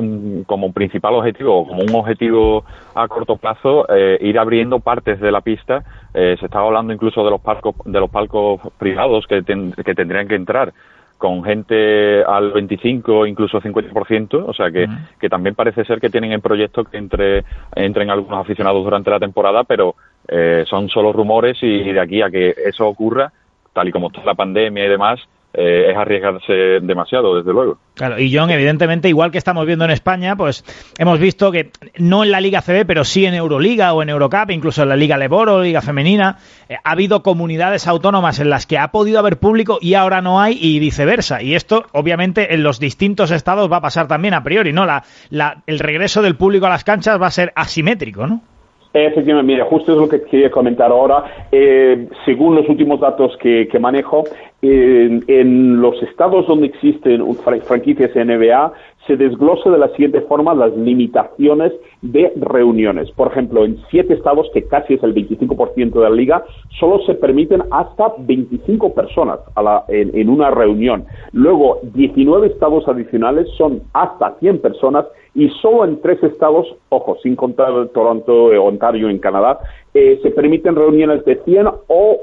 como 0.45 0.71
principal 0.71 1.15
objetivo, 1.15 1.67
como 1.67 1.81
un 1.81 1.95
objetivo 1.95 2.63
a 2.95 3.09
corto 3.09 3.37
plazo, 3.37 3.87
eh, 3.89 4.19
ir 4.21 4.39
abriendo 4.39 4.81
partes 4.81 5.19
de 5.19 5.33
la 5.33 5.41
pista. 5.41 5.83
Eh, 6.13 6.37
se 6.39 6.45
estaba 6.45 6.67
hablando 6.67 6.93
incluso 6.93 7.25
de 7.25 7.31
los 7.31 7.41
palcos, 7.41 7.75
de 7.87 7.99
los 7.99 8.11
palcos 8.11 8.61
privados 8.77 9.27
que, 9.27 9.43
que 9.43 9.95
tendrían 9.95 10.29
que 10.29 10.35
entrar 10.35 10.75
con 11.17 11.43
gente 11.43 12.23
al 12.23 12.53
25, 12.53 13.27
incluso 13.27 13.63
50%, 13.63 14.45
o 14.47 14.53
sea 14.53 14.71
que, 14.71 14.87
que 15.19 15.31
también 15.31 15.55
parece 15.55 15.87
ser 15.87 16.03
que 16.03 16.11
tienen 16.11 16.33
en 16.33 16.43
proyecto 16.43 16.85
que 16.85 16.99
entre, 16.99 17.45
entren 17.75 18.11
algunos 18.11 18.41
aficionados 18.41 18.85
durante 18.85 19.09
la 19.09 19.21
temporada, 19.21 19.65
pero 19.65 19.95
eh, 20.29 20.65
son 20.69 20.91
solo 20.91 21.15
rumores 21.15 21.57
y 21.63 21.93
de 21.93 22.01
aquí 22.01 22.21
a 22.21 22.29
que 22.29 22.55
eso 22.67 22.87
ocurra, 22.87 23.33
tal 23.73 23.89
y 23.89 23.91
como 23.91 24.09
está 24.09 24.23
la 24.23 24.35
pandemia 24.35 24.85
y 24.85 24.89
demás, 24.91 25.27
eh, 25.55 25.91
es 25.91 25.97
arriesgarse 25.97 26.81
demasiado, 26.83 27.37
desde 27.37 27.53
luego. 27.53 27.79
Claro, 27.95 28.19
y 28.19 28.35
John, 28.35 28.51
evidentemente, 28.51 29.09
igual 29.09 29.31
que 29.31 29.39
estamos 29.39 29.67
viendo 29.67 29.85
en 29.85 29.91
España, 29.91 30.35
pues 30.35 30.65
hemos 30.99 31.19
visto 31.19 31.53
que 31.53 31.71
no 31.99 32.25
en 32.25 32.31
la 32.31 32.41
Liga 32.41 32.63
CB, 32.63 32.87
pero 32.87 33.05
sí 33.05 33.27
en 33.27 33.35
Euroliga 33.35 33.93
o 33.93 34.03
en 34.03 34.09
Eurocup, 34.09 34.51
incluso 34.51 34.83
en 34.83 34.89
la 34.89 34.97
Liga 34.97 35.19
Leboro, 35.19 35.63
Liga 35.63 35.83
Femenina, 35.83 36.39
eh, 36.69 36.77
ha 36.83 36.93
habido 36.93 37.23
comunidades 37.23 37.87
autónomas 37.87 38.41
en 38.41 38.49
las 38.49 38.67
que 38.67 38.79
ha 38.79 38.89
podido 38.93 39.19
haber 39.19 39.39
público 39.39 39.79
y 39.81 39.95
ahora 39.95 40.23
no 40.23 40.41
hay 40.41 40.59
y 40.59 40.79
viceversa. 40.79 41.43
Y 41.43 41.55
esto, 41.55 41.85
obviamente, 41.93 42.55
en 42.55 42.63
los 42.63 42.81
distintos 42.81 43.31
estados 43.31 43.71
va 43.71 43.77
a 43.77 43.83
pasar 43.83 44.09
también 44.09 44.35
a 44.35 44.43
priori, 44.43 44.73
¿no? 44.73 44.87
La, 44.87 45.05
la, 45.29 45.63
el 45.67 45.79
regreso 45.79 46.23
del 46.23 46.37
público 46.37 46.67
a 46.67 46.71
las 46.71 46.85
canchas 46.85 47.21
va 47.21 47.27
a 47.27 47.31
ser 47.31 47.53
asimétrico, 47.57 48.27
¿no? 48.27 48.43
Efectivamente, 48.95 49.53
mira, 49.53 49.65
justo 49.65 49.93
es 49.93 49.99
lo 49.99 50.09
que 50.09 50.23
quería 50.23 50.51
comentar 50.51 50.91
ahora. 50.91 51.47
Eh, 51.51 52.09
según 52.27 52.55
los 52.55 52.69
últimos 52.69 53.01
datos 53.01 53.35
que, 53.39 53.67
manejo, 53.81 54.25
en, 54.61 55.81
los 55.81 56.01
estados 56.03 56.47
donde 56.47 56.67
existen 56.67 57.25
franquicias 57.67 58.15
NBA, 58.15 58.73
se 59.07 59.17
desglosa 59.17 59.71
de 59.71 59.79
la 59.79 59.89
siguiente 59.89 60.21
forma 60.23 60.55
las 60.55 60.77
limitaciones 60.77 61.73
de 62.03 62.33
reuniones. 62.37 63.11
Por 63.13 63.29
ejemplo, 63.29 63.65
en 63.65 63.79
siete 63.91 64.15
estados, 64.15 64.49
que 64.53 64.65
casi 64.65 64.95
es 64.95 65.03
el 65.03 65.15
25% 65.15 65.93
de 65.93 66.01
la 66.01 66.11
liga, 66.11 66.45
solo 66.79 67.01
se 67.07 67.15
permiten 67.15 67.63
hasta 67.71 68.13
25 68.19 68.95
personas 68.95 69.41
en, 69.89 70.29
una 70.29 70.51
reunión. 70.51 71.05
Luego, 71.33 71.81
19 71.95 72.47
estados 72.49 72.87
adicionales 72.87 73.49
son 73.57 73.83
hasta 73.95 74.37
100 74.39 74.59
personas 74.61 75.07
y 75.35 75.49
solo 75.61 75.85
en 75.85 76.01
tres 76.01 76.23
estados, 76.23 76.67
ojo, 76.91 77.17
sin 77.23 77.37
contar 77.37 77.89
Toronto, 77.95 78.47
Ontario 78.63 79.09
en 79.09 79.19
Canadá, 79.19 79.59
eh, 79.95 80.19
se 80.23 80.31
permiten 80.31 80.77
reuniones 80.77 81.25
de 81.25 81.37
100 81.43 81.69
o 81.89 82.19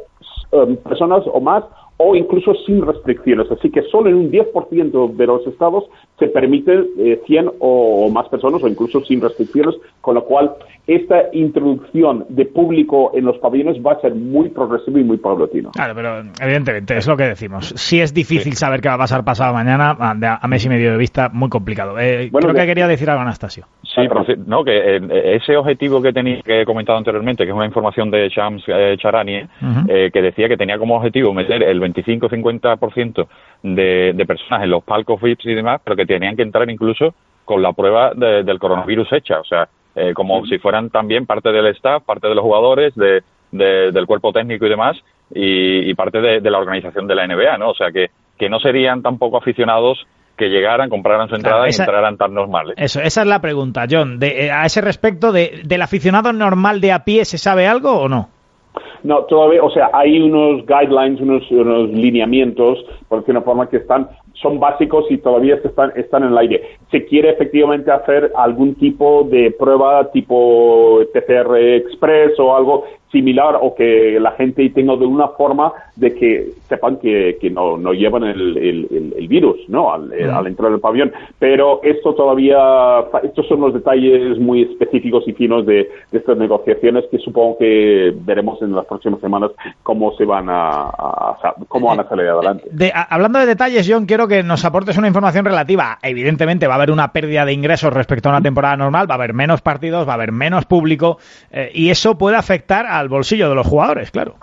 um, 0.52 0.76
personas 0.78 1.24
o 1.32 1.40
más 1.40 1.64
o 1.98 2.16
incluso 2.16 2.54
sin 2.66 2.86
restricciones. 2.86 3.52
Así 3.52 3.70
que 3.70 3.82
solo 3.84 4.10
en 4.10 4.16
un 4.16 4.32
10% 4.32 5.16
de 5.16 5.28
los 5.28 5.46
estados 5.48 5.86
se 6.20 6.28
permiten 6.28 6.86
eh, 6.98 7.22
100 7.26 7.52
o, 7.60 8.10
más 8.12 8.28
personas 8.28 8.62
o 8.62 8.68
incluso 8.68 9.02
sin 9.06 9.22
restricciones, 9.22 9.76
con 10.02 10.16
lo 10.16 10.26
cual 10.26 10.52
esta 10.86 11.26
introducción 11.34 12.26
de 12.30 12.46
público 12.46 13.12
en 13.14 13.26
los 13.26 13.38
pabellones 13.38 13.78
va 13.86 13.94
a 13.94 14.02
ser 14.02 14.16
muy 14.16 14.50
progresiva 14.50 15.00
y 15.00 15.04
muy 15.04 15.18
paulatino. 15.18 15.72
Claro, 15.72 15.94
pero 15.96 16.24
evidentemente 16.42 16.98
es 16.98 17.08
lo 17.08 17.16
que 17.16 17.24
decimos. 17.26 17.74
Si 17.76 18.02
es 18.02 18.14
difícil 18.14 18.54
saber 18.54 18.82
qué 18.82 18.90
va 18.90 18.96
a 18.96 19.00
pasar 19.00 19.24
pasado 19.24 19.54
mañana, 19.54 19.96
a, 20.00 20.48
mes 20.48 20.66
y 20.66 20.70
medio 20.70 20.92
de 20.92 20.98
vista, 20.98 21.30
muy 21.32 21.50
complicado. 21.50 21.98
Eh, 22.00 22.30
creo 22.34 22.54
que 22.54 22.66
quería 22.66 22.88
decir 22.88 23.10
algo, 23.10 23.22
Anastasio. 23.22 23.66
Sí, 23.84 24.02
pero, 24.08 24.26
no, 24.46 24.64
que 24.64 24.98
eh, 24.98 25.36
ese 25.36 25.56
objetivo 25.56 26.02
que, 26.02 26.12
tenía, 26.12 26.42
que 26.42 26.62
he 26.62 26.66
comentado 26.66 26.98
anteriormente, 26.98 27.44
que 27.44 27.52
es 27.52 27.56
una 27.56 27.66
información 27.66 28.10
de 28.10 28.28
Shams 28.30 28.64
eh, 28.68 28.96
Charani, 29.00 29.42
que 29.88 30.22
decía 30.22 30.48
que 30.48 30.58
tenía 30.58 30.78
como 30.78 30.96
objetivo 30.96 31.34
meter 31.34 31.62
el 31.64 31.80
25-50% 31.82 33.28
de, 33.64 34.14
de 34.16 34.26
personas 34.26 34.64
en 34.64 34.70
los 34.70 34.84
palcos 34.84 35.22
VIPs 35.22 35.46
y 35.46 35.54
demás, 35.54 35.82
pero 35.84 35.96
que 35.96 36.06
tenían 36.06 36.36
que 36.36 36.44
entrar 36.44 36.70
incluso 36.70 37.14
con 37.46 37.62
la 37.62 37.74
prueba 37.74 38.14
del 38.14 38.60
coronavirus 38.60 39.12
hecha, 39.14 39.40
o 39.40 39.44
sea, 39.44 39.68
eh, 39.96 40.14
como 40.14 40.46
si 40.46 40.60
fueran 40.60 40.92
también 40.92 41.26
parte 41.26 41.52
del 41.52 41.66
staff, 41.68 42.04
parte 42.04 42.28
de 42.28 42.36
los 42.36 42.44
jugadores, 42.44 42.94
de, 42.96 43.24
del 43.52 44.06
cuerpo 44.06 44.32
técnico 44.32 44.68
y 44.68 44.70
demás, 44.70 44.98
y, 45.34 45.94
parte 45.96 46.22
de, 46.22 46.50
la 46.50 46.60
organización 46.60 47.08
de 47.08 47.16
la 47.16 47.28
NBA, 47.28 47.58
¿no? 47.58 47.72
O 47.72 47.76
sea, 47.76 47.92
que, 47.92 48.12
que 48.38 48.50
no 48.50 48.60
serían 48.60 49.02
tampoco 49.02 49.38
aficionados 49.38 50.06
que 50.38 50.50
llegaran, 50.50 50.90
compraran 50.90 51.28
su 51.28 51.36
entrada 51.36 51.66
y 51.68 51.72
entraran 51.72 52.18
tan 52.18 52.34
normales. 52.34 52.76
Eso, 52.78 53.02
esa 53.02 53.22
es 53.22 53.28
la 53.28 53.42
pregunta, 53.42 53.86
John. 53.90 54.20
De, 54.20 54.46
eh, 54.46 54.52
a 54.52 54.66
ese 54.66 54.82
respecto, 54.82 55.32
de, 55.32 55.62
¿del 55.66 55.82
aficionado 55.82 56.32
normal 56.32 56.80
de 56.80 56.92
a 56.92 57.04
pie 57.04 57.26
se 57.26 57.38
sabe 57.38 57.68
algo 57.68 57.92
o 58.00 58.08
no? 58.08 58.30
No, 59.04 59.24
todavía, 59.26 59.64
o 59.64 59.70
sea, 59.72 59.90
hay 59.94 60.20
unos 60.20 60.66
guidelines, 60.66 61.22
unos, 61.22 61.50
unos 61.52 61.90
lineamientos, 61.90 62.86
por 63.08 63.20
decir 63.20 63.36
una 63.36 63.44
forma, 63.44 63.70
que 63.70 63.78
están, 63.78 64.10
son 64.34 64.60
básicos 64.60 65.06
y 65.10 65.18
todavía 65.18 65.56
están, 65.56 65.92
están 65.96 66.24
en 66.24 66.30
el 66.30 66.38
aire. 66.38 66.64
Se 66.92 67.06
quiere 67.06 67.30
efectivamente 67.30 67.92
hacer 67.92 68.32
algún 68.36 68.76
tipo 68.76 69.24
de 69.24 69.52
prueba 69.52 70.12
tipo 70.12 71.00
PCR 71.14 71.56
Express 71.58 72.40
o 72.40 72.56
algo 72.56 72.86
similar 73.12 73.58
o 73.62 73.74
que 73.76 74.20
la 74.20 74.32
gente 74.32 74.70
tenga 74.70 74.96
de 74.96 75.06
una 75.06 75.30
forma 75.30 75.72
de 75.96 76.14
que 76.14 76.50
sepan 76.68 76.98
que, 76.98 77.38
que 77.42 77.50
no, 77.50 77.78
no 77.78 77.94
llevan 77.94 78.24
el, 78.24 78.56
el, 78.58 79.14
el 79.18 79.28
virus 79.28 79.58
no 79.68 79.92
al, 79.94 80.10
Mm. 80.10 80.34
al 80.34 80.48
entrar 80.48 80.72
al 80.72 80.80
pabellón 80.80 81.12
pero 81.40 81.82
esto 81.84 82.14
todavía 82.14 82.58
estos 83.24 83.48
son 83.48 83.62
los 83.62 83.74
detalles 83.74 84.38
muy 84.40 84.64
específicos 84.64 85.24
y 85.28 85.34
finos 85.34 85.66
de, 85.66 85.90
de 86.12 86.18
estas 86.18 86.38
negociaciones 86.38 87.06
que 87.10 87.18
supongo 87.20 87.58
que 87.58 88.14
veremos 88.16 88.62
en 88.62 88.74
las 88.76 88.86
próximas 88.86 89.20
semanas 89.22 89.52
cómo 89.84 90.14
se 90.16 90.26
van 90.26 90.50
a, 90.50 90.70
a- 90.70 91.38
a- 91.44 91.56
cómo 91.68 91.88
van 91.88 92.02
a 92.02 92.10
salir 92.10 92.28
adelante 92.28 92.66
De- 92.72 92.92
a- 92.94 93.04
hablando 93.04 93.40
de 93.40 93.46
detalles, 93.46 93.88
John, 93.90 94.06
quiero 94.06 94.28
que 94.28 94.44
nos 94.44 94.64
aportes 94.66 94.98
una 94.98 95.08
información 95.08 95.46
relativa. 95.46 95.98
Evidentemente 96.04 96.68
va 96.68 96.74
a 96.74 96.78
haber 96.78 96.92
una 96.92 97.12
pérdida 97.12 97.46
de 97.46 97.54
ingresos 97.54 97.94
respecto 97.94 98.30
a 98.30 98.34
una 98.34 98.42
temporada 98.42 98.76
normal, 98.78 99.10
va 99.10 99.14
a 99.16 99.18
haber 99.18 99.34
menos 99.34 99.62
partidos, 99.62 100.08
va 100.08 100.12
a 100.12 100.16
haber 100.16 100.32
menos 100.32 100.66
público 100.66 101.18
eh, 101.52 101.72
y 101.74 101.90
eso 101.90 102.18
puede 102.18 102.36
afectar 102.38 102.86
al 103.00 103.10
bolsillo 103.10 103.50
de 103.50 103.56
los 103.56 103.68
jugadores, 103.68 104.12
claro. 104.12 104.36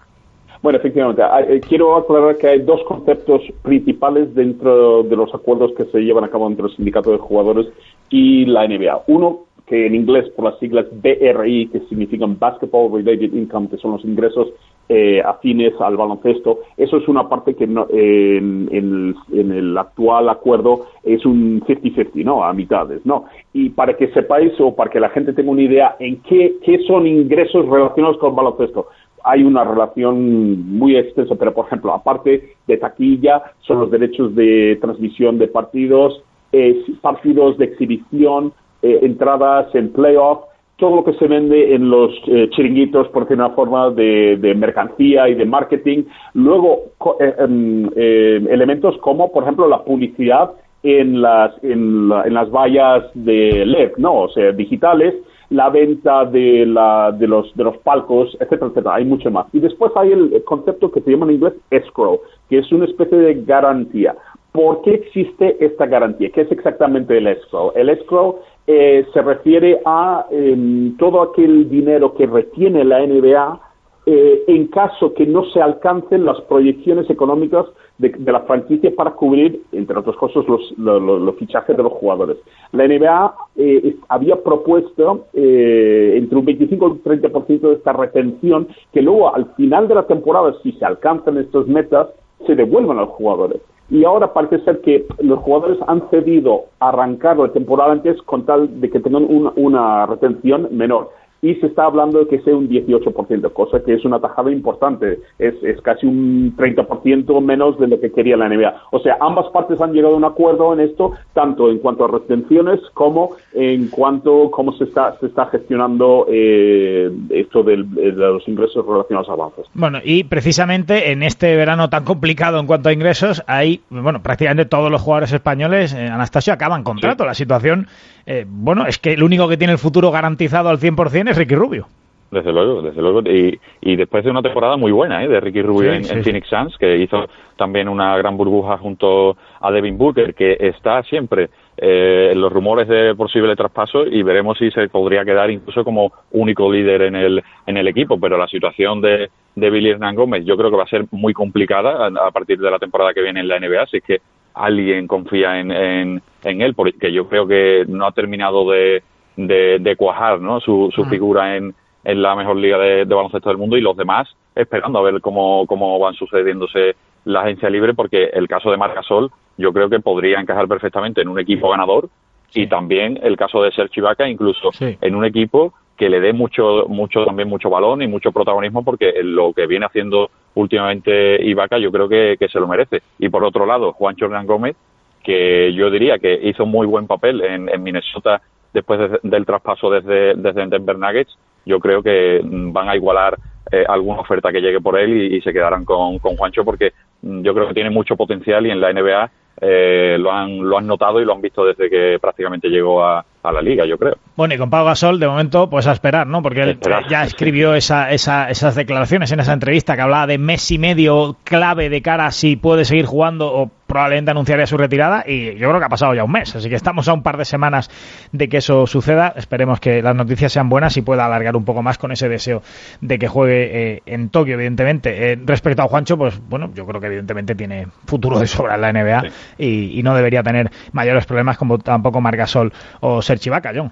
Bueno, 0.62 0.78
efectivamente. 0.78 1.22
Hay- 1.22 1.44
eh, 1.48 1.60
Quiero 1.60 1.96
aclarar 1.96 2.36
que 2.38 2.48
hay 2.48 2.60
dos 2.60 2.80
conceptos 2.88 3.42
principales 3.62 4.34
dentro 4.34 5.02
de 5.04 5.14
los 5.14 5.32
acuerdos 5.34 5.72
que 5.76 5.84
se 5.86 6.00
llevan 6.00 6.24
a 6.24 6.28
cabo 6.28 6.48
entre 6.48 6.66
el 6.66 6.74
sindicato 6.74 7.12
de 7.12 7.18
jugadores 7.18 7.66
y 8.10 8.46
la 8.46 8.64
NBA. 8.64 9.02
Uno, 9.06 9.40
que 9.66 9.86
en 9.86 9.94
inglés 9.94 10.28
por 10.30 10.44
las 10.46 10.58
siglas 10.58 10.86
BRI, 10.90 11.68
que 11.68 11.80
significan 11.88 12.38
Basketball 12.38 12.90
Related 12.92 13.32
Income, 13.32 13.68
que 13.68 13.76
son 13.78 13.92
los 13.92 14.04
ingresos 14.04 14.48
eh, 14.88 15.20
afines 15.24 15.74
al 15.80 15.96
baloncesto. 15.96 16.60
Eso 16.76 16.98
es 16.98 17.08
una 17.08 17.28
parte 17.28 17.54
que 17.54 17.66
no- 17.66 17.86
en, 17.90 18.68
el, 18.72 19.76
actual 19.78 20.28
acuerdo 20.28 20.86
es 21.02 21.24
un 21.26 21.60
50-50, 21.62 22.24
¿no? 22.24 22.44
A 22.44 22.52
mitades, 22.52 23.04
¿no? 23.04 23.24
Y 23.52 23.70
para 23.70 23.96
que 23.96 24.08
sepáis 24.08 24.52
o 24.60 24.74
para 24.74 24.90
que 24.90 25.00
la 25.00 25.08
gente 25.10 25.32
tenga 25.32 25.50
una 25.50 25.62
idea 25.62 25.96
en 25.98 26.22
qué, 26.22 26.56
qué 26.64 26.78
son 26.86 27.06
ingresos 27.06 27.68
relacionados 27.68 28.18
con 28.18 28.34
baloncesto 28.34 28.86
hay 29.28 29.42
una 29.42 29.64
relación 29.64 30.78
muy 30.78 30.96
extensa, 30.96 31.34
pero 31.34 31.52
por 31.52 31.66
ejemplo, 31.66 31.92
aparte 31.92 32.54
de 32.68 32.76
taquilla, 32.76 33.42
son 33.62 33.80
los 33.80 33.90
derechos 33.90 34.36
de 34.36 34.78
transmisión 34.80 35.36
de 35.38 35.48
partidos, 35.48 36.22
eh, 36.52 36.80
partidos 37.00 37.58
de 37.58 37.64
exhibición, 37.64 38.52
eh, 38.82 39.00
entradas 39.02 39.74
en 39.74 39.92
playoff, 39.92 40.44
todo 40.76 40.96
lo 40.96 41.04
que 41.04 41.14
se 41.14 41.26
vende 41.26 41.74
en 41.74 41.88
los 41.88 42.10
eh, 42.26 42.48
chiringuitos, 42.50 43.08
por 43.08 43.22
decir 43.24 43.36
una 43.38 43.50
forma, 43.50 43.90
de, 43.90 44.36
de 44.36 44.54
mercancía 44.54 45.28
y 45.28 45.34
de 45.34 45.44
marketing. 45.46 46.04
Luego, 46.34 46.80
eh, 47.20 47.34
em, 47.38 47.88
eh, 47.96 48.40
elementos 48.50 48.96
como, 48.98 49.32
por 49.32 49.42
ejemplo, 49.44 49.66
la 49.68 49.82
publicidad 49.84 50.50
en 50.82 51.22
las, 51.22 51.52
en, 51.64 52.08
la- 52.08 52.24
en 52.24 52.34
las 52.34 52.50
vallas 52.50 53.04
de 53.14 53.64
LED, 53.64 53.92
¿no? 53.96 54.20
O 54.22 54.28
sea, 54.28 54.52
digitales, 54.52 55.14
la 55.48 55.70
venta 55.70 56.24
de, 56.26 56.66
la, 56.66 57.10
de, 57.12 57.26
los, 57.26 57.54
de 57.56 57.64
los 57.64 57.76
palcos, 57.78 58.34
etcétera, 58.40 58.66
etcétera. 58.66 58.96
Hay 58.96 59.04
mucho 59.04 59.30
más. 59.30 59.46
Y 59.54 59.60
después 59.60 59.92
hay 59.96 60.12
el 60.12 60.42
concepto 60.44 60.90
que 60.90 61.00
se 61.00 61.10
llama 61.10 61.26
en 61.26 61.32
inglés 61.36 61.54
escrow, 61.70 62.20
que 62.50 62.58
es 62.58 62.70
una 62.70 62.84
especie 62.84 63.16
de 63.16 63.34
garantía. 63.44 64.14
¿Por 64.52 64.82
qué 64.82 64.94
existe 64.94 65.56
esta 65.64 65.86
garantía? 65.86 66.30
¿Qué 66.34 66.40
es 66.42 66.52
exactamente 66.52 67.16
el 67.18 67.26
escrow? 67.28 67.72
El 67.76 67.88
escrow 67.90 68.40
eh, 68.66 69.06
se 69.12 69.22
refiere 69.22 69.80
a 69.84 70.26
em, 70.30 70.96
todo 70.96 71.22
aquel 71.22 71.68
dinero 71.70 72.14
que 72.14 72.26
retiene 72.26 72.84
la 72.84 73.04
NBA 73.06 73.60
eh, 74.08 74.44
en 74.46 74.68
caso 74.68 75.14
que 75.14 75.26
no 75.26 75.44
se 75.46 75.60
alcancen 75.60 76.24
las 76.24 76.40
proyecciones 76.42 77.10
económicas 77.10 77.66
de, 77.98 78.10
de 78.10 78.30
la 78.32 78.40
franquicia 78.42 78.94
para 78.94 79.10
cubrir, 79.12 79.62
entre 79.72 79.98
otras 79.98 80.14
cosas, 80.16 80.46
los, 80.46 80.60
lo- 80.78 81.00
lo- 81.00 81.18
los 81.18 81.34
fichajes 81.36 81.76
de 81.76 81.82
los 81.82 81.92
jugadores. 81.92 82.36
La 82.72 82.86
NBA 82.86 83.34
eh, 83.56 83.96
había 84.08 84.36
propuesto 84.44 85.24
eh, 85.32 86.14
entre 86.16 86.38
un 86.38 86.44
25 86.44 86.86
y 86.86 86.90
un 86.90 87.02
30% 87.02 87.60
de 87.68 87.72
esta 87.74 87.92
retención 87.94 88.68
que 88.92 89.02
luego 89.02 89.34
al 89.34 89.46
final 89.56 89.88
de 89.88 89.96
la 89.96 90.06
temporada, 90.06 90.54
si 90.62 90.70
se 90.72 90.84
alcanzan 90.84 91.38
estas 91.38 91.66
metas, 91.66 92.06
se 92.46 92.54
devuelvan 92.54 92.98
a 92.98 93.02
los 93.02 93.10
jugadores. 93.10 93.60
Y 93.88 94.04
ahora 94.04 94.32
parece 94.32 94.58
ser 94.64 94.80
que 94.80 95.06
los 95.20 95.38
jugadores 95.40 95.78
han 95.86 96.08
cedido 96.10 96.64
a 96.80 96.88
arrancar 96.88 97.36
la 97.36 97.52
temporada 97.52 97.92
antes 97.92 98.20
con 98.22 98.44
tal 98.44 98.80
de 98.80 98.90
que 98.90 99.00
tengan 99.00 99.24
una, 99.24 99.52
una 99.54 100.06
retención 100.06 100.68
menor. 100.72 101.10
Y 101.42 101.54
se 101.56 101.66
está 101.66 101.84
hablando 101.84 102.20
de 102.20 102.28
que 102.28 102.40
sea 102.40 102.56
un 102.56 102.68
18%, 102.68 103.52
cosa 103.52 103.82
que 103.84 103.94
es 103.94 104.04
una 104.04 104.18
tajada 104.20 104.50
importante. 104.50 105.20
Es, 105.38 105.54
es 105.62 105.80
casi 105.82 106.06
un 106.06 106.56
30% 106.56 107.40
menos 107.42 107.78
de 107.78 107.88
lo 107.88 108.00
que 108.00 108.10
quería 108.10 108.36
la 108.36 108.48
NBA. 108.48 108.74
O 108.90 108.98
sea, 109.00 109.16
ambas 109.20 109.46
partes 109.52 109.80
han 109.80 109.92
llegado 109.92 110.14
a 110.14 110.16
un 110.16 110.24
acuerdo 110.24 110.72
en 110.72 110.80
esto, 110.80 111.12
tanto 111.34 111.70
en 111.70 111.78
cuanto 111.78 112.04
a 112.04 112.08
retenciones 112.08 112.80
como 112.94 113.30
en 113.52 113.88
cuanto 113.88 114.46
a 114.46 114.50
cómo 114.50 114.72
se 114.72 114.84
está, 114.84 115.16
se 115.20 115.26
está 115.26 115.46
gestionando 115.46 116.26
eh, 116.28 117.10
esto 117.30 117.62
del- 117.62 117.88
de 117.94 118.12
los 118.12 118.46
ingresos 118.48 118.84
relacionados 118.86 119.28
a 119.28 119.32
avances. 119.32 119.66
Bueno, 119.74 119.98
y 120.04 120.24
precisamente 120.24 121.12
en 121.12 121.22
este 121.22 121.54
verano 121.56 121.88
tan 121.90 122.04
complicado 122.04 122.58
en 122.58 122.66
cuanto 122.66 122.88
a 122.88 122.92
ingresos, 122.92 123.42
hay, 123.46 123.80
bueno, 123.90 124.22
prácticamente 124.22 124.64
todos 124.64 124.90
los 124.90 125.00
jugadores 125.02 125.32
españoles, 125.32 125.92
eh, 125.94 126.08
Anastasio, 126.08 126.52
acaban 126.52 126.82
contrato. 126.82 127.24
La 127.24 127.34
situación, 127.34 127.86
eh, 128.26 128.44
bueno, 128.46 128.86
es 128.86 128.98
que 128.98 129.12
el 129.12 129.22
único 129.22 129.48
que 129.48 129.56
tiene 129.56 129.72
el 129.72 129.78
futuro 129.78 130.10
garantizado 130.10 130.68
al 130.68 130.78
100% 130.78 131.30
es 131.30 131.36
Ricky 131.36 131.54
Rubio. 131.54 131.86
Desde 132.30 132.52
luego, 132.52 132.82
desde 132.82 133.00
luego. 133.00 133.20
Y, 133.20 133.58
y 133.80 133.94
después 133.96 134.24
de 134.24 134.30
una 134.30 134.42
temporada 134.42 134.76
muy 134.76 134.90
buena 134.90 135.22
¿eh? 135.22 135.28
de 135.28 135.40
Ricky 135.40 135.62
Rubio 135.62 135.92
Sí, 135.92 135.96
en, 135.98 136.04
sí, 136.04 136.12
en 136.12 136.18
sí. 136.18 136.24
Phoenix 136.24 136.48
Suns, 136.48 136.76
que 136.76 136.96
hizo 136.98 137.28
también 137.56 137.88
una 137.88 138.16
gran 138.18 138.36
burbuja 138.36 138.78
junto 138.78 139.36
a 139.60 139.70
Devin 139.70 139.96
Booker, 139.96 140.34
que 140.34 140.56
está 140.58 141.04
siempre 141.04 141.50
eh, 141.76 142.30
en 142.32 142.40
los 142.40 142.52
rumores 142.52 142.88
de 142.88 143.14
posible 143.14 143.54
traspaso 143.54 144.04
y 144.04 144.24
veremos 144.24 144.58
si 144.58 144.72
se 144.72 144.88
podría 144.88 145.24
quedar 145.24 145.50
incluso 145.50 145.84
como 145.84 146.12
único 146.32 146.70
líder 146.70 147.02
en 147.02 147.14
el, 147.14 147.44
en 147.64 147.76
el 147.76 147.86
equipo. 147.86 148.18
Pero 148.18 148.36
la 148.36 148.48
situación 148.48 149.00
de, 149.00 149.30
de 149.54 149.70
Billy 149.70 149.90
Hernán 149.90 150.16
Gómez 150.16 150.44
yo 150.44 150.56
creo 150.56 150.70
que 150.70 150.76
va 150.76 150.82
a 150.82 150.88
ser 150.88 151.04
muy 151.12 151.32
complicada 151.32 152.08
a, 152.08 152.26
a 152.26 152.30
partir 152.32 152.58
de 152.58 152.70
la 152.72 152.80
temporada 152.80 153.14
que 153.14 153.22
viene 153.22 153.38
en 153.38 153.48
la 153.48 153.60
NBA, 153.60 153.82
así 153.82 154.00
que 154.00 154.20
alguien 154.56 155.06
confía 155.06 155.60
en, 155.60 155.70
en, 155.70 156.22
en 156.42 156.60
él, 156.62 156.74
porque 156.74 157.12
yo 157.12 157.28
creo 157.28 157.46
que 157.46 157.84
no 157.86 158.06
ha 158.06 158.12
terminado 158.12 158.68
de, 158.70 159.02
de, 159.36 159.78
de 159.78 159.96
cuajar 159.96 160.40
¿no? 160.40 160.60
su, 160.60 160.90
su 160.94 161.04
Mm. 161.04 161.10
figura 161.10 161.56
en, 161.56 161.74
en 162.04 162.22
la 162.22 162.34
mejor 162.34 162.56
liga 162.56 162.78
de, 162.78 163.04
de 163.04 163.14
baloncesto 163.14 163.48
del 163.50 163.58
mundo 163.58 163.76
y 163.76 163.80
los 163.82 163.96
demás 163.96 164.28
esperando 164.54 164.98
a 164.98 165.02
ver 165.02 165.20
cómo, 165.20 165.66
cómo 165.66 165.98
van 165.98 166.14
sucediéndose 166.14 166.96
la 167.26 167.42
agencia 167.42 167.68
libre 167.68 167.92
porque 167.92 168.30
el 168.32 168.48
caso 168.48 168.70
de 168.70 168.76
Marcasol 168.78 169.30
yo 169.58 169.72
creo 169.72 169.90
que 169.90 170.00
podría 170.00 170.40
encajar 170.40 170.66
perfectamente 170.68 171.20
en 171.20 171.28
un 171.28 171.38
equipo 171.38 171.68
ganador 171.70 172.08
y 172.54 172.66
también 172.68 173.18
el 173.22 173.36
caso 173.36 173.62
de 173.62 173.72
Serge 173.72 174.00
Ibaka 174.00 174.26
incluso 174.28 174.70
en 174.80 175.14
un 175.14 175.24
equipo 175.24 175.74
que 175.96 176.08
le 176.08 176.20
dé 176.20 176.32
mucho 176.32 176.86
mucho 176.88 177.24
también 177.26 177.48
mucho 177.48 177.68
balón 177.68 178.00
y 178.02 178.06
mucho 178.06 178.32
protagonismo 178.32 178.82
porque 178.84 179.12
lo 179.22 179.52
que 179.52 179.66
viene 179.66 179.84
haciendo 179.86 180.30
últimamente 180.56 181.42
Ibaka 181.44 181.78
yo 181.78 181.90
creo 181.92 182.08
que, 182.08 182.36
que 182.38 182.48
se 182.48 182.58
lo 182.60 182.66
merece. 182.66 183.00
Y 183.18 183.28
por 183.28 183.44
otro 183.44 183.64
lado 183.64 183.92
Juan 183.92 184.16
Hernán 184.20 184.46
Gómez 184.46 184.76
que 185.22 185.72
yo 185.72 185.90
diría 185.90 186.18
que 186.18 186.38
hizo 186.42 186.66
muy 186.66 186.86
buen 186.86 187.06
papel 187.06 187.40
en, 187.42 187.68
en 187.68 187.82
Minnesota 187.82 188.40
después 188.72 189.00
de- 189.00 189.18
del 189.22 189.44
traspaso 189.46 189.90
desde, 189.90 190.34
desde 190.34 190.66
Denver 190.66 190.96
Nuggets, 190.98 191.36
yo 191.64 191.80
creo 191.80 192.00
que 192.02 192.40
van 192.44 192.88
a 192.88 192.94
igualar 192.94 193.36
eh, 193.72 193.84
alguna 193.88 194.20
oferta 194.20 194.52
que 194.52 194.60
llegue 194.60 194.80
por 194.80 194.96
él 194.98 195.10
y, 195.32 195.36
y 195.36 195.40
se 195.40 195.52
quedarán 195.52 195.84
con, 195.84 196.18
con 196.20 196.36
Juancho 196.36 196.64
porque 196.64 196.92
mm, 197.22 197.42
yo 197.42 197.54
creo 197.54 197.66
que 197.66 197.74
tiene 197.74 197.90
mucho 197.90 198.14
potencial 198.16 198.64
y 198.66 198.70
en 198.70 198.80
la 198.80 198.92
NBA 198.92 199.30
eh, 199.62 200.16
lo, 200.20 200.30
han, 200.30 200.58
lo 200.60 200.78
han 200.78 200.86
notado 200.86 201.20
y 201.20 201.24
lo 201.24 201.32
han 201.32 201.40
visto 201.40 201.64
desde 201.64 201.90
que 201.90 202.18
prácticamente 202.20 202.68
llegó 202.68 203.02
a, 203.04 203.24
a 203.48 203.52
la 203.52 203.62
liga, 203.62 203.84
yo 203.86 203.96
creo. 203.98 204.16
Bueno, 204.36 204.54
y 204.54 204.58
con 204.58 204.68
Pau 204.70 204.84
Gasol, 204.84 205.18
de 205.20 205.26
momento, 205.28 205.70
pues 205.70 205.86
a 205.86 205.92
esperar, 205.92 206.26
¿no? 206.26 206.42
Porque 206.42 206.60
él 206.62 206.70
Esperar. 206.70 207.08
ya 207.08 207.24
escribió 207.24 207.74
esa, 207.74 208.10
esa- 208.10 208.50
esas 208.50 208.74
declaraciones 208.74 209.32
en 209.32 209.40
esa 209.40 209.52
entrevista 209.52 209.96
que 209.96 210.02
hablaba 210.02 210.26
de 210.26 210.38
mes 210.38 210.70
y 210.70 210.78
medio 210.78 211.36
clave 211.44 211.88
de 211.88 212.02
cara 212.02 212.26
a 212.26 212.30
si 212.32 212.56
puede 212.56 212.84
seguir 212.84 213.06
jugando 213.06 213.52
o 213.52 213.70
probablemente 213.86 214.32
anunciaría 214.32 214.66
su 214.66 214.76
retirada 214.76 215.22
y 215.26 215.54
yo 215.54 215.68
creo 215.68 215.78
que 215.78 215.84
ha 215.86 215.88
pasado 215.88 216.12
ya 216.12 216.24
un 216.24 216.32
mes, 216.32 216.54
así 216.56 216.68
que 216.68 216.74
estamos 216.74 217.06
a 217.06 217.12
un 217.12 217.22
par 217.22 217.36
de 217.36 217.44
semanas 217.44 217.88
de 218.32 218.48
que 218.48 218.56
eso 218.56 218.84
suceda. 218.88 219.32
Esperemos 219.36 219.78
que 219.78 220.02
las 220.02 220.14
noticias 220.16 220.52
sean 220.52 220.68
buenas 220.68 220.96
y 220.96 221.02
pueda 221.02 221.24
alargar 221.24 221.54
un 221.56 221.64
poco 221.64 221.82
más 221.84 221.96
con 221.96 222.10
ese 222.10 222.28
deseo 222.28 222.62
de 223.00 223.18
que 223.18 223.28
juegue 223.28 223.92
eh, 223.94 224.02
en 224.06 224.28
Tokio, 224.30 224.54
evidentemente. 224.54 225.32
Eh, 225.32 225.38
respecto 225.46 225.82
a 225.82 225.88
Juancho, 225.88 226.18
pues 226.18 226.40
bueno, 226.48 226.70
yo 226.74 226.84
creo 226.84 227.00
que 227.00 227.06
evidentemente 227.06 227.54
tiene 227.54 227.86
futuro 228.06 228.40
de 228.40 228.48
sobra 228.48 228.74
en 228.74 228.80
la 228.80 228.92
NBA 228.92 229.22
y, 229.58 229.98
y 230.00 230.02
no 230.02 230.16
debería 230.16 230.42
tener 230.42 230.68
mayores 230.92 231.24
problemas 231.24 231.56
como 231.56 231.78
tampoco 231.78 232.20
Margasol 232.20 232.72
o 233.00 233.22
Serge 233.36 233.48
Ibaka, 233.48 233.72
John. 233.74 233.90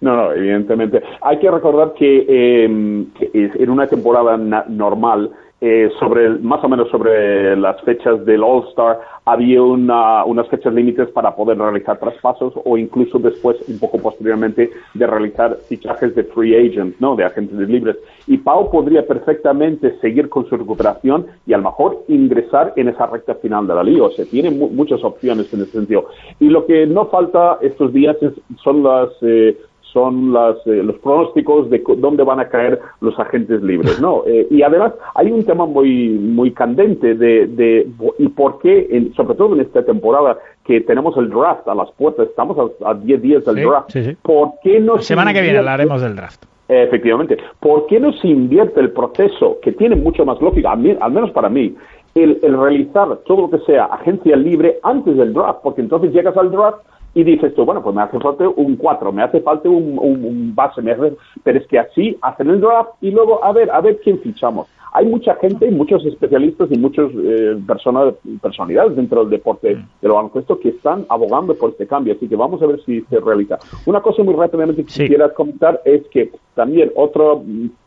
No, 0.00 0.16
no, 0.16 0.32
evidentemente. 0.32 1.02
Hay 1.22 1.38
que 1.38 1.50
recordar 1.50 1.94
que, 1.94 2.26
eh, 2.28 3.06
que 3.18 3.30
en 3.32 3.70
una 3.70 3.86
temporada 3.86 4.36
normal, 4.36 5.30
eh, 5.66 5.88
sobre 5.98 6.28
más 6.50 6.62
o 6.62 6.68
menos 6.68 6.90
sobre 6.90 7.56
las 7.56 7.80
fechas 7.82 8.22
del 8.26 8.42
All-Star, 8.42 9.00
había 9.24 9.62
una- 9.62 10.22
unas 10.26 10.46
fechas 10.48 10.74
límites 10.74 11.08
para 11.08 11.34
poder 11.34 11.56
realizar 11.56 11.98
traspasos 11.98 12.52
o 12.66 12.76
incluso 12.76 13.18
después, 13.18 13.56
un 13.66 13.78
poco 13.78 13.96
posteriormente, 13.98 14.68
de 14.92 15.06
realizar 15.06 15.56
fichajes 15.70 16.14
de 16.14 16.24
free 16.24 16.54
agent, 16.54 16.96
¿no? 17.00 17.16
De 17.16 17.24
agentes 17.24 17.56
libres. 17.66 17.96
Y 18.26 18.36
Pau 18.36 18.70
podría 18.70 19.06
perfectamente 19.06 19.98
seguir 20.02 20.28
con 20.28 20.46
su 20.48 20.54
recuperación 20.56 21.26
y 21.46 21.54
a 21.54 21.56
lo 21.56 21.64
mejor 21.64 22.04
ingresar 22.08 22.74
en 22.76 22.88
esa 22.88 23.06
recta 23.06 23.34
final 23.36 23.66
de 23.66 23.74
la 23.74 23.82
liga. 23.82 24.04
O 24.04 24.10
sea, 24.10 24.26
tiene 24.26 24.50
mu- 24.50 24.68
muchas 24.68 25.02
opciones 25.02 25.50
en 25.54 25.62
ese 25.62 25.72
sentido. 25.72 26.08
Y 26.40 26.48
lo 26.50 26.66
que 26.66 26.86
no 26.86 27.06
falta 27.06 27.56
estos 27.62 27.90
días 27.94 28.16
es- 28.22 28.38
son 28.62 28.82
las... 28.82 29.08
eh, 29.22 29.56
son 29.94 30.32
las, 30.32 30.56
eh, 30.66 30.82
los 30.82 30.96
pronósticos 30.96 31.70
de 31.70 31.82
dónde 31.96 32.22
van 32.24 32.40
a 32.40 32.48
caer 32.48 32.80
los 33.00 33.18
agentes 33.18 33.62
libres, 33.62 33.98
¿no? 34.00 34.24
Eh, 34.26 34.46
y 34.50 34.62
además 34.62 34.92
hay 35.14 35.30
un 35.30 35.44
tema 35.44 35.64
muy 35.64 36.10
muy 36.10 36.50
candente 36.50 37.14
de, 37.14 37.46
de 37.46 37.88
y 38.18 38.28
por 38.28 38.58
qué, 38.58 39.10
sobre 39.16 39.36
todo 39.36 39.54
en 39.54 39.60
esta 39.60 39.82
temporada 39.84 40.36
que 40.64 40.80
tenemos 40.80 41.16
el 41.16 41.30
draft 41.30 41.66
a 41.68 41.74
las 41.74 41.90
puertas, 41.92 42.28
estamos 42.28 42.72
a 42.84 42.94
10 42.94 43.22
días 43.22 43.44
del 43.44 43.64
draft, 43.64 43.94
¿por 44.22 44.52
qué 44.62 44.80
no... 44.80 44.96
La 44.96 45.02
semana 45.02 45.32
que 45.32 45.42
viene 45.42 45.58
hablaremos 45.58 46.02
del 46.02 46.16
draft. 46.16 46.44
Efectivamente. 46.68 47.36
¿Por 47.60 47.86
qué 47.86 48.00
no 48.00 48.12
se 48.14 48.28
invierte 48.28 48.80
el 48.80 48.90
proceso, 48.90 49.58
que 49.62 49.72
tiene 49.72 49.96
mucho 49.96 50.24
más 50.24 50.40
lógica, 50.40 50.72
al 50.72 51.12
menos 51.12 51.30
para 51.32 51.48
mí, 51.50 51.74
el, 52.14 52.40
realizar 52.40 53.18
todo 53.26 53.42
lo 53.42 53.50
que 53.50 53.64
sea 53.66 53.84
agencia 53.86 54.36
libre 54.36 54.78
antes 54.82 55.16
del 55.16 55.34
draft? 55.34 55.60
Porque 55.62 55.82
entonces 55.82 56.12
llegas 56.12 56.36
al 56.36 56.50
draft 56.50 56.78
y 57.14 57.24
dices 57.24 57.54
tú, 57.54 57.64
bueno, 57.64 57.82
pues 57.82 57.94
me 57.94 58.02
hace 58.02 58.18
falta 58.18 58.48
un 58.48 58.76
4, 58.76 59.12
me 59.12 59.22
hace 59.22 59.40
falta 59.40 59.68
un, 59.68 60.52
base, 60.54 60.82
me 60.82 60.94
pero 61.42 61.58
es 61.58 61.66
que 61.66 61.78
así 61.78 62.16
hacen 62.20 62.50
el 62.50 62.60
draft 62.60 62.90
y 63.00 63.10
luego 63.10 63.44
a 63.44 63.52
ver, 63.52 63.70
a 63.70 63.80
ver 63.80 64.00
quién 64.02 64.18
fichamos 64.20 64.66
hay 64.96 65.06
mucha 65.06 65.34
gente, 65.34 65.68
muchos 65.72 66.06
especialistas 66.06 66.70
y 66.70 66.78
muchas 66.78 67.10
eh, 67.16 67.58
personas, 67.66 68.14
personalidades 68.40 68.94
dentro 68.94 69.22
del 69.22 69.30
deporte 69.30 69.74
mm. 69.74 69.88
del 70.00 70.12
baloncesto 70.12 70.60
que 70.60 70.68
están 70.68 71.04
abogando 71.08 71.52
por 71.56 71.70
este 71.70 71.88
cambio. 71.88 72.14
Así 72.14 72.28
que 72.28 72.36
vamos 72.36 72.62
a 72.62 72.66
ver 72.66 72.80
si 72.84 73.00
se 73.10 73.18
realiza. 73.18 73.58
Una 73.86 74.00
cosa 74.00 74.22
muy 74.22 74.34
rápidamente 74.34 74.82
que 74.82 74.86
quisiera 74.86 75.30
comentar 75.30 75.82
es 75.84 76.06
que 76.12 76.30
también 76.54 76.92
otra 76.94 77.24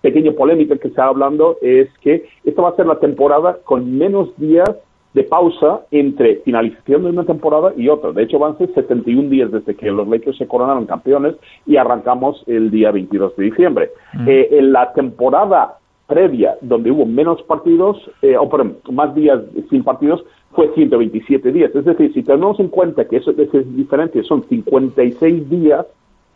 pequeña 0.02 0.34
polémica 0.34 0.76
que 0.76 0.82
se 0.82 0.88
está 0.90 1.06
hablando 1.06 1.56
es 1.62 1.88
que 2.02 2.28
esta 2.44 2.62
va 2.62 2.70
a 2.70 2.76
ser 2.76 2.86
la 2.86 3.00
temporada 3.00 3.58
con 3.64 3.98
menos 3.98 4.36
días 4.36 4.70
de 5.14 5.24
pausa 5.24 5.82
entre 5.92 6.38
finalización 6.38 7.04
de 7.04 7.10
una 7.10 7.26
temporada 7.26 7.74
y 7.76 7.90
otra. 7.90 8.12
De 8.12 8.24
hecho, 8.24 8.40
van 8.40 8.54
a 8.54 8.58
ser 8.58 8.74
71 8.74 9.30
días 9.30 9.52
desde 9.52 9.76
que 9.76 9.90
los 9.90 10.08
Lakers 10.08 10.38
se 10.38 10.48
coronaron 10.48 10.86
campeones 10.86 11.36
y 11.66 11.78
arrancamos 11.78 12.44
el 12.48 12.70
día 12.70 12.92
22 12.92 13.36
de 13.36 13.44
diciembre. 13.44 13.92
Mm. 14.14 14.28
Eh, 14.28 14.48
en 14.52 14.74
la 14.74 14.94
temporada 14.94 15.78
previa, 16.08 16.56
donde 16.62 16.92
hubo 16.92 17.06
menos 17.06 17.42
partidos, 17.44 17.98
eh, 18.22 18.38
o 18.38 18.50
perdón, 18.50 18.78
más 18.92 19.14
días 19.14 19.42
sin 19.70 19.84
partidos, 19.84 20.24
fue 20.54 20.74
127 20.74 21.52
días. 21.52 21.76
Es 21.76 21.86
decir, 21.86 22.14
si 22.14 22.24
tenemos 22.24 22.60
en 22.60 22.70
cuenta 22.70 23.06
que 23.08 23.18
eso, 23.18 23.32
es 23.32 23.76
diferente, 23.76 24.24
son 24.24 24.44
56 24.48 25.50
días, 25.50 25.86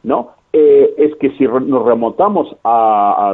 ¿no? 0.03 0.31
Eh, 0.53 0.93
es 0.97 1.15
que 1.15 1.31
si 1.37 1.45
nos 1.45 1.85
remontamos 1.85 2.53
a, 2.65 3.33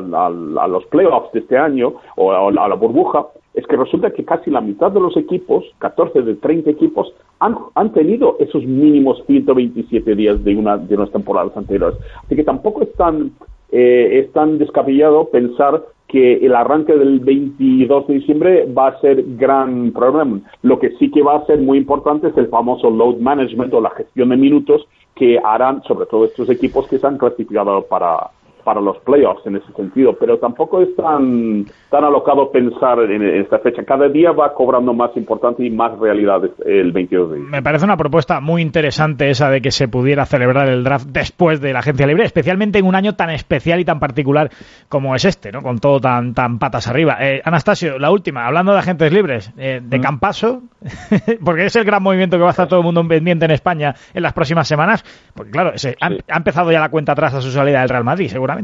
los 0.69 0.85
playoffs 0.85 1.31
de 1.31 1.39
este 1.39 1.57
año 1.57 1.95
o 2.15 2.31
a, 2.31 2.51
la 2.51 2.75
burbuja, 2.75 3.25
es 3.57 3.65
que 3.65 3.75
resulta 3.75 4.11
que 4.11 4.23
casi 4.23 4.51
la 4.51 4.61
mitad 4.61 4.91
de 4.91 4.99
los 4.99 5.17
equipos, 5.17 5.65
14 5.79 6.21
de 6.21 6.35
30 6.35 6.69
equipos, 6.69 7.11
han, 7.39 7.57
han 7.73 7.91
tenido 7.91 8.37
esos 8.39 8.63
mínimos 8.63 9.23
127 9.25 10.15
días 10.15 10.43
de 10.43 10.55
una 10.55 10.77
de 10.77 10.95
unas 10.95 11.11
temporadas 11.11 11.57
anteriores. 11.57 11.97
Así 12.23 12.35
que 12.35 12.43
tampoco 12.43 12.83
es 12.83 12.93
tan, 12.93 13.31
eh, 13.71 14.19
es 14.23 14.31
tan 14.31 14.59
descabellado 14.59 15.29
pensar 15.29 15.83
que 16.07 16.35
el 16.35 16.53
arranque 16.55 16.95
del 16.95 17.19
22 17.19 18.07
de 18.07 18.13
diciembre 18.13 18.65
va 18.71 18.89
a 18.89 19.01
ser 19.01 19.23
gran 19.37 19.91
problema. 19.91 20.39
Lo 20.61 20.77
que 20.77 20.91
sí 20.97 21.09
que 21.09 21.23
va 21.23 21.37
a 21.37 21.45
ser 21.47 21.59
muy 21.59 21.79
importante 21.79 22.27
es 22.27 22.37
el 22.37 22.49
famoso 22.49 22.91
load 22.91 23.17
management 23.17 23.73
o 23.73 23.81
la 23.81 23.89
gestión 23.89 24.29
de 24.29 24.37
minutos 24.37 24.87
que 25.15 25.39
harán 25.43 25.81
sobre 25.83 26.05
todo 26.05 26.25
estos 26.25 26.47
equipos 26.51 26.87
que 26.87 26.99
se 26.99 27.07
han 27.07 27.17
clasificado 27.17 27.81
para, 27.87 28.29
para 28.67 28.81
los 28.81 28.97
playoffs 28.97 29.45
en 29.45 29.55
ese 29.55 29.71
sentido, 29.77 30.17
pero 30.19 30.39
tampoco 30.39 30.81
es 30.81 30.93
tan, 30.97 31.63
tan 31.89 32.03
alocado 32.03 32.51
pensar 32.51 32.99
en 32.99 33.23
esta 33.23 33.59
fecha. 33.59 33.85
Cada 33.85 34.09
día 34.09 34.33
va 34.33 34.53
cobrando 34.53 34.93
más 34.93 35.15
importancia 35.15 35.65
y 35.65 35.69
más 35.69 35.97
realidad 35.97 36.41
el 36.65 36.91
22 36.91 37.31
de. 37.31 37.37
Me 37.37 37.63
parece 37.63 37.85
una 37.85 37.95
propuesta 37.95 38.41
muy 38.41 38.61
interesante 38.61 39.29
esa 39.29 39.49
de 39.49 39.61
que 39.61 39.71
se 39.71 39.87
pudiera 39.87 40.25
celebrar 40.25 40.67
el 40.67 40.83
draft 40.83 41.07
después 41.07 41.61
de 41.61 41.71
la 41.71 41.79
agencia 41.79 42.05
libre, 42.05 42.25
especialmente 42.25 42.79
en 42.79 42.85
un 42.85 42.95
año 42.95 43.15
tan 43.15 43.29
especial 43.29 43.79
y 43.79 43.85
tan 43.85 44.01
particular 44.01 44.49
como 44.89 45.15
es 45.15 45.23
este, 45.23 45.49
¿no? 45.53 45.61
Con 45.61 45.79
todo 45.79 46.01
tan, 46.01 46.33
tan 46.33 46.59
patas 46.59 46.89
arriba. 46.89 47.19
Eh, 47.21 47.41
Anastasio, 47.45 47.97
la 47.97 48.11
última, 48.11 48.45
hablando 48.45 48.73
de 48.73 48.79
agentes 48.79 49.13
libres, 49.13 49.53
eh, 49.57 49.79
de 49.81 49.97
mm. 49.97 50.01
Campaso, 50.01 50.63
porque 51.45 51.67
es 51.67 51.75
el 51.77 51.85
gran 51.85 52.03
movimiento 52.03 52.35
que 52.35 52.43
va 52.43 52.49
a 52.49 52.51
estar 52.51 52.67
todo 52.67 52.81
el 52.81 52.85
mundo 52.85 53.07
pendiente 53.07 53.45
en 53.45 53.51
España 53.51 53.95
en 54.13 54.23
las 54.23 54.33
próximas 54.33 54.67
semanas, 54.67 55.05
porque 55.33 55.51
claro, 55.51 55.71
ha 56.01 56.37
empezado 56.37 56.69
ya 56.69 56.81
la 56.81 56.89
cuenta 56.89 57.13
atrás 57.13 57.33
a 57.33 57.39
su 57.39 57.49
salida 57.49 57.79
del 57.79 57.87
Real 57.87 58.03
Madrid, 58.03 58.27
seguramente. 58.27 58.56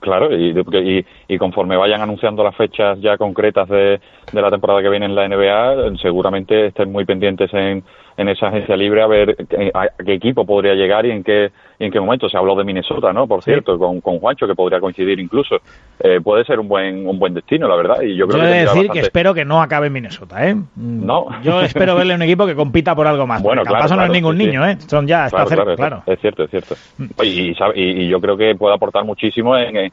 Claro, 0.00 0.36
y, 0.36 1.04
y, 1.28 1.38
conforme 1.38 1.78
vayan 1.78 2.02
anunciando 2.02 2.44
las 2.44 2.54
fechas 2.54 3.00
ya 3.00 3.16
concretas 3.16 3.66
de, 3.70 3.98
de, 4.32 4.42
la 4.42 4.50
temporada 4.50 4.82
que 4.82 4.90
viene 4.90 5.06
en 5.06 5.14
la 5.14 5.26
NBA, 5.26 5.96
seguramente 5.96 6.66
estén 6.66 6.92
muy 6.92 7.06
pendientes 7.06 7.52
en, 7.54 7.82
en 8.16 8.28
esa 8.28 8.48
agencia 8.48 8.76
libre 8.76 9.02
a 9.02 9.06
ver 9.06 9.36
a 9.74 9.88
qué 10.04 10.14
equipo 10.14 10.44
podría 10.44 10.74
llegar 10.74 11.06
y 11.06 11.10
en 11.10 11.24
qué 11.24 11.50
en 11.78 11.90
qué 11.90 12.00
momento. 12.00 12.28
Se 12.28 12.36
habló 12.36 12.54
de 12.54 12.64
Minnesota, 12.64 13.12
¿no? 13.12 13.26
Por 13.26 13.42
cierto, 13.42 13.78
con, 13.78 14.00
con 14.00 14.18
Juancho, 14.18 14.46
que 14.46 14.54
podría 14.54 14.80
coincidir 14.80 15.18
incluso. 15.18 15.56
Eh, 15.98 16.20
puede 16.22 16.44
ser 16.44 16.60
un 16.60 16.68
buen 16.68 17.06
un 17.06 17.18
buen 17.18 17.34
destino, 17.34 17.68
la 17.68 17.76
verdad. 17.76 18.02
Y 18.02 18.16
yo 18.16 18.26
creo 18.26 18.42
yo 18.42 18.48
que 18.48 18.58
decir 18.58 18.90
que 18.90 19.00
espero 19.00 19.34
que 19.34 19.44
no 19.44 19.60
acabe 19.60 19.88
en 19.88 19.92
Minnesota, 19.92 20.48
¿eh? 20.48 20.56
No. 20.76 21.26
Yo 21.42 21.60
espero 21.62 21.96
verle 21.96 22.14
un 22.14 22.22
equipo 22.22 22.46
que 22.46 22.54
compita 22.54 22.94
por 22.94 23.06
algo 23.06 23.26
más. 23.26 23.42
Bueno, 23.42 23.62
claro, 23.62 23.96
no 23.96 24.04
es 24.04 24.10
ningún 24.10 24.38
niño, 24.38 24.66
¿eh? 24.66 24.76
Son 24.86 25.06
ya, 25.06 25.26
está 25.26 25.46
cerca, 25.46 25.74
claro. 25.76 26.02
Es, 26.06 26.20
cierto, 26.20 26.44
es 26.44 26.50
cierto. 26.50 26.74
Mm. 26.98 27.04
Y, 27.22 27.54
y, 27.74 28.08
yo 28.08 28.20
creo 28.20 28.36
que 28.36 28.54
puede 28.54 28.74
aportar 28.74 29.04
muchísimo 29.04 29.56
en, 29.56 29.76
en, 29.76 29.92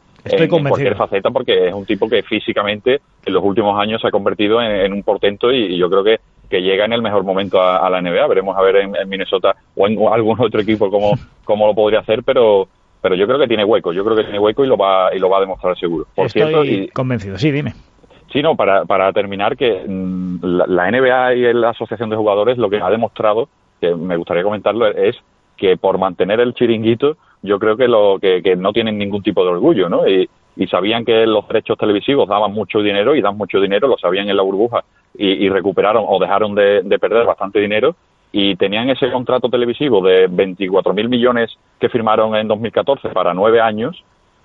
cualquier 0.49 0.95
faceta 0.95 1.29
porque 1.31 1.67
es 1.67 1.73
un 1.73 1.85
tipo 1.85 2.07
que 2.07 2.23
físicamente 2.23 3.01
en 3.25 3.33
los 3.33 3.43
últimos 3.43 3.79
años 3.79 4.01
se 4.01 4.07
ha 4.07 4.11
convertido 4.11 4.61
en, 4.61 4.93
un 4.93 5.03
portento 5.03 5.51
y 5.51 5.77
yo 5.77 5.89
creo 5.89 6.03
que 6.03 6.19
que 6.51 6.61
llega 6.61 6.83
en 6.83 6.91
el 6.91 7.01
mejor 7.01 7.23
momento 7.23 7.61
a, 7.61 7.89
la 7.89 8.01
NBA. 8.01 8.27
Veremos 8.27 8.57
a 8.57 8.61
ver 8.61 8.75
en, 8.75 8.91
Minnesota 9.07 9.55
o 9.73 9.87
en 9.87 9.97
algún 10.11 10.39
otro 10.39 10.59
equipo 10.59 10.91
cómo, 10.91 11.13
cómo 11.45 11.65
lo 11.65 11.73
podría 11.73 12.01
hacer, 12.01 12.23
pero 12.23 12.67
pero 13.01 13.15
yo 13.15 13.25
creo 13.25 13.39
que 13.39 13.47
tiene 13.47 13.65
hueco, 13.65 13.93
yo 13.93 14.03
creo 14.03 14.15
que 14.15 14.25
tiene 14.25 14.37
hueco 14.37 14.63
y 14.63 14.67
lo 14.67 14.77
va 14.77 15.09
y 15.15 15.17
lo 15.17 15.27
va 15.27 15.37
a 15.37 15.41
demostrar 15.41 15.75
seguro. 15.75 16.05
Por 16.13 16.29
cierto, 16.29 16.63
y, 16.63 16.87
convencido, 16.89 17.35
sí, 17.39 17.49
dime. 17.49 17.73
Sí, 18.31 18.43
no, 18.43 18.55
para, 18.55 18.85
para 18.85 19.11
terminar, 19.11 19.57
que 19.57 19.83
mm, 19.87 20.37
la, 20.43 20.91
NBA 20.91 21.33
y 21.33 21.53
la 21.53 21.69
Asociación 21.69 22.11
de 22.11 22.15
Jugadores 22.15 22.59
lo 22.59 22.69
que 22.69 22.79
ha 22.79 22.91
demostrado, 22.91 23.49
que 23.79 23.95
me 23.95 24.17
gustaría 24.17 24.43
comentarlo, 24.43 24.85
es 24.87 25.15
que 25.57 25.77
por 25.77 25.97
mantener 25.97 26.39
el 26.41 26.53
chiringuito, 26.53 27.17
yo 27.41 27.57
creo 27.57 27.75
que, 27.75 27.87
lo, 27.87 28.19
que, 28.19 28.43
que 28.43 28.55
no 28.55 28.71
tienen 28.71 28.99
ningún 28.99 29.23
tipo 29.23 29.43
de 29.43 29.49
orgullo, 29.49 29.89
¿no? 29.89 30.07
Y, 30.07 30.29
y 30.55 30.67
sabían 30.67 31.05
que 31.05 31.25
los 31.25 31.47
derechos 31.47 31.77
televisivos 31.77 32.27
daban 32.27 32.51
mucho 32.51 32.81
dinero 32.81 33.15
y 33.15 33.21
dan 33.21 33.37
mucho 33.37 33.59
dinero, 33.59 33.87
lo 33.87 33.97
sabían 33.97 34.29
en 34.29 34.37
la 34.37 34.43
burbuja 34.43 34.83
y, 35.17 35.49
recuperaron 35.49 36.05
o 36.07 36.19
dejaron 36.19 36.55
de, 36.55 36.97
perder 36.99 37.25
bastante 37.25 37.59
dinero 37.59 37.95
y 38.31 38.55
tenían 38.55 38.89
ese 38.89 39.11
contrato 39.11 39.49
televisivo 39.49 40.01
de 40.01 40.27
24 40.27 40.93
mil 40.93 41.09
millones 41.09 41.51
que 41.79 41.89
firmaron 41.89 42.35
en 42.35 42.47
2014 42.47 43.09
para 43.09 43.33
nueve 43.33 43.59
años 43.59 44.03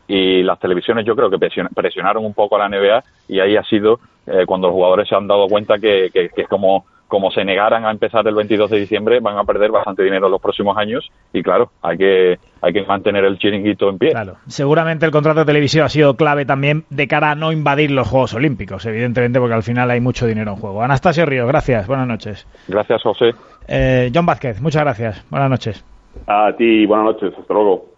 y 0.08 0.42
las 0.42 0.58
televisiones 0.58 1.04
yo 1.04 1.14
creo 1.14 1.30
que 1.30 1.38
presionaron 1.74 2.24
un 2.24 2.34
poco 2.34 2.56
a 2.56 2.68
la 2.68 2.68
NBA 2.68 3.04
y 3.28 3.40
ahí 3.40 3.56
ha 3.56 3.62
sido 3.64 4.00
eh, 4.26 4.44
cuando 4.46 4.68
los 4.68 4.74
jugadores 4.74 5.08
se 5.08 5.14
han 5.14 5.28
dado 5.28 5.48
cuenta 5.48 5.78
que 5.78 6.10
es 6.12 6.48
como 6.48 6.84
como 7.08 7.30
se 7.30 7.44
negaran 7.44 7.84
a 7.84 7.90
empezar 7.90 8.26
el 8.26 8.34
22 8.34 8.70
de 8.70 8.78
diciembre, 8.78 9.20
van 9.20 9.38
a 9.38 9.44
perder 9.44 9.70
bastante 9.70 10.02
dinero 10.02 10.26
en 10.26 10.32
los 10.32 10.40
próximos 10.40 10.76
años 10.76 11.10
y 11.32 11.42
claro, 11.42 11.70
hay 11.82 11.96
que, 11.96 12.38
hay 12.60 12.72
que 12.72 12.82
mantener 12.84 13.24
el 13.24 13.38
chiringuito 13.38 13.88
en 13.88 13.98
pie. 13.98 14.10
Claro, 14.10 14.36
seguramente 14.46 15.06
el 15.06 15.12
contrato 15.12 15.44
televisivo 15.44 15.84
ha 15.84 15.88
sido 15.88 16.14
clave 16.16 16.44
también 16.44 16.84
de 16.90 17.06
cara 17.06 17.30
a 17.30 17.34
no 17.34 17.52
invadir 17.52 17.90
los 17.90 18.08
Juegos 18.08 18.34
Olímpicos, 18.34 18.84
evidentemente, 18.86 19.38
porque 19.38 19.54
al 19.54 19.62
final 19.62 19.90
hay 19.90 20.00
mucho 20.00 20.26
dinero 20.26 20.52
en 20.52 20.56
juego. 20.56 20.82
Anastasio 20.82 21.26
Río, 21.26 21.46
gracias, 21.46 21.86
buenas 21.86 22.08
noches. 22.08 22.46
Gracias, 22.68 23.02
José. 23.02 23.34
Eh, 23.68 24.10
John 24.14 24.26
Vázquez, 24.26 24.60
muchas 24.60 24.82
gracias, 24.82 25.24
buenas 25.30 25.50
noches. 25.50 25.84
A 26.26 26.52
ti, 26.56 26.86
buenas 26.86 27.06
noches, 27.06 27.32
hasta 27.38 27.54
luego. 27.54 27.96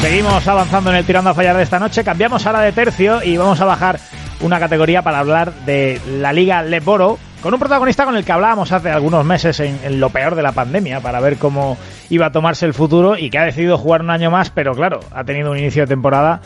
Seguimos 0.00 0.46
avanzando 0.46 0.90
en 0.90 0.96
el 0.96 1.04
tirando 1.04 1.30
a 1.30 1.34
fallar 1.34 1.56
de 1.56 1.62
esta 1.62 1.78
noche. 1.78 2.04
Cambiamos 2.04 2.46
ahora 2.46 2.60
de 2.60 2.72
tercio 2.72 3.22
y 3.22 3.36
vamos 3.36 3.60
a 3.60 3.64
bajar 3.64 3.98
una 4.40 4.60
categoría 4.60 5.02
para 5.02 5.18
hablar 5.18 5.52
de 5.64 6.00
la 6.20 6.32
Liga 6.32 6.62
Leboro 6.62 7.18
con 7.42 7.54
un 7.54 7.60
protagonista 7.60 8.04
con 8.04 8.16
el 8.16 8.24
que 8.24 8.32
hablábamos 8.32 8.72
hace 8.72 8.90
algunos 8.90 9.24
meses 9.24 9.58
en, 9.60 10.00
lo 10.00 10.10
peor 10.10 10.34
de 10.34 10.42
la 10.42 10.52
pandemia 10.52 11.00
para 11.00 11.20
ver 11.20 11.38
cómo 11.38 11.76
iba 12.10 12.26
a 12.26 12.32
tomarse 12.32 12.66
el 12.66 12.74
futuro 12.74 13.16
y 13.16 13.30
que 13.30 13.38
ha 13.38 13.44
decidido 13.44 13.78
jugar 13.78 14.02
un 14.02 14.10
año 14.10 14.30
más, 14.30 14.50
pero 14.50 14.74
claro, 14.74 15.00
ha 15.12 15.24
tenido 15.24 15.50
un 15.50 15.58
inicio 15.58 15.82
de 15.82 15.88
temporada 15.88 16.40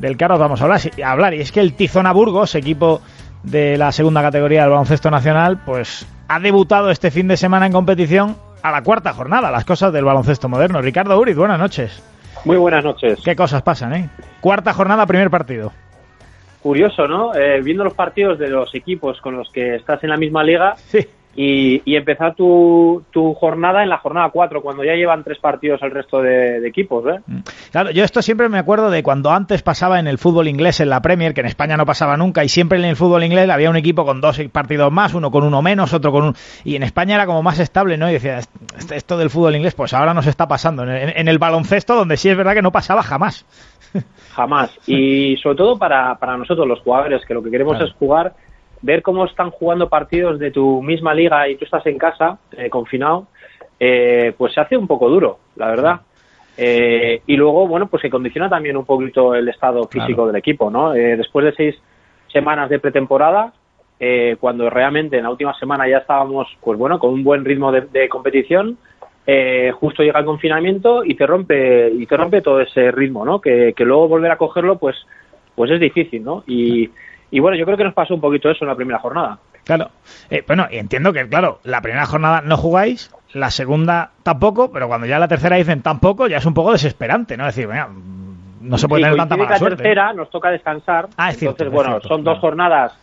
del 0.00 0.16
que 0.16 0.24
ahora 0.24 0.36
vamos 0.36 0.60
a 0.60 0.64
hablar, 0.64 0.80
hablar. 1.04 1.34
Y 1.34 1.40
es 1.40 1.52
que 1.52 1.60
el 1.60 1.74
Tizona 1.74 2.12
Burgos, 2.12 2.54
equipo 2.54 3.00
de 3.42 3.76
la 3.76 3.92
segunda 3.92 4.22
categoría 4.22 4.62
del 4.62 4.70
baloncesto 4.70 5.10
nacional, 5.10 5.60
pues 5.64 6.06
ha 6.28 6.40
debutado 6.40 6.90
este 6.90 7.10
fin 7.10 7.28
de 7.28 7.36
semana 7.36 7.66
en 7.66 7.72
competición 7.72 8.36
a 8.62 8.70
la 8.70 8.82
cuarta 8.82 9.12
jornada, 9.12 9.50
las 9.50 9.64
cosas 9.64 9.92
del 9.92 10.04
baloncesto 10.04 10.48
moderno. 10.48 10.80
Ricardo 10.80 11.18
Uriz, 11.18 11.36
buenas 11.36 11.58
noches. 11.58 12.13
Muy 12.44 12.56
buenas 12.58 12.84
noches. 12.84 13.20
¿Qué 13.24 13.34
cosas 13.34 13.62
pasan, 13.62 13.94
eh? 13.94 14.10
Cuarta 14.40 14.74
jornada, 14.74 15.06
primer 15.06 15.30
partido. 15.30 15.72
Curioso, 16.62 17.08
¿no? 17.08 17.34
Eh, 17.34 17.60
viendo 17.62 17.84
los 17.84 17.94
partidos 17.94 18.38
de 18.38 18.48
los 18.48 18.74
equipos 18.74 19.20
con 19.20 19.36
los 19.36 19.50
que 19.50 19.76
estás 19.76 20.02
en 20.04 20.10
la 20.10 20.16
misma 20.16 20.42
liga, 20.42 20.74
y, 21.36 21.82
y 21.84 21.96
empezar 21.96 22.34
tu, 22.34 23.02
tu, 23.10 23.34
jornada 23.34 23.82
en 23.82 23.88
la 23.88 23.98
jornada 23.98 24.30
4, 24.30 24.62
cuando 24.62 24.84
ya 24.84 24.94
llevan 24.94 25.24
tres 25.24 25.38
partidos 25.38 25.82
el 25.82 25.90
resto 25.90 26.22
de, 26.22 26.60
de, 26.60 26.68
equipos. 26.68 27.04
¿eh? 27.06 27.20
Mm. 27.26 27.38
Claro, 27.72 27.90
yo 27.90 28.04
esto 28.04 28.22
siempre 28.22 28.48
me 28.48 28.58
acuerdo 28.58 28.90
de 28.90 29.02
cuando 29.02 29.30
antes 29.30 29.62
pasaba 29.62 29.98
en 29.98 30.06
el 30.06 30.18
fútbol 30.18 30.48
inglés, 30.48 30.80
en 30.80 30.90
la 30.90 31.02
Premier, 31.02 31.34
que 31.34 31.40
en 31.40 31.46
España 31.46 31.76
no 31.76 31.86
pasaba 31.86 32.16
nunca, 32.16 32.44
y 32.44 32.48
siempre 32.48 32.78
en 32.78 32.84
el 32.84 32.96
fútbol 32.96 33.24
inglés 33.24 33.50
había 33.50 33.70
un 33.70 33.76
equipo 33.76 34.04
con 34.04 34.20
dos 34.20 34.40
partidos 34.52 34.92
más, 34.92 35.14
uno 35.14 35.30
con 35.30 35.44
uno 35.44 35.62
menos, 35.62 35.92
otro 35.92 36.12
con 36.12 36.24
un... 36.24 36.34
Y 36.64 36.76
en 36.76 36.82
España 36.82 37.16
era 37.16 37.26
como 37.26 37.42
más 37.42 37.58
estable, 37.58 37.96
¿no? 37.96 38.08
Y 38.08 38.14
decía, 38.14 38.38
esto 38.92 39.16
del 39.18 39.30
fútbol 39.30 39.56
inglés, 39.56 39.74
pues 39.74 39.92
ahora 39.92 40.14
nos 40.14 40.26
está 40.26 40.46
pasando. 40.46 40.84
En 40.84 40.90
el, 40.90 41.12
en 41.16 41.28
el 41.28 41.38
baloncesto, 41.38 41.96
donde 41.96 42.16
sí 42.16 42.28
es 42.28 42.36
verdad 42.36 42.54
que 42.54 42.62
no 42.62 42.72
pasaba 42.72 43.02
jamás. 43.02 43.44
Jamás. 44.34 44.76
Y 44.88 45.36
sobre 45.36 45.56
todo 45.56 45.78
para, 45.78 46.16
para 46.16 46.36
nosotros, 46.36 46.66
los 46.66 46.80
jugadores, 46.80 47.24
que 47.24 47.34
lo 47.34 47.42
que 47.42 47.50
queremos 47.50 47.76
claro. 47.76 47.86
es 47.86 47.96
jugar 47.96 48.34
ver 48.84 49.00
cómo 49.00 49.24
están 49.24 49.50
jugando 49.50 49.88
partidos 49.88 50.38
de 50.38 50.50
tu 50.50 50.82
misma 50.82 51.14
liga 51.14 51.48
y 51.48 51.56
tú 51.56 51.64
estás 51.64 51.86
en 51.86 51.96
casa, 51.96 52.38
eh, 52.52 52.68
confinado, 52.68 53.26
eh, 53.80 54.34
pues 54.36 54.52
se 54.52 54.60
hace 54.60 54.76
un 54.76 54.86
poco 54.86 55.08
duro, 55.08 55.38
la 55.56 55.68
verdad. 55.68 56.00
Eh, 56.58 57.22
y 57.26 57.36
luego, 57.36 57.66
bueno, 57.66 57.86
pues 57.86 58.02
se 58.02 58.10
condiciona 58.10 58.48
también 58.48 58.76
un 58.76 58.84
poquito 58.84 59.34
el 59.34 59.48
estado 59.48 59.84
físico 59.84 60.16
claro. 60.16 60.26
del 60.26 60.36
equipo, 60.36 60.70
¿no? 60.70 60.92
después 60.92 61.46
de 61.46 61.54
seis 61.54 61.76
semanas 62.30 62.68
de 62.68 62.78
pretemporada, 62.78 63.52
cuando 64.38 64.68
realmente 64.68 65.16
en 65.16 65.22
la 65.22 65.30
última 65.30 65.54
semana 65.58 65.88
ya 65.88 65.98
estábamos, 65.98 66.46
pues 66.60 66.78
bueno, 66.78 66.98
con 66.98 67.14
un 67.14 67.24
buen 67.24 67.42
ritmo 67.42 67.72
de, 67.72 67.80
de 67.80 68.08
competición, 68.10 68.76
justo 69.72 70.02
llega 70.02 70.20
el 70.20 70.26
confinamiento 70.26 71.02
y 71.04 71.14
te 71.14 71.26
rompe 71.26 71.88
y 71.88 72.04
te 72.04 72.16
rompe 72.18 72.42
todo 72.42 72.60
ese 72.60 72.90
ritmo, 72.90 73.24
¿no? 73.24 73.40
Que, 73.40 73.72
que 73.74 73.84
luego 73.84 74.08
volver 74.08 74.30
a 74.30 74.36
cogerlo, 74.36 74.78
pues, 74.78 74.94
pues 75.54 75.70
es 75.70 75.80
difícil, 75.80 76.22
¿no? 76.22 76.44
Y 76.46 76.90
y 77.34 77.40
bueno, 77.40 77.56
yo 77.56 77.64
creo 77.64 77.76
que 77.76 77.82
nos 77.82 77.94
pasó 77.94 78.14
un 78.14 78.20
poquito 78.20 78.48
eso 78.48 78.64
en 78.64 78.68
la 78.68 78.76
primera 78.76 79.00
jornada. 79.00 79.40
Claro. 79.64 79.90
Eh, 80.30 80.44
bueno, 80.46 80.68
y 80.70 80.76
entiendo 80.76 81.12
que, 81.12 81.28
claro, 81.28 81.58
la 81.64 81.80
primera 81.80 82.06
jornada 82.06 82.42
no 82.42 82.56
jugáis, 82.56 83.12
la 83.32 83.50
segunda 83.50 84.12
tampoco, 84.22 84.70
pero 84.70 84.86
cuando 84.86 85.08
ya 85.08 85.18
la 85.18 85.26
tercera 85.26 85.56
dicen 85.56 85.82
tampoco, 85.82 86.28
ya 86.28 86.36
es 86.36 86.46
un 86.46 86.54
poco 86.54 86.70
desesperante, 86.70 87.36
¿no? 87.36 87.48
Es 87.48 87.56
decir, 87.56 87.66
venga, 87.66 87.88
no 88.60 88.78
se 88.78 88.86
puede 88.86 89.02
sí, 89.02 89.06
tener 89.06 89.18
tanta 89.18 89.36
mala 89.36 89.50
la 89.50 89.58
suerte. 89.58 89.78
tercera 89.78 90.12
nos 90.12 90.30
toca 90.30 90.52
descansar. 90.52 91.08
Ah, 91.16 91.30
es 91.30 91.38
cierto, 91.38 91.64
entonces, 91.64 91.66
es 91.66 91.72
bueno, 91.72 91.90
cierto, 91.90 92.06
son 92.06 92.22
claro. 92.22 92.34
dos 92.34 92.40
jornadas, 92.40 92.98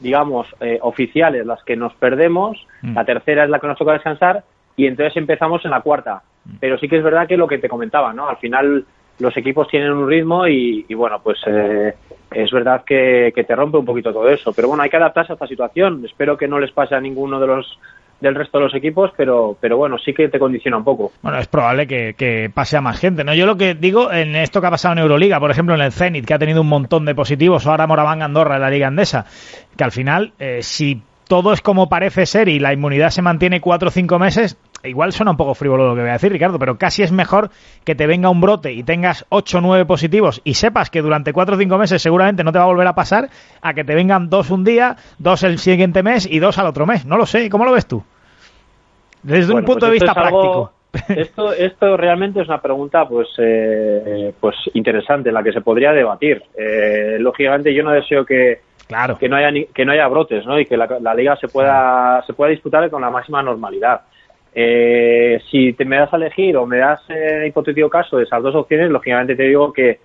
digamos, 0.00 0.48
eh, 0.58 0.80
oficiales 0.82 1.46
las 1.46 1.62
que 1.62 1.76
nos 1.76 1.94
perdemos. 1.94 2.66
Mm. 2.82 2.92
La 2.96 3.04
tercera 3.04 3.44
es 3.44 3.50
la 3.50 3.60
que 3.60 3.68
nos 3.68 3.78
toca 3.78 3.92
descansar 3.92 4.42
y 4.74 4.88
entonces 4.88 5.16
empezamos 5.16 5.64
en 5.64 5.70
la 5.70 5.80
cuarta. 5.82 6.22
Mm. 6.44 6.56
Pero 6.58 6.76
sí 6.78 6.88
que 6.88 6.96
es 6.96 7.04
verdad 7.04 7.28
que 7.28 7.36
lo 7.36 7.46
que 7.46 7.58
te 7.58 7.68
comentaba, 7.68 8.12
¿no? 8.12 8.28
Al 8.28 8.38
final 8.38 8.84
los 9.18 9.36
equipos 9.36 9.68
tienen 9.68 9.92
un 9.92 10.08
ritmo 10.08 10.46
y, 10.46 10.84
y 10.88 10.94
bueno, 10.94 11.20
pues 11.22 11.38
eh, 11.46 11.94
es 12.30 12.50
verdad 12.50 12.82
que, 12.84 13.32
que, 13.34 13.44
te 13.44 13.56
rompe 13.56 13.78
un 13.78 13.84
poquito 13.84 14.12
todo 14.12 14.28
eso. 14.28 14.52
Pero 14.52 14.68
bueno, 14.68 14.82
hay 14.82 14.90
que 14.90 14.96
adaptarse 14.96 15.32
a 15.32 15.34
esta 15.34 15.46
situación. 15.46 16.04
Espero 16.04 16.36
que 16.36 16.48
no 16.48 16.58
les 16.58 16.72
pase 16.72 16.94
a 16.94 17.00
ninguno 17.00 17.40
de 17.40 17.46
los 17.46 17.78
del 18.20 18.34
resto 18.34 18.58
de 18.58 18.64
los 18.64 18.74
equipos, 18.74 19.10
pero, 19.16 19.56
pero 19.60 19.76
bueno, 19.76 19.98
sí 19.98 20.14
que 20.14 20.28
te 20.28 20.38
condiciona 20.38 20.78
un 20.78 20.84
poco. 20.84 21.12
Bueno, 21.22 21.38
es 21.38 21.48
probable 21.48 21.86
que, 21.86 22.50
pase 22.52 22.76
a 22.76 22.80
más 22.80 22.98
gente, 22.98 23.24
¿no? 23.24 23.34
Yo 23.34 23.46
lo 23.46 23.56
que 23.56 23.74
digo 23.74 24.10
en 24.10 24.34
esto 24.36 24.60
que 24.60 24.66
ha 24.66 24.70
pasado 24.70 24.92
en 24.94 25.00
Euroliga, 25.00 25.38
por 25.38 25.50
ejemplo, 25.50 25.74
en 25.74 25.82
el 25.82 25.92
Zenit, 25.92 26.24
que 26.24 26.34
ha 26.34 26.38
tenido 26.38 26.62
un 26.62 26.68
montón 26.68 27.04
de 27.04 27.14
positivos, 27.14 27.66
o 27.66 27.70
ahora 27.70 27.86
Moraván 27.86 28.22
Andorra 28.22 28.56
en 28.56 28.62
la 28.62 28.70
Liga 28.70 28.86
Andesa, 28.88 29.26
que 29.76 29.84
al 29.84 29.92
final, 29.92 30.32
eh, 30.38 30.62
si 30.62 31.02
todo 31.28 31.52
es 31.52 31.60
como 31.60 31.88
parece 31.88 32.26
ser 32.26 32.48
y 32.48 32.58
la 32.58 32.72
inmunidad 32.72 33.10
se 33.10 33.22
mantiene 33.22 33.60
cuatro 33.60 33.88
o 33.88 33.90
cinco 33.90 34.18
meses, 34.18 34.56
igual 34.84 35.12
suena 35.12 35.32
un 35.32 35.36
poco 35.36 35.54
frívolo 35.54 35.88
lo 35.88 35.94
que 35.94 36.00
voy 36.00 36.10
a 36.10 36.14
decir, 36.14 36.32
Ricardo, 36.32 36.58
pero 36.58 36.78
casi 36.78 37.02
es 37.02 37.12
mejor 37.12 37.50
que 37.84 37.94
te 37.94 38.06
venga 38.06 38.30
un 38.30 38.40
brote 38.40 38.72
y 38.72 38.82
tengas 38.82 39.26
8 39.28 39.58
o 39.58 39.60
9 39.60 39.84
positivos 39.86 40.40
y 40.44 40.54
sepas 40.54 40.90
que 40.90 41.02
durante 41.02 41.32
4 41.32 41.56
o 41.56 41.58
5 41.58 41.78
meses 41.78 42.02
seguramente 42.02 42.44
no 42.44 42.52
te 42.52 42.58
va 42.58 42.64
a 42.64 42.68
volver 42.68 42.86
a 42.86 42.94
pasar, 42.94 43.28
a 43.60 43.74
que 43.74 43.84
te 43.84 43.94
vengan 43.94 44.30
dos 44.30 44.50
un 44.50 44.64
día, 44.64 44.96
dos 45.18 45.42
el 45.42 45.58
siguiente 45.58 46.02
mes 46.02 46.26
y 46.30 46.38
dos 46.38 46.58
al 46.58 46.66
otro 46.66 46.86
mes. 46.86 47.04
No 47.04 47.16
lo 47.16 47.26
sé, 47.26 47.50
¿cómo 47.50 47.64
lo 47.64 47.72
ves 47.72 47.86
tú? 47.86 48.02
Desde 49.22 49.52
bueno, 49.52 49.60
un 49.60 49.64
punto 49.64 49.80
pues 49.80 49.90
de 49.90 49.92
vista 49.92 50.12
es 50.12 50.16
algo, 50.16 50.40
práctico. 50.40 50.72
Esto, 51.08 51.52
esto 51.52 51.96
realmente 51.98 52.40
es 52.40 52.48
una 52.48 52.62
pregunta 52.62 53.06
pues, 53.06 53.28
eh, 53.36 54.32
pues 54.40 54.54
interesante, 54.72 55.30
la 55.30 55.42
que 55.42 55.52
se 55.52 55.60
podría 55.60 55.92
debatir. 55.92 56.42
Eh, 56.56 57.18
lógicamente 57.18 57.74
yo 57.74 57.82
no 57.82 57.90
deseo 57.90 58.24
que, 58.24 58.60
claro. 58.86 59.18
que, 59.18 59.28
no, 59.28 59.36
haya, 59.36 59.50
que 59.74 59.84
no 59.84 59.92
haya 59.92 60.08
brotes 60.08 60.44
¿no? 60.46 60.58
y 60.58 60.66
que 60.66 60.76
la, 60.76 60.86
la 61.00 61.14
liga 61.14 61.36
se 61.36 61.48
pueda, 61.48 62.22
se 62.26 62.32
pueda 62.32 62.50
disputar 62.50 62.88
con 62.90 63.02
la 63.02 63.10
máxima 63.10 63.42
normalidad. 63.42 64.02
Eh, 64.54 65.38
si 65.50 65.74
te 65.74 65.84
me 65.84 65.98
das 65.98 66.12
a 66.12 66.16
elegir 66.16 66.56
o 66.56 66.64
me 66.64 66.78
das 66.78 67.00
eh, 67.10 67.44
hipotético 67.46 67.90
caso 67.90 68.16
de 68.16 68.24
esas 68.24 68.42
dos 68.42 68.54
opciones, 68.54 68.90
lógicamente 68.90 69.36
te 69.36 69.42
digo 69.42 69.70
que, 69.70 70.00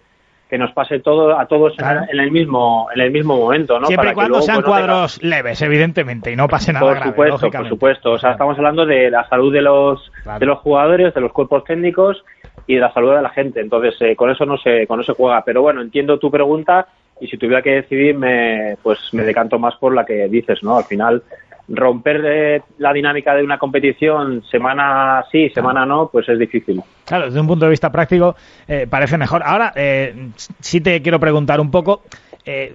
que 0.50 0.58
nos 0.58 0.74
pase 0.74 1.00
todo 1.00 1.40
a 1.40 1.46
todos 1.46 1.74
Claro. 1.78 2.02
en, 2.02 2.10
en 2.10 2.20
el 2.20 2.32
mismo 2.32 2.90
en 2.94 3.00
el 3.00 3.12
mismo 3.12 3.38
momento, 3.38 3.80
¿no? 3.80 3.88
Siempre 3.88 4.12
y 4.12 4.14
cuando 4.14 4.32
luego, 4.40 4.46
sean 4.46 4.62
cuadros 4.62 5.24
leves, 5.24 5.62
evidentemente, 5.62 6.34
y 6.34 6.36
no 6.36 6.50
pase 6.50 6.74
nada 6.74 6.86
por 6.86 6.96
grave, 6.96 7.12
supuesto, 7.12 7.50
por 7.50 7.70
supuesto. 7.70 8.12
O 8.12 8.20
sea, 8.20 8.32
estamos 8.32 8.58
hablando 8.58 8.86
de 8.86 9.10
la 9.10 9.26
salud 9.30 9.54
de 9.54 9.62
los 9.62 10.12
de 10.38 10.46
los 10.46 10.60
jugadores, 10.60 11.14
de 11.14 11.22
los 11.22 11.32
cuerpos 11.32 11.64
técnicos 11.64 12.22
y 12.68 12.76
de 12.76 12.82
la 12.82 12.92
salud 12.92 13.16
de 13.16 13.22
la 13.22 13.30
gente. 13.30 13.62
Entonces, 13.62 13.96
eh, 14.02 14.18
con 14.18 14.30
eso 14.30 14.46
no 14.46 14.58
se 14.58 14.86
con 14.86 15.00
eso 15.00 15.14
se 15.14 15.18
juega. 15.18 15.42
Pero 15.46 15.62
bueno, 15.62 15.82
entiendo 15.82 16.20
tu 16.20 16.30
pregunta 16.30 16.90
y 17.22 17.28
si 17.28 17.38
tuviera 17.38 17.62
que 17.62 17.70
decidir, 17.82 18.18
me, 18.18 18.76
pues 18.82 19.00
me 19.14 19.24
decanto 19.24 19.60
más 19.60 19.76
por 19.76 19.94
la 19.94 20.04
que 20.06 20.28
dices, 20.28 20.62
¿no? 20.64 20.78
Al 20.78 20.86
final 20.86 21.24
romper 21.70 22.22
eh, 22.26 22.62
la 22.80 22.92
dinámica 22.92 23.34
de 23.36 23.44
una 23.44 23.58
competición 23.58 24.44
semana 24.50 25.24
sí, 25.32 25.50
semana 25.52 25.86
no, 25.86 26.10
pues 26.12 26.28
es 26.28 26.38
difícil. 26.38 26.82
Claro, 27.06 27.26
desde 27.26 27.40
un 27.40 27.48
punto 27.48 27.66
de 27.66 27.72
vista 27.72 27.92
práctico 27.92 28.36
eh, 28.68 28.88
parece 28.90 29.18
mejor. 29.18 29.44
Ahora, 29.46 29.72
eh, 29.76 30.30
sí 30.60 30.82
te 30.82 31.02
quiero 31.02 31.20
preguntar 31.20 31.62
un 31.62 31.72
poco. 31.72 32.02
eh, 32.46 32.74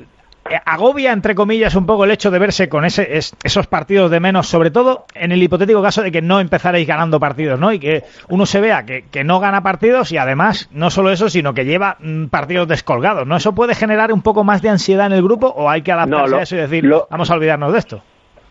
agobia, 0.64 1.12
entre 1.12 1.34
comillas, 1.34 1.74
un 1.74 1.86
poco 1.86 2.04
el 2.04 2.10
hecho 2.10 2.30
de 2.30 2.38
verse 2.38 2.68
con 2.68 2.84
ese, 2.84 3.16
es- 3.16 3.34
esos 3.42 3.66
partidos 3.66 4.10
de 4.10 4.20
menos, 4.20 4.46
sobre 4.46 4.70
todo 4.70 5.04
en 5.14 5.32
el 5.32 5.42
hipotético 5.42 5.82
caso 5.82 6.02
de 6.02 6.12
que 6.12 6.22
no 6.22 6.40
empezarais 6.40 6.86
ganando 6.86 7.18
partidos, 7.20 7.58
¿no? 7.58 7.72
Y 7.72 7.78
que 7.78 8.02
uno 8.28 8.46
se 8.46 8.60
vea 8.60 8.84
que, 8.84 9.04
que 9.10 9.24
no 9.24 9.40
gana 9.40 9.62
partidos 9.62 10.12
y 10.12 10.18
además, 10.18 10.68
no 10.72 10.90
solo 10.90 11.10
eso, 11.10 11.28
sino 11.28 11.54
que 11.54 11.64
lleva 11.64 11.96
mm, 12.00 12.26
partidos 12.26 12.68
descolgados, 12.68 13.26
¿no? 13.26 13.36
¿Eso 13.36 13.54
puede 13.54 13.74
generar 13.74 14.12
un 14.12 14.22
poco 14.22 14.44
más 14.44 14.62
de 14.62 14.68
ansiedad 14.70 15.06
en 15.06 15.12
el 15.12 15.22
grupo 15.22 15.48
o 15.48 15.68
hay 15.70 15.82
que 15.82 15.92
adaptarse 15.92 16.24
No, 16.24 16.30
lo- 16.30 16.38
a 16.38 16.42
eso 16.42 16.56
y 16.56 16.58
decir, 16.60 16.84
lo- 16.84 17.06
vamos 17.10 17.30
a 17.30 17.34
olvidarnos 17.34 17.72
de 17.72 17.78
esto? 17.78 18.02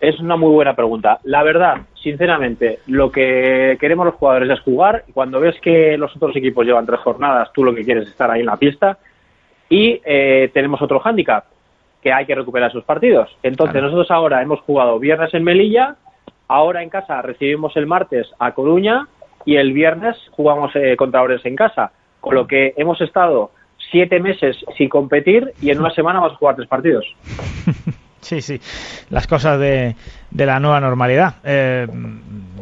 Es 0.02 0.20
una 0.20 0.36
muy 0.36 0.52
buena 0.52 0.76
pregunta. 0.76 1.20
La 1.24 1.42
verdad, 1.42 1.78
sinceramente, 2.04 2.80
lo 2.88 3.10
que 3.12 3.78
queremos 3.80 4.06
los 4.06 4.16
jugadores 4.16 4.50
es 4.52 4.60
jugar. 4.60 5.06
Cuando 5.14 5.40
ves 5.40 5.56
que 5.62 5.98
los 5.98 6.16
otros 6.16 6.36
equipos 6.36 6.66
llevan 6.66 6.86
tres 6.86 7.00
jornadas, 7.00 7.50
tú 7.54 7.64
lo 7.64 7.74
que 7.74 7.84
quieres 7.84 8.04
es 8.04 8.10
estar 8.12 8.30
ahí 8.30 8.42
en 8.42 8.46
la 8.48 8.58
pista. 8.58 8.98
Y 9.70 10.00
eh, 10.06 10.52
tenemos 10.54 10.80
otro 10.82 11.00
hándicap, 11.00 11.46
que 12.06 12.14
hay 12.14 12.28
que 12.28 12.36
recuperar 12.36 12.70
esos 12.70 12.84
partidos. 12.84 13.36
Entonces, 13.42 13.82
nosotros 13.82 14.12
ahora 14.12 14.40
hemos 14.44 14.60
jugado 14.60 15.00
viernes 15.00 15.34
en 15.34 15.44
Melilla, 15.44 15.96
ahora 16.48 16.84
en 16.84 16.90
casa 16.90 17.20
recibimos 17.24 17.76
el 17.78 17.88
martes 17.88 18.28
a 18.38 18.52
Coruña 18.52 19.08
y 19.44 19.56
el 19.56 19.74
viernes 19.74 20.16
jugamos 20.30 20.72
eh, 20.76 20.96
contra 20.98 21.24
Ores 21.24 21.44
en 21.46 21.56
casa. 21.56 21.94
Con 22.22 22.36
lo 22.36 22.46
que 22.46 22.76
hemos 22.78 23.02
estado 23.02 23.50
siete 23.90 24.20
meses 24.20 24.56
sin 24.78 24.88
competir 24.88 25.52
y 25.64 25.72
en 25.72 25.80
una 25.80 25.90
semana 25.96 26.20
vamos 26.20 26.36
a 26.36 26.38
jugar 26.38 26.56
tres 26.56 26.68
partidos. 26.68 27.06
Sí, 28.26 28.42
sí, 28.42 28.60
las 29.12 29.28
cosas 29.28 29.60
de, 29.60 29.96
de 30.36 30.46
la 30.46 30.60
nueva 30.60 30.82
normalidad. 30.82 31.36
Eh, 31.46 31.88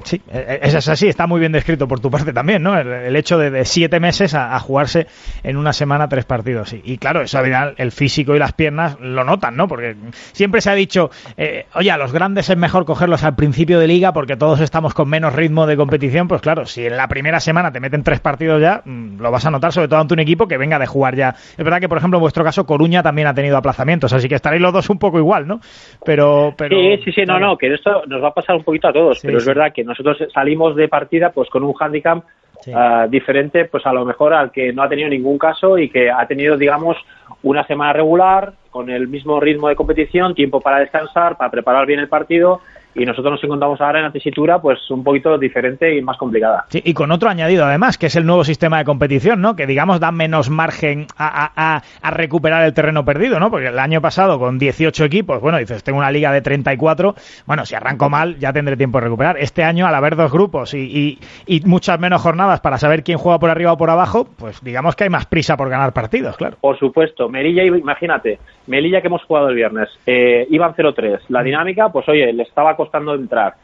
sí, 0.04 0.22
eh, 0.32 0.60
es 0.62 0.88
así, 0.88 1.08
está 1.08 1.26
muy 1.26 1.40
bien 1.40 1.52
descrito 1.52 1.88
por 1.88 2.00
tu 2.00 2.12
parte 2.12 2.32
también, 2.32 2.62
¿no? 2.62 2.78
El, 2.78 3.16
hecho 3.16 3.40
de, 3.40 3.50
de 3.50 3.66
siete 3.66 4.00
meses 4.00 4.36
a, 4.36 4.60
jugarse 4.60 5.08
en 5.44 5.58
una 5.58 5.74
semana 5.74 6.08
tres 6.08 6.26
partidos. 6.26 6.74
Y 6.84 6.98
claro, 6.98 7.24
eso 7.24 7.40
al 7.40 7.46
final 7.46 7.74
el 7.78 7.92
físico 7.92 8.36
y 8.36 8.40
las 8.40 8.54
piernas 8.54 9.00
lo 9.00 9.24
notan, 9.24 9.56
¿no? 9.56 9.68
Porque 9.68 9.96
siempre 10.34 10.62
se 10.62 10.70
ha 10.70 10.76
dicho, 10.76 11.10
eh, 11.36 11.66
oye, 11.74 11.90
a 11.90 11.98
los 11.98 12.14
grandes 12.14 12.50
es 12.50 12.58
mejor 12.58 12.86
cogerlos 12.86 13.24
al 13.24 13.36
principio 13.36 13.80
de 13.80 13.88
liga 13.88 14.14
porque 14.14 14.36
todos 14.38 14.60
estamos 14.60 14.94
con 14.94 15.10
menos 15.10 15.34
ritmo 15.34 15.66
de 15.66 15.76
competición. 15.76 16.28
Pues 16.28 16.42
claro, 16.42 16.66
si 16.66 16.86
en 16.86 16.96
la 16.96 17.08
primera 17.08 17.40
semana 17.40 17.72
te 17.72 17.80
meten 17.80 18.04
tres 18.04 18.20
partidos 18.20 18.62
ya, 18.62 18.84
mm, 18.86 19.20
lo 19.20 19.32
vas 19.32 19.46
a 19.48 19.52
notar, 19.52 19.74
sobre 19.74 19.88
todo 19.88 20.00
ante 20.00 20.14
un 20.14 20.20
equipo 20.20 20.48
que 20.48 20.58
venga 20.58 20.78
de 20.78 20.86
jugar 20.86 21.16
ya. 21.16 21.30
Es 21.30 21.64
verdad 21.64 21.80
que, 21.80 21.90
por 21.90 21.98
ejemplo, 21.98 22.20
en 22.20 22.22
vuestro 22.22 22.44
caso, 22.44 22.66
Coruña 22.66 23.02
también 23.02 23.28
ha 23.28 23.34
tenido 23.34 23.58
aplazamientos, 23.58 24.14
así 24.14 24.30
que 24.30 24.36
estaréis 24.36 24.62
los 24.62 24.74
dos 24.74 24.90
un 24.92 25.00
poco 25.00 25.18
igual, 25.18 25.48
¿no? 25.48 25.60
Pero, 26.06 26.54
pero 26.56 26.78
sí, 26.78 27.02
sí, 27.06 27.12
sí, 27.12 27.22
no, 27.26 27.40
no, 27.40 27.58
que 27.70 27.74
esto 27.74 28.04
nos 28.08 28.22
va 28.22 28.28
a 28.28 28.34
pasar 28.34 28.58
un 28.58 28.64
poquito 28.64 28.90
a 28.90 28.94
todos, 28.94 29.22
pero 29.22 29.38
es 29.38 29.46
verdad 29.46 29.72
que 29.74 29.86
nosotros 29.86 30.18
salimos 30.34 30.76
de 30.76 30.90
partida 30.90 31.32
pues 31.32 31.50
con 31.50 31.64
un 31.64 31.74
handicap 31.80 32.24
Sí. 32.62 32.72
ah, 32.74 33.08
diferente 33.10 33.66
pues 33.66 33.86
a 33.86 33.92
lo 33.92 34.06
mejor 34.06 34.34
al 34.34 34.50
que 34.50 34.72
no 34.72 34.84
ha 34.84 34.88
tenido 34.88 35.10
ningún 35.10 35.38
caso 35.38 35.78
y 35.78 35.90
que 35.90 36.10
ha 36.10 36.26
tenido 36.28 36.56
digamos 36.56 36.96
una 37.42 37.66
semana 37.68 37.92
regular 37.92 38.54
con 38.70 38.90
el 38.90 39.10
mismo 39.10 39.38
ritmo 39.42 39.68
de 39.68 39.76
competición, 39.76 40.34
tiempo 40.34 40.62
para 40.62 40.80
descansar, 40.80 41.36
para 41.36 41.52
preparar 41.52 41.86
bien 41.86 42.00
el 42.00 42.08
partido 42.08 42.62
y 42.96 43.06
nosotros 43.06 43.32
nos 43.34 43.44
encontramos 43.44 43.80
ahora 43.82 44.00
en 44.00 44.06
la 44.06 44.12
tesitura 44.12 44.60
pues 44.62 44.80
un 44.92 45.04
poquito 45.04 45.38
diferente 45.38 45.96
y 45.98 46.02
más 46.02 46.18
complicada. 46.18 46.66
Sí, 46.70 46.82
y 46.84 46.94
con 46.94 47.12
otro 47.12 47.30
añadido 47.30 47.66
además, 47.66 47.98
que 47.98 48.08
es 48.08 48.16
el 48.16 48.26
nuevo 48.26 48.44
sistema 48.44 48.78
de 48.80 48.86
competición, 48.86 49.42
¿no? 49.42 49.56
Que 49.56 49.66
digamos 49.68 50.00
da 50.00 50.12
menos 50.12 50.50
margen 50.50 51.08
a, 51.18 51.52
a- 51.56 51.82
a- 52.02 52.12
recuperar 52.12 52.64
el 52.66 52.74
terreno 52.74 53.04
perdido, 53.06 53.40
¿no? 53.40 53.50
Porque 53.50 53.68
el 53.68 53.80
año 53.80 54.02
pasado 54.02 54.38
con 54.40 54.60
18 54.60 55.06
equipos, 55.06 55.42
bueno, 55.42 55.58
dices, 55.58 55.84
tengo 55.84 55.98
una 56.00 56.12
liga 56.12 56.32
de 56.32 56.42
34, 56.42 57.16
bueno, 57.46 57.66
si 57.66 57.76
arranco 57.76 58.10
mal 58.10 58.38
ya 58.38 58.54
tendré 58.54 58.78
tiempo 58.78 59.00
de 59.00 59.06
recuperar. 59.06 59.38
Este 59.40 59.64
año, 59.64 59.88
al 59.88 59.96
haber 59.96 60.16
dos 60.16 60.32
grupos 60.32 60.74
y, 60.74 60.80
y- 60.80 61.20
y 61.58 61.62
muchas 61.66 62.00
menos 62.00 62.22
jornadas 62.22 62.62
para 62.62 62.78
saber 62.78 63.04
quién 63.04 63.18
juega 63.18 63.40
por 63.40 63.50
arriba 63.50 63.74
o 63.74 63.78
por 63.78 63.90
abajo, 63.90 64.28
pues 64.38 64.62
digamos 64.64 64.96
que 64.96 65.06
hay 65.06 65.10
más 65.10 65.26
prisa 65.26 65.58
por 65.58 65.70
ganar 65.70 65.94
partidos, 65.94 66.38
claro. 66.38 66.58
Por 66.62 66.78
supuesto, 66.78 67.30
Melilla, 67.30 67.64
imagínate, 67.64 68.40
Melilla 68.68 69.02
que 69.02 69.08
hemos 69.08 69.24
jugado 69.24 69.50
el 69.50 69.56
viernes, 69.56 69.90
eh, 70.06 70.46
iban 70.50 70.74
0-3. 70.76 71.20
La 71.30 71.44
dinámica, 71.44 71.90
pues 71.90 72.08
oye, 72.08 72.32
le 72.34 72.44
estaba 72.44 72.76
costando 72.84 73.16
entrar. 73.16 73.56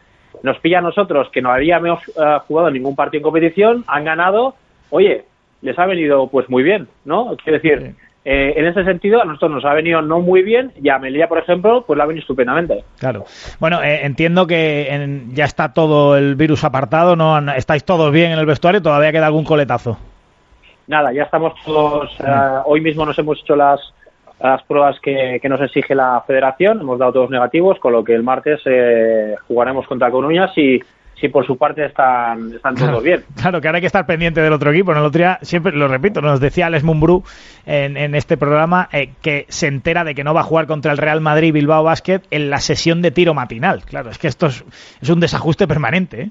nos 0.43 0.57
pilla 0.59 0.79
a 0.79 0.81
nosotros 0.81 1.29
que 1.31 1.41
no 1.41 1.51
habíamos 1.51 1.99
eh, 2.09 2.37
jugado 2.47 2.69
ningún 2.71 2.95
partido 2.95 3.19
en 3.19 3.23
competición, 3.23 3.83
han 3.87 4.03
ganado, 4.05 4.55
oye, 4.89 5.25
les 5.61 5.77
ha 5.77 5.85
venido 5.85 6.27
pues 6.27 6.49
muy 6.49 6.63
bien, 6.63 6.87
¿no? 7.05 7.35
Quiero 7.43 7.59
decir, 7.59 7.95
eh, 8.25 8.53
en 8.55 8.65
ese 8.67 8.83
sentido 8.83 9.21
a 9.21 9.25
nosotros 9.25 9.51
nos 9.51 9.65
ha 9.65 9.73
venido 9.73 10.01
no 10.01 10.19
muy 10.19 10.43
bien 10.43 10.71
y 10.81 10.89
a 10.89 10.99
Melilla, 10.99 11.27
por 11.27 11.39
ejemplo, 11.39 11.83
pues 11.85 11.97
la 11.97 12.03
ha 12.03 12.07
venido 12.07 12.21
estupendamente. 12.21 12.83
Claro. 12.99 13.25
Bueno, 13.59 13.81
eh, 13.81 14.01
entiendo 14.05 14.45
que 14.45 14.87
en- 14.93 15.33
ya 15.33 15.45
está 15.45 15.73
todo 15.73 16.15
el 16.15 16.35
virus 16.35 16.63
apartado, 16.63 17.15
¿no? 17.15 17.37
Estáis 17.53 17.83
todos 17.83 18.11
bien 18.11 18.31
en 18.31 18.39
el 18.39 18.45
vestuario, 18.45 18.81
todavía 18.81 19.11
queda 19.11 19.25
algún 19.27 19.45
coletazo. 19.45 19.97
Nada, 20.87 21.11
ya 21.13 21.23
estamos 21.23 21.53
todos, 21.65 22.09
eh, 22.19 22.25
hoy 22.65 22.81
mismo 22.81 23.05
nos 23.05 23.17
hemos 23.19 23.39
hecho 23.41 23.55
las, 23.55 23.79
las 24.39 24.63
pruebas 24.63 24.99
que, 25.01 25.39
que 25.41 25.49
nos 25.49 25.61
exige 25.61 25.95
la 25.95 26.23
federación, 26.25 26.81
hemos 26.81 26.99
dado 26.99 27.13
todos 27.13 27.29
negativos, 27.29 27.77
con 27.79 27.93
lo 27.93 28.03
que 28.03 28.13
el 28.13 28.23
martes 28.23 28.61
eh, 28.65 29.35
jugaremos 29.47 29.85
contra 29.87 30.09
Coruña 30.09 30.51
si, 30.53 30.79
si 31.19 31.27
por 31.27 31.45
su 31.45 31.57
parte 31.57 31.85
están, 31.85 32.53
están 32.53 32.75
todos 32.75 33.03
bien. 33.03 33.23
Claro, 33.35 33.59
que 33.59 33.67
ahora 33.67 33.77
hay 33.77 33.81
que 33.81 33.87
estar 33.87 34.05
pendiente 34.05 34.41
del 34.41 34.53
otro 34.53 34.71
equipo. 34.71 34.91
En 34.91 34.99
el 34.99 35.03
otro 35.03 35.19
día, 35.19 35.39
siempre 35.41 35.73
lo 35.73 35.87
repito, 35.87 36.21
nos 36.21 36.39
decía 36.39 36.67
Alex 36.67 36.83
Mumbrú 36.83 37.23
en, 37.65 37.97
en 37.97 38.15
este 38.15 38.37
programa 38.37 38.87
eh, 38.91 39.11
que 39.21 39.45
se 39.49 39.67
entera 39.67 40.03
de 40.03 40.15
que 40.15 40.23
no 40.23 40.33
va 40.33 40.41
a 40.41 40.45
jugar 40.45 40.67
contra 40.67 40.91
el 40.91 40.97
Real 40.97 41.19
Madrid 41.19 41.53
Bilbao 41.53 41.83
Basket 41.83 42.21
en 42.31 42.49
la 42.49 42.59
sesión 42.59 43.01
de 43.01 43.11
tiro 43.11 43.33
matinal. 43.33 43.83
Claro, 43.83 44.09
es 44.09 44.17
que 44.17 44.27
esto 44.27 44.47
es, 44.47 44.63
es 45.01 45.09
un 45.09 45.19
desajuste 45.19 45.67
permanente. 45.67 46.21
¿eh? 46.21 46.29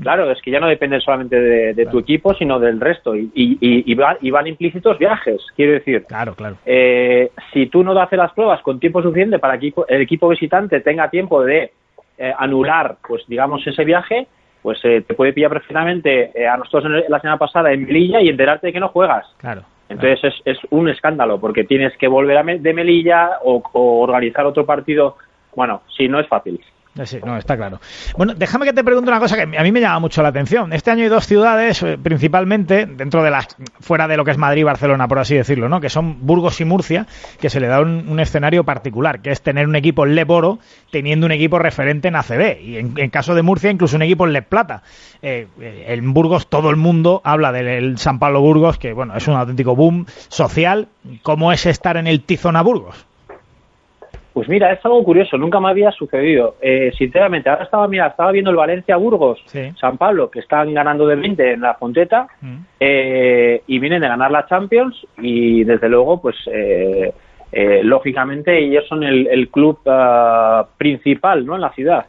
Claro, 0.00 0.30
es 0.30 0.40
que 0.42 0.50
ya 0.50 0.60
no 0.60 0.68
depende 0.68 1.00
solamente 1.00 1.40
de, 1.40 1.74
de 1.74 1.86
tu 1.86 1.98
equipo, 1.98 2.34
sino 2.34 2.58
del 2.58 2.80
resto. 2.80 3.14
Y, 3.16 3.30
y, 3.34 3.58
y, 3.60 3.94
va- 3.94 4.16
y 4.20 4.30
van 4.30 4.46
implícitos 4.46 4.98
viajes, 4.98 5.40
quiero 5.56 5.72
decir. 5.72 6.04
Claro, 6.04 6.34
claro. 6.34 6.56
Eh, 6.66 7.30
si 7.52 7.66
tú 7.66 7.82
no 7.82 7.98
haces 8.00 8.18
las 8.18 8.32
pruebas 8.32 8.60
con 8.62 8.78
tiempo 8.78 9.02
suficiente 9.02 9.38
para 9.38 9.58
que 9.58 9.72
el 9.88 10.00
equipo 10.00 10.28
visitante 10.28 10.80
tenga 10.80 11.10
tiempo 11.10 11.42
de 11.44 11.72
eh, 12.18 12.32
anular, 12.38 12.96
pues 13.06 13.24
digamos, 13.28 13.66
ese 13.66 13.84
viaje, 13.84 14.26
pues 14.62 14.78
eh, 14.84 15.02
te 15.06 15.14
puede 15.14 15.32
pillar 15.32 15.50
perfectamente 15.50 16.30
eh, 16.34 16.46
a 16.46 16.56
nosotros 16.56 17.04
la 17.08 17.20
semana 17.20 17.38
pasada 17.38 17.72
en 17.72 17.84
Melilla 17.84 18.20
y 18.20 18.28
enterarte 18.28 18.68
de 18.68 18.72
que 18.72 18.80
no 18.80 18.88
juegas. 18.88 19.26
Claro. 19.38 19.62
Entonces 19.88 20.22
es, 20.24 20.34
es 20.44 20.58
un 20.70 20.88
escándalo 20.90 21.40
porque 21.40 21.64
tienes 21.64 21.96
que 21.96 22.08
volver 22.08 22.36
a 22.36 22.42
de 22.42 22.74
Melilla 22.74 23.38
o, 23.42 23.62
o 23.72 24.00
organizar 24.02 24.44
otro 24.46 24.66
partido. 24.66 25.16
Bueno, 25.56 25.80
sí, 25.96 26.08
no 26.08 26.20
es 26.20 26.26
fácil. 26.28 26.60
Eh, 26.98 27.20
no, 27.24 27.36
está 27.36 27.56
claro. 27.56 27.80
Bueno, 28.16 28.34
déjame 28.34 28.66
que 28.66 28.72
te 28.72 28.82
pregunte 28.82 29.10
una 29.10 29.20
cosa 29.20 29.36
que 29.36 29.56
a 29.56 29.62
mí 29.62 29.72
me 29.72 29.80
llama 29.80 30.00
mucho 30.00 30.22
la 30.22 30.28
atención. 30.28 30.72
Este 30.72 30.90
año 30.90 31.04
hay 31.04 31.08
dos 31.08 31.26
ciudades, 31.26 31.82
eh, 31.82 31.98
principalmente, 32.02 32.86
dentro 32.86 33.22
de 33.22 33.30
las, 33.30 33.48
fuera 33.80 34.08
de 34.08 34.16
lo 34.16 34.24
que 34.24 34.32
es 34.32 34.38
Madrid 34.38 34.62
y 34.62 34.64
Barcelona, 34.64 35.06
por 35.06 35.18
así 35.18 35.34
decirlo, 35.34 35.68
¿no? 35.68 35.80
Que 35.80 35.90
son 35.90 36.26
Burgos 36.26 36.60
y 36.60 36.64
Murcia, 36.64 37.06
que 37.40 37.50
se 37.50 37.60
le 37.60 37.68
da 37.68 37.80
un, 37.80 38.18
escenario 38.18 38.64
particular, 38.64 39.20
que 39.20 39.30
es 39.30 39.42
tener 39.42 39.68
un 39.68 39.76
equipo 39.76 40.04
en 40.04 40.16
Leboro 40.16 40.58
teniendo 40.90 41.26
un 41.26 41.32
equipo 41.32 41.58
referente 41.58 42.08
en 42.08 42.16
ACB. 42.16 42.60
Y 42.60 42.76
en, 42.76 43.10
caso 43.10 43.34
de 43.34 43.42
Murcia, 43.42 43.70
incluso 43.70 43.96
un 43.96 44.02
equipo 44.02 44.26
en 44.26 44.32
Le 44.32 44.42
Plata. 44.42 44.82
Eh, 45.22 45.46
en 45.60 46.12
Burgos 46.12 46.48
todo 46.48 46.70
el 46.70 46.76
mundo 46.76 47.20
habla 47.24 47.52
del 47.52 47.98
San 47.98 48.18
Pablo 48.18 48.40
Burgos, 48.40 48.78
que 48.78 48.92
bueno, 48.92 49.16
es 49.16 49.28
un 49.28 49.34
auténtico 49.34 49.76
boom 49.76 50.06
social. 50.28 50.88
¿Cómo 51.22 51.52
es 51.52 51.64
estar 51.66 51.96
en 51.96 52.06
el 52.06 52.22
Tizona 52.22 52.62
Burgos? 52.62 53.07
Pues 54.38 54.48
mira, 54.48 54.72
es 54.72 54.78
algo 54.84 55.02
curioso, 55.02 55.36
nunca 55.36 55.58
me 55.58 55.68
había 55.68 55.90
sucedido. 55.90 56.54
Eh, 56.62 56.92
sinceramente, 56.96 57.50
ahora 57.50 57.64
estaba, 57.64 57.88
mira, 57.88 58.06
estaba 58.06 58.30
viendo 58.30 58.52
el 58.52 58.56
Valencia-Burgos, 58.56 59.42
San 59.80 59.98
Pablo, 59.98 60.30
que 60.30 60.38
están 60.38 60.72
ganando 60.72 61.08
de 61.08 61.16
20 61.16 61.54
en 61.54 61.60
la 61.60 61.74
Fonteta, 61.74 62.28
eh, 62.78 63.60
y 63.66 63.78
vienen 63.80 64.00
de 64.00 64.06
ganar 64.06 64.30
la 64.30 64.46
Champions, 64.46 64.94
y 65.20 65.64
desde 65.64 65.88
luego, 65.88 66.22
pues, 66.22 66.36
eh, 66.52 67.12
eh, 67.50 67.80
lógicamente, 67.82 68.56
ellos 68.56 68.86
son 68.88 69.02
el, 69.02 69.26
el 69.26 69.48
club 69.48 69.80
ah, 69.86 70.68
principal, 70.78 71.44
¿no?, 71.44 71.56
en 71.56 71.62
la 71.62 71.72
ciudad. 71.72 72.06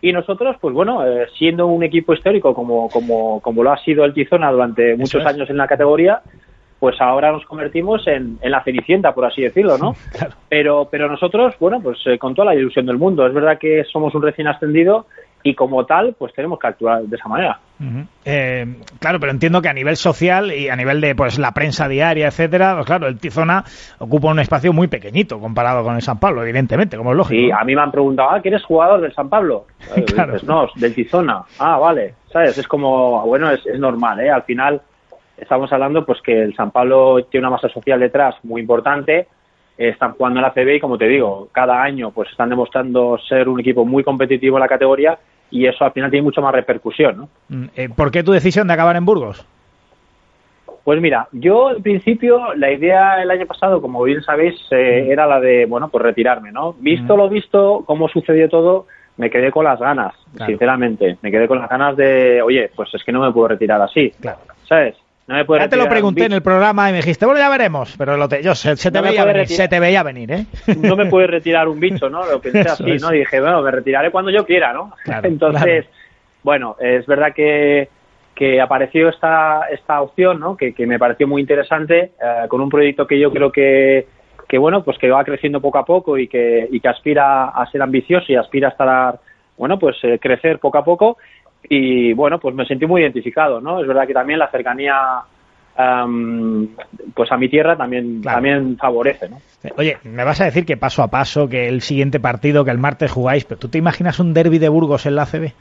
Y 0.00 0.12
nosotros, 0.12 0.56
pues 0.60 0.74
bueno, 0.74 1.06
eh, 1.06 1.28
siendo 1.38 1.68
un 1.68 1.84
equipo 1.84 2.14
histórico 2.14 2.52
como, 2.52 2.88
como, 2.88 3.40
como 3.40 3.62
lo 3.62 3.70
ha 3.70 3.78
sido 3.78 4.04
el 4.04 4.12
Tizona 4.12 4.50
durante 4.50 4.96
muchos 4.96 5.22
es. 5.22 5.26
años 5.28 5.48
en 5.48 5.56
la 5.56 5.68
categoría, 5.68 6.20
pues 6.80 7.00
ahora 7.00 7.30
nos 7.30 7.44
convertimos 7.44 8.06
en, 8.08 8.38
en 8.40 8.50
la 8.50 8.64
cenicienta, 8.64 9.12
por 9.12 9.26
así 9.26 9.42
decirlo, 9.42 9.76
¿no? 9.78 9.94
Pero, 10.48 10.88
pero 10.90 11.08
nosotros, 11.08 11.54
bueno, 11.60 11.78
pues 11.80 11.98
eh, 12.06 12.18
con 12.18 12.34
toda 12.34 12.46
la 12.46 12.56
ilusión 12.56 12.84
del 12.86 12.98
mundo. 12.98 13.24
Es 13.24 13.32
verdad 13.32 13.56
que 13.58 13.84
somos 13.84 14.12
un 14.16 14.22
recién 14.22 14.48
ascendido 14.48 15.06
y 15.44 15.54
como 15.54 15.86
tal, 15.86 16.16
pues 16.18 16.34
tenemos 16.34 16.58
que 16.58 16.66
actuar 16.66 17.02
de 17.02 17.16
esa 17.16 17.28
manera. 17.28 17.60
Eh, 18.24 18.66
claro, 18.98 19.20
pero 19.20 19.30
entiendo 19.30 19.62
que 19.62 19.68
a 19.68 19.72
nivel 19.72 19.96
social 19.96 20.52
y 20.52 20.68
a 20.68 20.74
nivel 20.76 21.00
de 21.00 21.14
pues 21.14 21.38
la 21.38 21.52
prensa 21.52 21.86
diaria, 21.86 22.26
etcétera, 22.26 22.74
pues 22.74 22.86
claro, 22.86 23.06
el 23.06 23.18
Tizona 23.20 23.62
ocupa 24.00 24.28
un 24.28 24.40
espacio 24.40 24.72
muy 24.72 24.88
pequeñito 24.88 25.38
comparado 25.38 25.84
con 25.84 25.94
el 25.94 26.02
San 26.02 26.18
Pablo, 26.18 26.42
evidentemente, 26.42 26.96
como 26.96 27.12
es 27.12 27.16
lógico. 27.16 27.40
Y 27.40 27.50
a 27.52 27.62
mí 27.64 27.74
me 27.76 27.80
han 27.82 27.92
preguntado, 27.92 28.30
ah, 28.32 28.42
¿que 28.42 28.48
eres 28.48 28.64
jugador 28.64 29.00
del 29.00 29.14
San 29.14 29.28
Pablo? 29.28 29.66
Eh, 29.96 30.04
Claro. 30.04 30.32
dices, 30.32 30.48
no, 30.48 30.66
del 30.74 30.94
Tizona. 30.94 31.42
Ah, 31.58 31.78
vale. 31.78 32.14
¿Sabes? 32.32 32.58
Es 32.58 32.66
como, 32.66 33.24
bueno, 33.26 33.50
es, 33.52 33.64
es 33.66 33.78
normal, 33.78 34.18
¿eh? 34.20 34.30
Al 34.30 34.42
final 34.42 34.82
estamos 35.40 35.72
hablando 35.72 36.04
pues 36.04 36.20
que 36.22 36.42
el 36.42 36.54
San 36.54 36.70
Pablo 36.70 37.24
tiene 37.30 37.46
una 37.46 37.56
masa 37.56 37.68
social 37.68 37.98
detrás 38.00 38.36
muy 38.44 38.60
importante. 38.60 39.26
Están 39.76 40.12
jugando 40.12 40.40
en 40.40 40.44
la 40.44 40.52
CB 40.52 40.76
y, 40.76 40.80
como 40.80 40.98
te 40.98 41.08
digo, 41.08 41.48
cada 41.52 41.82
año 41.82 42.10
pues 42.10 42.30
están 42.30 42.50
demostrando 42.50 43.18
ser 43.18 43.48
un 43.48 43.60
equipo 43.60 43.84
muy 43.84 44.04
competitivo 44.04 44.56
en 44.58 44.60
la 44.60 44.68
categoría 44.68 45.18
y 45.50 45.66
eso 45.66 45.84
al 45.84 45.92
final 45.92 46.10
tiene 46.10 46.22
mucho 46.24 46.42
más 46.42 46.54
repercusión, 46.54 47.16
¿no? 47.16 47.28
Mm, 47.48 47.64
eh, 47.74 47.88
¿Por 47.88 48.10
qué 48.10 48.22
tu 48.22 48.32
decisión 48.32 48.68
de 48.68 48.74
acabar 48.74 48.96
en 48.96 49.04
Burgos? 49.06 49.44
Pues 50.84 51.00
mira, 51.00 51.28
yo 51.32 51.70
en 51.72 51.82
principio 51.82 52.54
la 52.54 52.70
idea 52.70 53.22
el 53.22 53.30
año 53.30 53.46
pasado, 53.46 53.80
como 53.82 54.02
bien 54.02 54.22
sabéis, 54.22 54.54
eh, 54.70 55.08
era 55.10 55.26
la 55.26 55.40
de, 55.40 55.66
bueno, 55.66 55.88
pues 55.88 56.02
retirarme, 56.04 56.52
¿no? 56.52 56.74
Visto 56.78 57.16
lo 57.16 57.28
visto, 57.28 57.82
cómo 57.86 58.08
sucedió 58.08 58.48
todo, 58.48 58.86
me 59.16 59.28
quedé 59.30 59.50
con 59.50 59.64
las 59.64 59.78
ganas, 59.78 60.14
Claro. 60.34 60.50
sinceramente. 60.50 61.18
Me 61.22 61.30
quedé 61.30 61.46
con 61.48 61.58
las 61.58 61.68
ganas 61.68 61.96
de, 61.96 62.40
oye, 62.42 62.70
pues 62.74 62.94
es 62.94 63.04
que 63.04 63.12
no 63.12 63.20
me 63.20 63.32
puedo 63.32 63.48
retirar 63.48 63.80
así, 63.82 64.12
¿sabes? 64.66 64.96
No 65.30 65.36
me 65.36 65.44
puedo 65.44 65.60
Ya 65.60 65.68
te 65.68 65.76
lo 65.76 65.88
pregunté 65.88 66.24
en 66.24 66.32
el 66.32 66.42
programa 66.42 66.88
y 66.88 66.92
me 66.92 66.98
dijiste, 66.98 67.24
bueno, 67.24 67.38
ya 67.40 67.48
veremos, 67.48 67.94
pero 67.96 68.16
lo 68.16 68.28
te- 68.28 68.42
yo, 68.42 68.52
se, 68.56 68.76
se 68.76 68.90
te 68.90 68.98
No 68.98 69.04
veía 69.04 69.24
venir, 69.24 69.42
retirar. 69.42 69.56
se 69.62 69.68
te 69.68 69.78
veía 69.78 70.02
venir, 70.02 70.32
¿eh? 70.32 70.44
no 70.76 70.96
me 70.96 71.06
puede 71.06 71.28
retirar 71.28 71.68
un 71.68 71.78
bicho, 71.78 72.10
¿no? 72.10 72.26
Lo 72.26 72.40
pensé 72.40 72.62
así, 72.68 72.90
es. 72.90 73.00
¿no? 73.02 73.10
Dije, 73.10 73.40
bueno, 73.40 73.62
me 73.62 73.70
retiraré 73.70 74.10
cuando 74.10 74.32
yo 74.32 74.44
quiera, 74.44 74.72
¿no? 74.72 74.92
Claro, 75.04 75.28
Entonces, 75.28 75.86
bueno, 76.42 76.74
es 76.80 77.06
verdad 77.06 77.32
que, 77.32 77.88
que 78.34 78.60
apareció 78.60 79.08
esta, 79.08 79.68
esta 79.70 80.00
opción, 80.02 80.40
¿no? 80.40 80.56
Que, 80.56 80.74
que 80.74 80.84
me 80.84 80.98
pareció 80.98 81.28
muy 81.28 81.40
interesante, 81.42 82.10
eh, 82.20 82.48
con 82.48 82.60
un 82.60 82.68
proyecto 82.68 83.06
que 83.06 83.20
yo 83.20 83.30
creo 83.30 83.52
que, 83.52 84.08
que, 84.48 84.58
bueno, 84.58 84.82
pues 84.82 84.98
que 84.98 85.10
va 85.10 85.22
creciendo 85.22 85.60
poco 85.60 85.78
a 85.78 85.84
poco 85.84 86.18
y 86.18 86.26
que, 86.26 86.66
y 86.72 86.80
que 86.80 86.88
aspira 86.88 87.50
a 87.50 87.70
ser 87.70 87.82
ambicioso 87.82 88.32
y 88.32 88.34
aspira 88.34 88.66
a 88.66 88.70
estar, 88.72 89.20
bueno, 89.56 89.78
pues 89.78 89.96
eh, 90.02 90.18
crecer 90.20 90.58
poco 90.58 90.78
a 90.78 90.84
poco. 90.84 91.18
Y 91.68 92.12
bueno, 92.14 92.38
pues 92.38 92.54
me 92.54 92.66
sentí 92.66 92.86
muy 92.86 93.02
identificado, 93.02 93.60
¿no? 93.60 93.80
Es 93.80 93.86
verdad 93.86 94.06
que 94.06 94.14
también 94.14 94.38
la 94.38 94.50
cercanía 94.50 94.96
am, 95.76 96.68
pues 97.14 97.30
a 97.30 97.36
mi 97.36 97.48
tierra 97.48 97.76
también, 97.76 98.22
también 98.22 98.76
favorece, 98.76 99.28
¿no? 99.28 99.38
Oye, 99.76 99.98
me 100.04 100.24
vas 100.24 100.40
a 100.40 100.44
decir 100.44 100.64
que 100.64 100.76
paso 100.76 101.02
a 101.02 101.08
paso, 101.08 101.48
que 101.48 101.68
el 101.68 101.82
siguiente 101.82 102.18
partido, 102.18 102.64
que 102.64 102.70
el 102.70 102.78
martes 102.78 103.10
jugáis, 103.10 103.44
pero 103.44 103.58
¿tú 103.58 103.68
te 103.68 103.78
imaginas 103.78 104.18
un 104.18 104.32
derby 104.32 104.58
de 104.58 104.68
Burgos 104.68 105.06
en 105.06 105.16
la 105.16 105.22
ACB? 105.22 105.52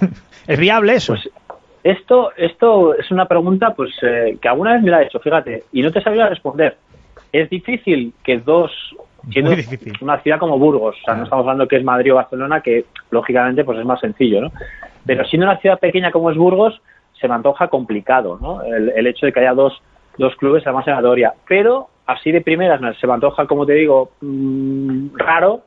¿Es 0.46 0.58
viable 0.58 0.94
eso? 0.94 1.12
Pues 1.12 1.30
esto, 1.84 2.32
esto 2.36 2.94
es 2.94 3.10
una 3.10 3.26
pregunta 3.26 3.74
pues 3.74 3.90
eh, 4.02 4.36
que 4.40 4.48
alguna 4.48 4.74
vez 4.74 4.82
me 4.82 4.90
la 4.90 5.02
he 5.02 5.06
hecho, 5.06 5.20
fíjate, 5.20 5.64
y 5.72 5.82
no 5.82 5.90
te 5.90 6.02
sabía 6.02 6.28
responder. 6.28 6.76
Es 7.32 7.50
difícil 7.50 8.14
que 8.24 8.38
dos, 8.38 8.70
siendo 9.30 9.52
una 10.00 10.18
ciudad 10.20 10.38
como 10.38 10.58
Burgos, 10.58 10.96
o 11.00 11.04
sea, 11.04 11.14
no 11.14 11.24
estamos 11.24 11.44
hablando 11.44 11.68
que 11.68 11.76
es 11.76 11.84
Madrid 11.84 12.12
o 12.12 12.16
Barcelona, 12.16 12.60
que 12.60 12.86
lógicamente 13.10 13.64
pues 13.64 13.78
es 13.78 13.84
más 13.84 14.00
sencillo, 14.00 14.40
¿no? 14.40 14.52
Pero 15.08 15.24
siendo 15.24 15.46
una 15.46 15.56
ciudad 15.58 15.80
pequeña 15.80 16.12
como 16.12 16.30
es 16.30 16.36
Burgos, 16.36 16.80
se 17.20 17.26
me 17.26 17.34
antoja 17.34 17.66
complicado, 17.68 18.38
¿no? 18.40 18.62
El, 18.62 19.06
hecho 19.08 19.26
de 19.26 19.32
que 19.32 19.40
haya 19.40 19.54
dos, 19.54 19.72
dos 20.18 20.36
clubes 20.36 20.62
además 20.66 20.86
en 20.86 20.94
la 20.94 21.00
teoría. 21.00 21.32
Pero 21.48 21.88
así 22.06 22.30
de 22.30 22.42
primeras 22.42 22.80
me- 22.80 22.94
se 22.94 23.06
me 23.06 23.14
antoja, 23.14 23.46
como 23.46 23.66
te 23.66 23.72
digo, 23.72 24.10
mm, 24.20 25.16
raro, 25.16 25.62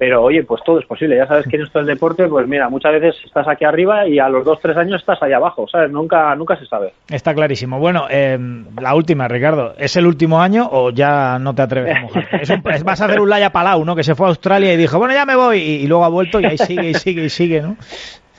pero 0.00 0.22
oye, 0.22 0.44
pues 0.44 0.62
todo 0.64 0.78
es 0.78 0.86
posible. 0.86 1.16
Ya 1.16 1.26
sabes 1.26 1.46
que 1.48 1.56
en 1.56 1.62
esto 1.62 1.78
del 1.80 1.86
deporte, 1.88 2.26
pues 2.28 2.46
mira, 2.48 2.68
muchas 2.68 2.92
veces 2.92 3.16
estás 3.24 3.46
aquí 3.48 3.64
arriba 3.64 4.06
y 4.06 4.18
a 4.20 4.28
los 4.28 4.44
dos, 4.44 4.58
tres 4.60 4.76
años 4.76 5.00
estás 5.00 5.20
allá 5.22 5.36
abajo, 5.38 5.66
¿sabes? 5.68 5.90
Nunca, 5.90 6.34
nunca 6.36 6.56
se 6.56 6.66
sabe. 6.66 6.92
Está 7.10 7.34
clarísimo. 7.34 7.78
Bueno, 7.80 8.06
eh, 8.08 8.38
la 8.80 8.94
última, 8.94 9.26
Ricardo. 9.28 9.74
¿Es 9.76 9.96
el 9.96 10.06
último 10.06 10.40
año 10.40 10.68
o 10.70 10.90
ya 10.90 11.38
no 11.40 11.52
te 11.54 11.62
atreves 11.62 11.96
a 11.96 12.00
mojar? 12.00 12.28
Es 12.40 12.48
un- 12.50 12.62
vas 12.62 13.00
a 13.00 13.04
hacer 13.06 13.20
un 13.20 13.28
Laya 13.28 13.50
Palau, 13.50 13.84
¿no? 13.84 13.94
Que 13.96 14.04
se 14.04 14.14
fue 14.14 14.26
a 14.26 14.30
Australia 14.30 14.72
y 14.72 14.76
dijo, 14.76 14.98
bueno, 14.98 15.14
ya 15.14 15.26
me 15.26 15.34
voy. 15.36 15.58
Y 15.58 15.86
luego 15.88 16.04
ha 16.04 16.08
vuelto 16.08 16.40
y 16.40 16.44
ahí 16.46 16.58
sigue 16.58 16.90
y 16.90 16.94
sigue 16.94 17.24
y 17.24 17.28
sigue, 17.30 17.60
¿no? 17.62 17.76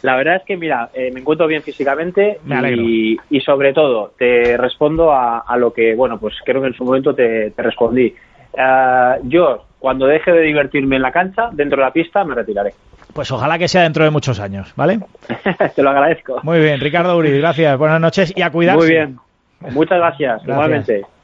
La 0.02 0.16
verdad 0.16 0.38
es 0.38 0.44
que, 0.44 0.58
mira, 0.58 0.90
eh, 0.94 1.12
me 1.12 1.20
encuentro 1.20 1.48
bien 1.48 1.64
físicamente 1.64 2.40
Me 2.46 2.72
y, 2.74 3.18
y 3.30 3.42
sobre 3.42 3.74
todo 3.74 4.14
te 4.18 4.56
respondo 4.58 5.12
a, 5.12 5.40
a 5.40 5.58
lo 5.58 5.74
que, 5.74 5.96
bueno, 5.96 6.20
pues 6.20 6.36
creo 6.46 6.62
que 6.62 6.68
en 6.68 6.74
su 6.74 6.86
momento 6.86 7.14
te, 7.14 7.52
te 7.52 7.62
respondí. 7.62 8.14
Eh, 8.54 9.16
yo, 9.24 9.66
cuando 9.80 10.06
deje 10.06 10.32
de 10.32 10.42
divertirme 10.42 10.96
en 10.98 11.02
la 11.02 11.12
cancha, 11.12 11.50
dentro 11.52 11.78
de 11.78 11.84
la 11.84 11.94
pista, 11.94 12.24
me 12.24 12.36
retiraré. 12.36 12.74
Pues 13.14 13.32
ojalá 13.32 13.58
que 13.58 13.68
sea 13.68 13.84
dentro 13.84 14.04
de 14.04 14.12
muchos 14.12 14.40
años, 14.40 14.74
¿vale? 14.76 15.00
te 15.76 15.84
lo 15.84 15.90
agradezco. 15.90 16.40
Muy 16.44 16.60
bien, 16.60 16.80
Ricardo 16.80 17.18
Uri, 17.18 17.38
gracias. 17.40 17.78
Buenas 17.78 18.00
noches 18.00 18.34
y 18.36 18.42
a 18.42 18.52
cuidarse. 18.52 18.80
Muy 18.80 18.90
bien. 18.90 19.18
Muchas 19.74 19.98
gracias, 19.98 20.44
Gracias. 20.44 20.48
igualmente. 20.48 21.19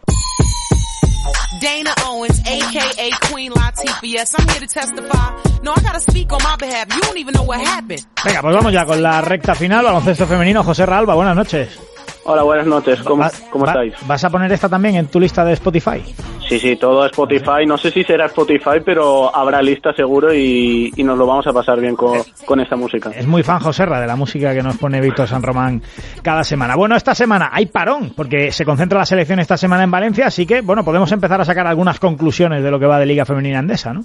Dana 1.61 1.93
Owens, 2.07 2.39
aka 2.41 3.09
Queen 3.31 3.51
Latifah. 3.51 3.99
Yes, 4.03 4.33
I'm 4.37 4.47
here 4.49 4.59
to 4.59 4.67
testify. 4.67 5.31
No, 5.63 5.71
I 5.75 5.81
gotta 5.81 5.99
speak 5.99 6.31
on 6.33 6.39
my 6.43 6.55
behalf. 6.57 6.87
You 6.93 7.01
don't 7.01 7.17
even 7.17 7.33
know 7.33 7.43
what 7.43 7.59
happened. 7.59 8.03
Venga, 8.23 8.41
pues 8.41 8.55
vamos 8.55 8.71
ya 8.73 8.85
con 8.85 9.01
la 9.01 9.21
recta 9.21 9.55
final, 9.55 9.83
baloncesto 9.85 10.25
femenino. 10.27 10.63
José 10.63 10.85
Ralba, 10.85 11.15
buenas 11.15 11.35
noches. 11.35 11.79
Hola, 12.25 12.43
buenas 12.43 12.65
noches. 12.67 12.99
¿Cómo, 13.03 13.23
Va- 13.23 13.31
cómo 13.51 13.65
va- 13.65 13.71
estáis? 13.71 13.93
¿Vas 14.07 14.23
a 14.23 14.29
poner 14.29 14.51
esta 14.51 14.67
también 14.69 14.95
en 14.95 15.07
tu 15.07 15.19
lista 15.19 15.45
de 15.45 15.53
Spotify? 15.53 16.03
Sí, 16.47 16.59
sí, 16.59 16.75
todo 16.75 17.03
Spotify. 17.07 17.65
No 17.67 17.75
sé 17.77 17.89
si 17.89 18.03
será 18.03 18.25
Spotify, 18.27 18.79
pero 18.85 19.35
habrá 19.35 19.61
lista 19.63 19.93
seguro 19.93 20.31
y, 20.31 20.91
y 20.95 21.03
nos 21.03 21.17
lo 21.17 21.25
vamos 21.25 21.47
a 21.47 21.53
pasar 21.53 21.79
bien 21.81 21.95
con, 21.95 22.19
con 22.45 22.59
esta 22.59 22.75
música. 22.75 23.09
Es 23.09 23.25
muy 23.25 23.41
fan 23.41 23.59
Joserra 23.59 23.99
de 23.99 24.05
la 24.05 24.15
música 24.15 24.53
que 24.53 24.61
nos 24.61 24.77
pone 24.77 25.01
Víctor 25.01 25.27
San 25.27 25.41
Román 25.41 25.81
cada 26.21 26.43
semana. 26.43 26.75
Bueno, 26.75 26.95
esta 26.95 27.15
semana 27.15 27.49
hay 27.51 27.65
parón, 27.65 28.11
porque 28.15 28.51
se 28.51 28.63
concentra 28.63 28.99
la 28.99 29.05
selección 29.05 29.39
esta 29.39 29.57
semana 29.57 29.83
en 29.83 29.89
Valencia, 29.91 30.27
así 30.27 30.45
que, 30.45 30.61
bueno, 30.61 30.85
podemos 30.85 31.11
empezar 31.11 31.41
a 31.41 31.45
sacar 31.45 31.65
algunas 31.65 31.99
conclusiones 31.99 32.61
de 32.63 32.69
lo 32.69 32.77
que 32.79 32.85
va 32.85 32.99
de 32.99 33.07
Liga 33.07 33.25
Femenina 33.25 33.57
Andesa, 33.59 33.91
¿no? 33.93 34.01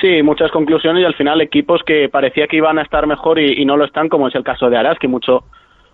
Sí, 0.00 0.22
muchas 0.22 0.50
conclusiones 0.50 1.02
y 1.02 1.06
al 1.06 1.14
final 1.14 1.40
equipos 1.40 1.80
que 1.86 2.08
parecía 2.10 2.46
que 2.48 2.56
iban 2.56 2.78
a 2.78 2.82
estar 2.82 3.06
mejor 3.06 3.38
y, 3.38 3.62
y 3.62 3.64
no 3.64 3.76
lo 3.76 3.84
están, 3.86 4.08
como 4.08 4.26
es 4.28 4.34
el 4.34 4.42
caso 4.44 4.68
de 4.68 4.76
Araski, 4.76 5.06
mucho, 5.08 5.44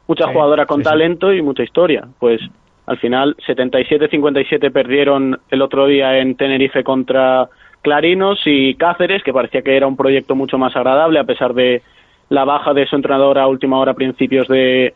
mucha 0.09 0.25
Sí, 0.27 0.33
jugadora 0.33 0.65
con 0.67 0.79
sí, 0.79 0.85
sí. 0.85 0.91
talento 0.91 1.33
y 1.33 1.43
mucha 1.43 1.63
historia. 1.63 2.09
Pues 2.19 2.41
al 2.87 2.99
final 2.99 3.37
77-57 3.47 4.73
perdieron 4.73 5.39
el 5.51 5.63
otro 5.63 5.87
día 5.87 6.19
en 6.19 6.35
Tenerife 6.37 6.83
contra 6.83 7.49
Clarinos 7.83 8.41
y 8.45 8.75
Cáceres, 8.75 9.23
que 9.23 9.33
parecía 9.33 9.63
que 9.63 9.77
era 9.77 9.87
un 9.87 9.97
proyecto 9.97 10.35
mucho 10.35 10.59
más 10.59 10.75
agradable 10.77 11.19
a 11.19 11.25
pesar 11.25 11.55
de 11.55 11.83
la 12.29 12.45
baja 12.45 12.73
de 12.73 12.87
su 12.87 12.97
entrenador 12.97 13.39
a 13.39 13.47
última 13.47 13.79
hora 13.79 13.93
a 13.93 13.97
principios 13.97 14.49
de, 14.49 14.95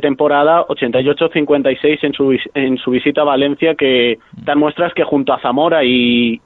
temporada, 0.00 0.66
88-56 0.66 1.98
en 2.02 2.12
su, 2.12 2.36
en 2.54 2.78
su 2.78 2.90
visita 2.90 3.22
a 3.22 3.24
Valencia, 3.24 3.74
que 3.74 4.18
dan 4.44 4.58
muestras 4.58 4.92
que 4.94 5.04
junto 5.04 5.32
a 5.32 5.40
Zamora 5.40 5.84
y, 5.84 6.40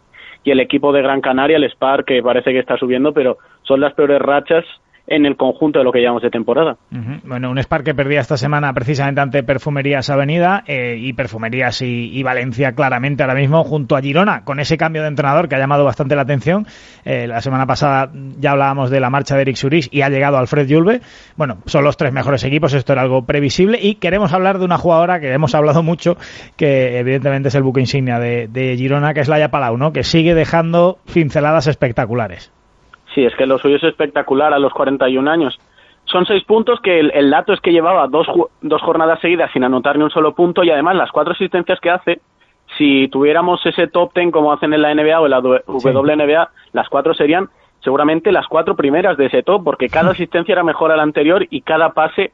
y 0.45 0.51
el 0.51 0.61
equipo 0.61 0.93
de 0.93 1.03
Gran 1.03 1.21
Canaria, 1.21 1.57
el 1.57 1.65
Spar, 1.71 2.05
que 2.05 2.23
parece 2.23 2.53
que 2.53 2.59
está 2.59 2.77
subiendo, 2.77 3.13
pero 3.13 3.39
son 3.63 3.81
las 3.81 3.95
peores 3.95 4.21
rachas 4.21 4.65
en 5.07 5.27
el 5.27 5.37
conjunto 5.37 5.79
de 5.79 5.85
lo 5.85 5.93
que 5.93 5.99
llevamos 5.99 6.23
de 6.23 6.31
temporada. 6.31 6.77
Bueno, 7.25 7.51
un 7.51 7.59
Spark 7.59 7.85
que 7.85 7.95
perdía 7.95 8.21
esta 8.21 8.37
semana 8.37 8.73
precisamente 8.73 9.21
ante 9.21 9.43
Perfumerías 9.43 10.09
Avenida 10.11 10.63
eh, 10.67 10.97
y 10.99 11.13
Perfumerías 11.13 11.83
y, 11.83 12.23
Valencia 12.23 12.73
claramente 12.73 13.23
ahora 13.23 13.35
mismo 13.35 13.65
junto 13.65 13.97
a 13.97 14.03
Girona 14.03 14.45
con 14.45 14.61
ese 14.61 14.77
cambio 14.77 15.03
de 15.03 15.09
entrenador 15.09 15.49
que 15.49 15.57
ha 15.57 15.59
llamado 15.59 15.85
bastante 15.85 16.15
la 16.15 16.23
atención. 16.23 16.67
Eh, 17.05 17.27
la 17.27 17.41
semana 17.41 17.67
pasada 17.67 18.11
ya 18.39 18.53
hablábamos 18.53 18.91
de 18.91 19.01
la 19.01 19.11
marcha 19.11 19.35
de 19.35 19.43
Eric 19.43 19.57
Suris 19.57 19.89
y 19.91 20.03
ha 20.03 20.11
llegado 20.11 20.37
Alfred 20.37 20.67
Yulbe. 20.67 21.01
Bueno, 21.37 21.59
son 21.65 21.83
los 21.83 21.97
tres 21.97 22.13
mejores 22.13 22.45
equipos, 22.45 22.75
esto 22.75 22.93
era 22.93 23.03
algo 23.03 23.25
previsible 23.25 23.79
y 23.81 23.97
queremos 23.97 24.33
hablar 24.33 24.59
de 24.59 24.65
una 24.65 24.79
jugadora 24.79 25.19
que 25.19 25.33
hemos 25.33 25.55
hablado 25.55 25.83
mucho, 25.83 26.17
que 26.57 26.99
evidentemente 26.99 27.49
es 27.49 27.55
el 27.55 27.63
buque 27.63 27.81
insignia 27.81 28.19
de, 28.19 28.49
de 28.49 28.77
Girona, 28.77 29.15
que 29.15 29.21
es 29.21 29.29
Laia 29.29 29.51
Palau, 29.51 29.77
¿no? 29.77 29.93
que 29.93 30.05
sigue 30.05 30.35
dejando 30.35 30.99
pinceladas 31.13 31.67
espectaculares. 31.67 32.53
Sí, 33.15 33.25
es 33.25 33.35
que 33.35 33.47
lo 33.47 33.59
suyo 33.59 33.77
es 33.77 33.85
espectacular 33.85 34.53
a 34.53 34.59
los 34.59 34.73
41 34.73 35.31
años. 35.31 35.59
Son 36.05 36.27
seis 36.27 36.45
puntos 36.45 36.81
que 36.81 36.99
el, 36.99 37.11
el 37.15 37.31
dato 37.31 37.53
es 37.53 37.61
que 37.61 37.73
llevaba 37.73 38.07
dos, 38.09 38.27
dos 38.63 38.83
jornadas 38.83 39.21
seguidas 39.21 39.51
sin 39.53 39.65
anotar 39.65 39.97
ni 39.97 40.05
un 40.05 40.11
solo 40.11 40.35
punto 40.35 40.65
y 40.65 40.71
además 40.71 40.97
las 40.97 41.13
cuatro 41.13 41.33
asistencias 41.33 41.79
que 41.81 41.91
hace, 41.91 42.21
si 42.79 43.09
tuviéramos 43.09 43.65
ese 43.67 43.89
top 43.89 44.13
ten 44.13 44.31
como 44.31 44.53
hacen 44.53 44.73
en 44.73 44.83
la 44.83 44.95
NBA 44.95 45.21
o 45.21 45.27
en 45.27 45.31
la 45.31 45.41
WNBA, 45.41 46.51
las 46.73 46.89
cuatro 46.89 47.15
serían 47.15 47.49
seguramente 47.81 48.33
las 48.33 48.47
cuatro 48.47 48.77
primeras 48.77 49.17
de 49.17 49.27
ese 49.27 49.43
top 49.43 49.65
porque 49.65 49.89
cada 49.89 50.11
asistencia 50.13 50.53
era 50.53 50.63
mejor 50.63 50.93
a 50.93 50.97
la 50.97 51.03
anterior 51.03 51.47
y 51.51 51.63
cada 51.63 51.93
pase 51.93 52.33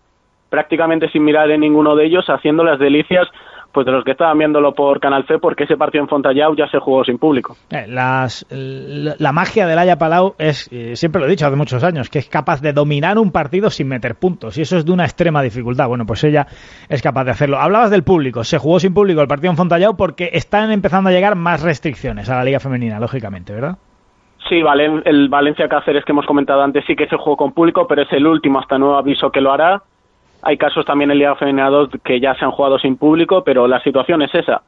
prácticamente 0.50 1.10
sin 1.10 1.24
mirar 1.24 1.50
en 1.50 1.60
ninguno 1.60 1.96
de 1.96 2.04
ellos 2.06 2.28
haciendo 2.28 2.64
las 2.64 2.78
delicias 2.78 3.28
pues 3.76 3.84
de 3.84 3.92
los 3.92 4.04
que 4.04 4.12
estaban 4.12 4.38
viéndolo 4.38 4.72
por 4.72 4.98
Canal 5.00 5.26
C 5.26 5.38
porque 5.38 5.64
ese 5.64 5.76
partido 5.76 6.02
en 6.02 6.08
Fontallau 6.08 6.56
ya 6.56 6.66
se 6.68 6.78
jugó 6.78 7.04
sin 7.04 7.18
público. 7.18 7.58
Eh, 7.68 7.84
las, 7.86 8.46
la, 8.48 9.16
la 9.18 9.32
magia 9.32 9.66
del 9.66 9.78
Haya 9.78 9.98
Palau 9.98 10.34
es, 10.38 10.66
eh, 10.72 10.96
siempre 10.96 11.20
lo 11.20 11.26
he 11.26 11.30
dicho 11.30 11.46
hace 11.46 11.56
muchos 11.56 11.84
años, 11.84 12.08
que 12.08 12.18
es 12.20 12.28
capaz 12.30 12.62
de 12.62 12.72
dominar 12.72 13.18
un 13.18 13.30
partido 13.32 13.68
sin 13.68 13.88
meter 13.88 14.14
puntos. 14.14 14.56
Y 14.56 14.62
eso 14.62 14.78
es 14.78 14.86
de 14.86 14.92
una 14.92 15.04
extrema 15.04 15.42
dificultad. 15.42 15.88
Bueno, 15.88 16.06
pues 16.06 16.24
ella 16.24 16.46
es 16.88 17.02
capaz 17.02 17.24
de 17.24 17.32
hacerlo. 17.32 17.58
Hablabas 17.58 17.90
del 17.90 18.02
público. 18.02 18.42
Se 18.44 18.56
jugó 18.56 18.80
sin 18.80 18.94
público 18.94 19.20
el 19.20 19.28
partido 19.28 19.50
en 19.50 19.58
Fontallao 19.58 19.94
porque 19.94 20.30
están 20.32 20.70
empezando 20.70 21.10
a 21.10 21.12
llegar 21.12 21.36
más 21.36 21.62
restricciones 21.62 22.30
a 22.30 22.36
la 22.36 22.44
Liga 22.44 22.58
Femenina, 22.60 22.98
lógicamente, 22.98 23.52
¿verdad? 23.52 23.76
Sí, 24.48 24.62
Valen- 24.62 25.02
el 25.04 25.28
Valencia 25.28 25.68
Cáceres 25.68 26.04
que 26.04 26.12
hemos 26.12 26.24
comentado 26.24 26.62
antes 26.62 26.84
sí 26.86 26.94
que 26.96 27.08
se 27.08 27.16
jugó 27.16 27.36
con 27.36 27.52
público, 27.52 27.86
pero 27.86 28.02
es 28.02 28.12
el 28.12 28.26
último 28.26 28.60
hasta 28.60 28.78
nuevo 28.78 28.96
aviso 28.96 29.30
que 29.30 29.40
lo 29.40 29.52
hará. 29.52 29.82
Hay 30.42 30.56
casos 30.56 30.84
también 30.84 31.10
en 31.10 31.18
Liga 31.18 31.34
Femenina 31.36 31.68
2 31.70 31.90
que 32.04 32.20
ya 32.20 32.34
se 32.34 32.44
han 32.44 32.50
jugado 32.52 32.78
sin 32.78 32.96
público, 32.96 33.42
pero 33.44 33.66
la 33.66 33.80
situación 33.82 34.22
es 34.22 34.34
esa. 34.34 34.62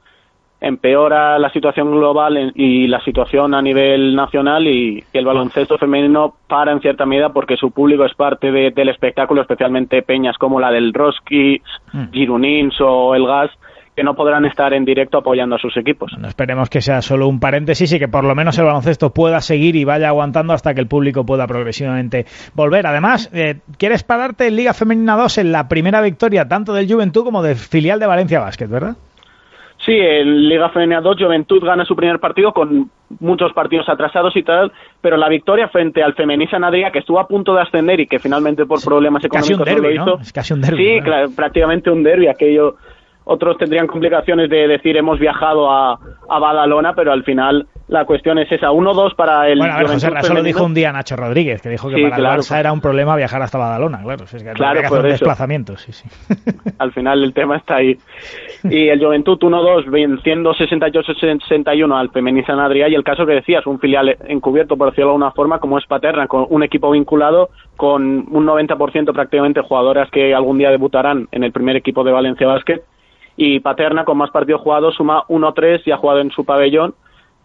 Empeora 0.61 1.39
la 1.39 1.51
situación 1.51 1.93
global 1.93 2.51
y 2.57 2.89
la 2.89 3.01
situación 3.05 3.55
a 3.55 3.63
nivel 3.63 4.17
nacional 4.17 4.67
y, 4.67 5.05
y 5.13 5.19
el 5.19 5.25
baloncesto 5.25 5.79
femenino 5.79 6.35
para 6.49 6.73
en 6.73 6.81
cierta 6.81 7.07
medida 7.07 7.33
porque 7.33 7.57
su 7.57 7.71
público 7.71 8.05
es 8.05 8.13
parte 8.15 8.51
de- 8.51 8.73
del 8.73 8.89
espectáculo, 8.89 9.41
especialmente 9.43 10.03
peñas 10.03 10.37
como 10.37 10.59
la 10.59 10.73
del 10.73 10.93
Roski, 10.93 11.63
Girunins 12.11 12.75
o 12.81 13.15
el 13.15 13.25
Gas, 13.25 13.53
que 13.99 14.05
no 14.05 14.15
podrán 14.15 14.45
estar 14.45 14.73
en 14.75 14.85
directo 14.85 15.19
apoyando 15.19 15.57
a 15.57 15.59
sus 15.59 15.77
equipos. 15.77 16.13
No 16.21 16.29
esperemos 16.29 16.71
que 16.71 16.81
sea 16.81 17.03
solo 17.03 17.27
un 17.27 17.41
paréntesis 17.41 17.93
y 17.93 17.99
que 17.99 18.07
por 18.07 18.23
lo 18.23 18.37
menos 18.37 18.57
el 18.57 18.65
baloncesto 18.65 19.11
pueda 19.11 19.41
seguir 19.41 19.75
y 19.75 19.85
vaya 19.85 20.07
aguantando 20.07 20.53
hasta 20.53 20.73
que 20.73 20.81
el 20.81 20.87
público 20.87 21.27
pueda 21.27 21.49
progresivamente 21.49 22.25
volver. 22.55 22.87
Además, 22.87 23.29
eh, 23.35 23.57
quieres 23.77 24.05
pararte 24.05 24.47
en 24.47 24.55
Liga 24.55 24.73
Femenina 24.73 25.17
2 25.17 25.39
en 25.39 25.51
la 25.51 25.67
primera 25.67 26.01
victoria 26.01 26.47
tanto 26.47 26.75
del 26.75 26.89
Juventud 26.89 27.25
como 27.25 27.43
del 27.43 27.57
filial 27.57 27.99
de 27.99 28.07
Valencia 28.07 28.39
Basket, 28.39 28.69
¿verdad? 28.69 28.95
Sí, 29.85 29.95
en 29.99 30.49
Liga 30.49 30.69
Femenina 30.69 31.01
2 31.01 31.17
Juventud 31.19 31.65
gana 31.65 31.85
su 31.85 31.97
primer 31.97 32.21
partido 32.21 32.53
con 32.53 32.89
muchos 33.19 33.53
partidos 33.53 33.89
atrasados 33.89 34.37
y 34.37 34.45
tal, 34.45 34.71
pero 35.01 35.17
la 35.17 35.29
victoria 35.29 35.67
frente 35.67 36.05
al 36.05 36.15
Femenisa 36.15 36.57
Nadria 36.61 36.93
que 36.93 37.01
estuvo 37.01 37.19
a 37.19 37.27
punto 37.27 37.53
de 37.53 37.63
ascender 37.63 37.99
y 37.99 38.07
que 38.07 38.21
finalmente 38.21 38.65
por 38.65 38.81
problemas 38.81 39.25
económicos 39.25 39.59
no 39.59 39.65
derbi, 39.65 39.95
lo 39.97 40.05
¿no? 40.05 40.13
hizo. 40.13 40.23
Es 40.23 40.33
casi 40.33 40.55
un 40.55 40.61
derbi. 40.61 41.01
Sí, 41.01 41.35
prácticamente 41.35 41.91
un 41.91 42.05
derbi, 42.05 42.29
aquello 42.29 42.77
otros 43.29 43.59
tendrían 43.59 43.87
complicaciones 43.87 44.49
de 44.49 44.67
decir 44.67 44.97
hemos 44.97 45.19
viajado 45.19 45.71
a, 45.71 45.99
a 46.29 46.39
Badalona, 46.39 46.95
pero 46.95 47.13
al 47.13 47.25
final 47.25 47.67
la 47.89 48.07
cuestión 48.07 48.39
es 48.39 48.51
esa, 48.51 48.71
1-2 48.71 49.15
para 49.17 49.49
el 49.49 49.59
Bueno, 49.59 49.75
a 49.75 49.79
ver, 49.79 49.87
José, 49.87 50.11
eso 50.19 50.35
lo 50.35 50.43
dijo 50.43 50.65
un 50.65 50.73
día 50.73 50.93
Nacho 50.93 51.15
Rodríguez, 51.15 51.61
que 51.61 51.69
dijo 51.69 51.91
que 51.91 51.97
Sí, 51.97 52.03
para 52.05 52.17
claro. 52.17 52.35
el 52.37 52.41
Barça 52.41 52.59
era 52.59 52.73
un 52.73 52.81
problema 52.81 53.17
viajar 53.17 53.43
hasta 53.43 53.59
Badalona, 53.59 54.03
claro. 54.03 54.27
si 54.27 54.37
es 54.37 54.43
que 54.43 54.53
Claro, 54.53 54.81
que 54.81 54.87
hacer 54.87 55.01
por 55.01 55.11
desplazamiento, 55.11 55.77
sí, 55.77 55.93
sí. 55.93 56.09
al 56.79 56.93
final 56.93 57.23
el 57.23 57.35
tema 57.35 57.57
está 57.57 57.77
ahí. 57.77 57.99
Y 58.65 58.89
el 58.89 59.05
Juventud 59.05 59.39
1-2 59.39 59.91
venciendo 59.91 60.55
68-61 60.55 61.99
al 61.99 62.11
Femeniza 62.11 62.55
Adrià 62.55 62.89
y 62.89 62.95
el 62.95 63.05
caso 63.05 63.27
que 63.27 63.33
decías, 63.35 63.67
un 63.67 63.79
filial 63.79 64.17
encubierto 64.27 64.79
por 64.79 64.89
decirlo 64.89 65.09
de 65.09 65.13
alguna 65.13 65.33
forma 65.33 65.59
como 65.59 65.79
es 65.79 65.87
Paterna, 65.87 66.29
con 66.29 66.47
un 66.49 66.63
equipo 66.63 66.91
vinculado 66.91 67.51
con 67.77 68.03
un 68.03 68.47
90% 68.47 69.13
prácticamente 69.13 69.61
jugadoras 69.61 70.11
que 70.11 70.35
algún 70.35 70.59
día 70.59 70.71
debutarán 70.71 71.29
en 71.31 71.45
el 71.45 71.53
primer 71.53 71.77
equipo 71.77 72.03
de 72.05 72.13
Valencia 72.13 72.47
Basket 72.47 72.83
y 73.41 73.61
Paterna 73.61 74.05
con 74.05 74.19
más 74.19 74.31
partidos 74.31 74.61
jugados 74.61 74.97
suma 74.97 75.25
1-3 75.29 75.83
y 75.87 75.93
ha 75.93 75.97
jugado 75.97 76.21
en 76.21 76.31
su 76.33 76.45
pabellón 76.45 76.95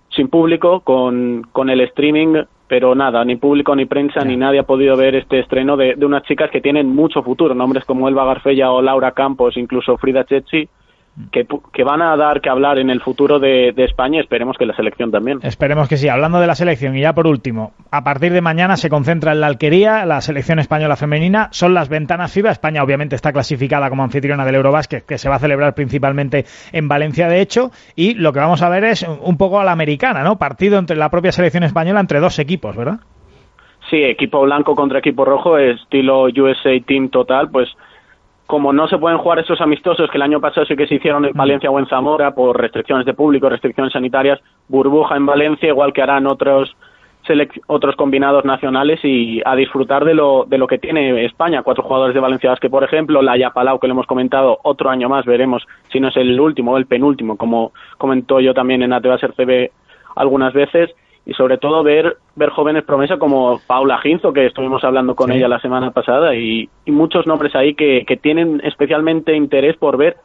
sin 0.09 0.27
público, 0.27 0.81
con, 0.81 1.43
con 1.51 1.69
el 1.69 1.81
streaming, 1.81 2.43
pero 2.67 2.95
nada, 2.95 3.23
ni 3.23 3.35
público, 3.35 3.75
ni 3.75 3.85
prensa, 3.85 4.23
ni 4.25 4.35
nadie 4.35 4.59
ha 4.59 4.63
podido 4.63 4.97
ver 4.97 5.15
este 5.15 5.39
estreno 5.39 5.77
de, 5.77 5.95
de 5.95 6.05
unas 6.05 6.23
chicas 6.23 6.49
que 6.49 6.61
tienen 6.61 6.87
mucho 6.87 7.21
futuro, 7.21 7.53
nombres 7.53 7.85
como 7.85 8.09
Elba 8.09 8.25
Garfella 8.25 8.71
o 8.71 8.81
Laura 8.81 9.11
Campos, 9.11 9.55
incluso 9.55 9.97
Frida 9.97 10.25
Chechi, 10.25 10.67
que, 11.31 11.45
que 11.71 11.83
van 11.83 12.01
a 12.01 12.15
dar 12.17 12.41
que 12.41 12.49
hablar 12.49 12.79
en 12.79 12.89
el 12.89 13.01
futuro 13.01 13.39
de, 13.39 13.71
de 13.75 13.83
España 13.85 14.19
esperemos 14.19 14.57
que 14.57 14.65
la 14.65 14.75
selección 14.75 15.11
también. 15.11 15.39
Esperemos 15.43 15.87
que 15.87 15.97
sí. 15.97 16.09
Hablando 16.09 16.39
de 16.39 16.47
la 16.47 16.55
selección, 16.55 16.95
y 16.97 17.01
ya 17.01 17.13
por 17.13 17.27
último, 17.27 17.73
a 17.91 18.03
partir 18.03 18.33
de 18.33 18.41
mañana 18.41 18.77
se 18.77 18.89
concentra 18.89 19.31
en 19.31 19.41
la 19.41 19.47
Alquería, 19.47 20.05
la 20.05 20.21
selección 20.21 20.59
española 20.59 20.95
femenina. 20.95 21.49
Son 21.51 21.73
las 21.73 21.89
ventanas 21.89 22.33
FIBA. 22.33 22.51
España, 22.51 22.83
obviamente, 22.83 23.15
está 23.15 23.31
clasificada 23.31 23.89
como 23.89 24.03
anfitriona 24.03 24.45
del 24.45 24.55
Eurobásquet, 24.55 25.05
que 25.05 25.17
se 25.17 25.29
va 25.29 25.35
a 25.35 25.39
celebrar 25.39 25.75
principalmente 25.75 26.45
en 26.71 26.87
Valencia, 26.87 27.27
de 27.27 27.41
hecho. 27.41 27.69
Y 27.95 28.15
lo 28.15 28.33
que 28.33 28.39
vamos 28.39 28.61
a 28.61 28.69
ver 28.69 28.83
es 28.83 29.03
un 29.03 29.37
poco 29.37 29.59
a 29.59 29.63
la 29.63 29.71
americana, 29.71 30.23
¿no? 30.23 30.37
Partido 30.37 30.79
entre 30.79 30.97
la 30.97 31.09
propia 31.09 31.31
selección 31.31 31.63
española 31.63 31.99
entre 31.99 32.19
dos 32.19 32.39
equipos, 32.39 32.75
¿verdad? 32.75 32.99
Sí, 33.89 34.01
equipo 34.01 34.41
blanco 34.41 34.75
contra 34.75 34.99
equipo 34.99 35.25
rojo, 35.25 35.57
estilo 35.57 36.23
USA 36.23 36.71
Team 36.85 37.09
total, 37.09 37.49
pues 37.51 37.69
como 38.47 38.73
no 38.73 38.87
se 38.87 38.97
pueden 38.97 39.17
jugar 39.17 39.39
esos 39.39 39.61
amistosos 39.61 40.09
que 40.09 40.17
el 40.17 40.23
año 40.23 40.41
pasado 40.41 40.65
sí 40.65 40.75
que 40.75 40.87
se 40.87 40.95
hicieron 40.95 41.25
en 41.25 41.33
Valencia 41.33 41.71
o 41.71 41.79
en 41.79 41.87
Zamora 41.87 42.31
por 42.35 42.59
restricciones 42.59 43.05
de 43.05 43.13
público, 43.13 43.49
restricciones 43.49 43.93
sanitarias, 43.93 44.39
burbuja 44.67 45.15
en 45.15 45.25
Valencia, 45.25 45.69
igual 45.69 45.93
que 45.93 46.01
harán 46.01 46.27
otros 46.27 46.75
otros 47.67 47.95
combinados 47.95 48.43
nacionales 48.43 48.99
y 49.03 49.41
a 49.45 49.55
disfrutar 49.55 50.03
de 50.03 50.13
lo, 50.13 50.45
de 50.45 50.57
lo 50.57 50.67
que 50.67 50.77
tiene 50.77 51.25
España. 51.25 51.63
Cuatro 51.63 51.83
jugadores 51.83 52.13
de 52.13 52.19
Valencia 52.19 52.49
Basket, 52.49 52.69
por 52.69 52.83
ejemplo, 52.83 53.21
la 53.21 53.51
Palau, 53.51 53.79
que 53.79 53.87
le 53.87 53.91
hemos 53.91 54.07
comentado, 54.07 54.59
otro 54.63 54.89
año 54.89 55.07
más, 55.07 55.25
veremos 55.25 55.65
si 55.91 55.99
no 55.99 56.09
es 56.09 56.17
el 56.17 56.39
último 56.39 56.73
o 56.73 56.77
el 56.77 56.85
penúltimo, 56.85 57.37
como 57.37 57.71
comentó 57.97 58.39
yo 58.39 58.53
también 58.53 58.83
en 58.83 58.93
ATV 58.93 59.19
CB 59.37 59.71
algunas 60.15 60.53
veces, 60.53 60.93
y 61.25 61.33
sobre 61.33 61.57
todo 61.57 61.83
ver, 61.83 62.17
ver 62.35 62.49
jóvenes 62.49 62.83
promesas 62.83 63.17
como 63.17 63.59
Paula 63.65 63.97
Ginzo, 63.99 64.33
que 64.33 64.45
estuvimos 64.45 64.83
hablando 64.83 65.15
con 65.15 65.31
Sí. 65.31 65.37
ella 65.37 65.47
la 65.47 65.59
semana 65.59 65.91
pasada, 65.91 66.35
y, 66.35 66.69
y 66.85 66.91
muchos 66.91 67.25
nombres 67.27 67.55
ahí 67.55 67.75
que, 67.75 68.03
que 68.05 68.17
tienen 68.17 68.61
especialmente 68.63 69.35
interés 69.35 69.77
por 69.77 69.97
ver 69.97 70.17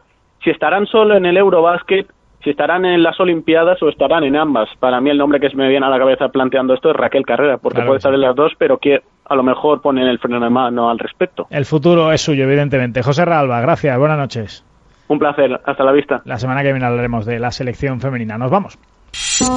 si 0.43 0.51
estarán 0.51 0.87
solo 0.87 1.17
en 1.17 1.27
el 1.27 1.37
Eurobasket 1.37 2.07
si 2.45 2.51
estarán 2.51 2.85
en 2.85 3.03
las 3.03 3.19
Olimpiadas 3.19 3.83
o 3.83 3.89
estarán 3.89 4.23
en 4.23 4.37
ambas. 4.37 4.69
Para 4.79 5.01
mí 5.01 5.11
el 5.11 5.19
nombre 5.19 5.41
que 5.41 5.51
se 5.51 5.57
me 5.57 5.69
viene 5.69 5.85
a 5.85 5.91
la 5.91 5.99
cabeza 5.99 6.29
planteando 6.29 6.73
esto 6.73 6.91
es 6.91 6.97
Raquel 6.97 7.27
Carrera, 7.27 7.59
porque 7.59 7.77
Claro 7.79 7.89
puede 7.89 7.97
estar 7.99 8.15
en 8.15 8.21
las 8.21 8.37
dos, 8.37 8.53
pero 8.57 8.79
que 8.79 9.01
a 9.25 9.35
lo 9.35 9.43
mejor 9.43 9.83
ponen 9.83 10.07
el 10.07 10.21
freno 10.21 10.39
de 10.39 10.49
mano 10.49 10.89
al 10.89 11.01
respecto. 11.01 11.49
El 11.51 11.65
futuro 11.65 12.13
es 12.13 12.21
suyo, 12.21 12.45
evidentemente. 12.45 13.03
José 13.03 13.25
Ralba, 13.25 13.61
gracias, 13.61 13.99
buenas 13.99 14.19
noches. 14.19 14.65
Un 15.09 15.19
placer, 15.19 15.61
hasta 15.65 15.83
la 15.83 15.91
vista. 15.91 16.23
La 16.27 16.39
semana 16.39 16.63
que 16.63 16.71
viene 16.73 16.87
hablaremos 16.87 17.27
de 17.27 17.41
la 17.41 17.51
selección 17.51 18.01
femenina. 18.01 18.39
Nos 18.39 18.53
vamos. 18.53 18.79
了。 19.15 19.49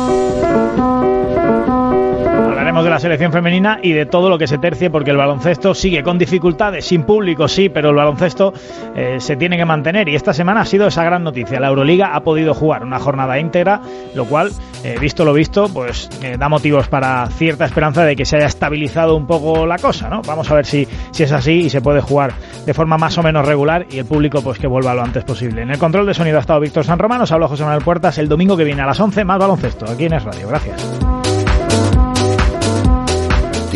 Hablaremos 2.71 2.85
de 2.85 2.89
la 2.91 2.99
selección 3.01 3.33
femenina 3.33 3.79
y 3.83 3.91
de 3.91 4.05
todo 4.05 4.29
lo 4.29 4.37
que 4.37 4.47
se 4.47 4.57
tercie 4.57 4.89
porque 4.89 5.11
el 5.11 5.17
baloncesto 5.17 5.73
sigue 5.73 6.03
con 6.03 6.17
dificultades, 6.17 6.85
sin 6.85 7.03
público 7.03 7.49
sí, 7.49 7.67
pero 7.67 7.89
el 7.89 7.97
baloncesto 7.97 8.53
eh, 8.95 9.17
se 9.19 9.35
tiene 9.35 9.57
que 9.57 9.65
mantener 9.65 10.07
y 10.07 10.15
esta 10.15 10.33
semana 10.33 10.61
ha 10.61 10.65
sido 10.65 10.87
esa 10.87 11.03
gran 11.03 11.21
noticia. 11.21 11.59
La 11.59 11.67
Euroliga 11.67 12.15
ha 12.15 12.21
podido 12.21 12.53
jugar 12.53 12.85
una 12.85 12.97
jornada 12.97 13.37
íntegra, 13.39 13.81
lo 14.15 14.23
cual, 14.23 14.51
eh, 14.85 14.95
visto 15.01 15.25
lo 15.25 15.33
visto, 15.33 15.67
pues 15.67 16.07
eh, 16.23 16.37
da 16.39 16.47
motivos 16.47 16.87
para 16.87 17.27
cierta 17.27 17.65
esperanza 17.65 18.05
de 18.05 18.15
que 18.15 18.23
se 18.23 18.37
haya 18.37 18.45
estabilizado 18.45 19.17
un 19.17 19.27
poco 19.27 19.65
la 19.65 19.77
cosa, 19.77 20.07
¿no? 20.07 20.21
Vamos 20.21 20.49
a 20.49 20.55
ver 20.55 20.65
si, 20.65 20.87
si 21.11 21.23
es 21.23 21.31
así 21.33 21.63
y 21.65 21.69
se 21.69 21.81
puede 21.81 21.99
jugar 21.99 22.31
de 22.65 22.73
forma 22.73 22.97
más 22.97 23.17
o 23.17 23.21
menos 23.21 23.45
regular 23.45 23.85
y 23.91 23.97
el 23.97 24.05
público 24.05 24.41
pues 24.41 24.59
que 24.59 24.67
vuelva 24.67 24.93
lo 24.93 25.03
antes 25.03 25.25
posible. 25.25 25.63
En 25.63 25.71
el 25.71 25.77
control 25.77 26.05
de 26.05 26.13
sonido 26.13 26.37
ha 26.37 26.39
estado 26.39 26.61
Víctor 26.61 26.85
San 26.85 26.99
Román, 26.99 27.19
os 27.19 27.33
habla 27.33 27.49
José 27.49 27.65
Manuel 27.65 27.83
Puertas 27.83 28.17
el 28.17 28.29
domingo 28.29 28.55
que 28.55 28.63
viene 28.63 28.81
a 28.81 28.85
las 28.85 28.99
11 29.01 29.25
más 29.25 29.39
baloncesto 29.39 29.91
aquí 29.91 30.05
en 30.05 30.13
Es 30.13 30.23
Radio. 30.23 30.47
Gracias. 30.47 31.20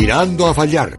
Tirando 0.06 0.46
a 0.46 0.54
fallar. 0.54 0.92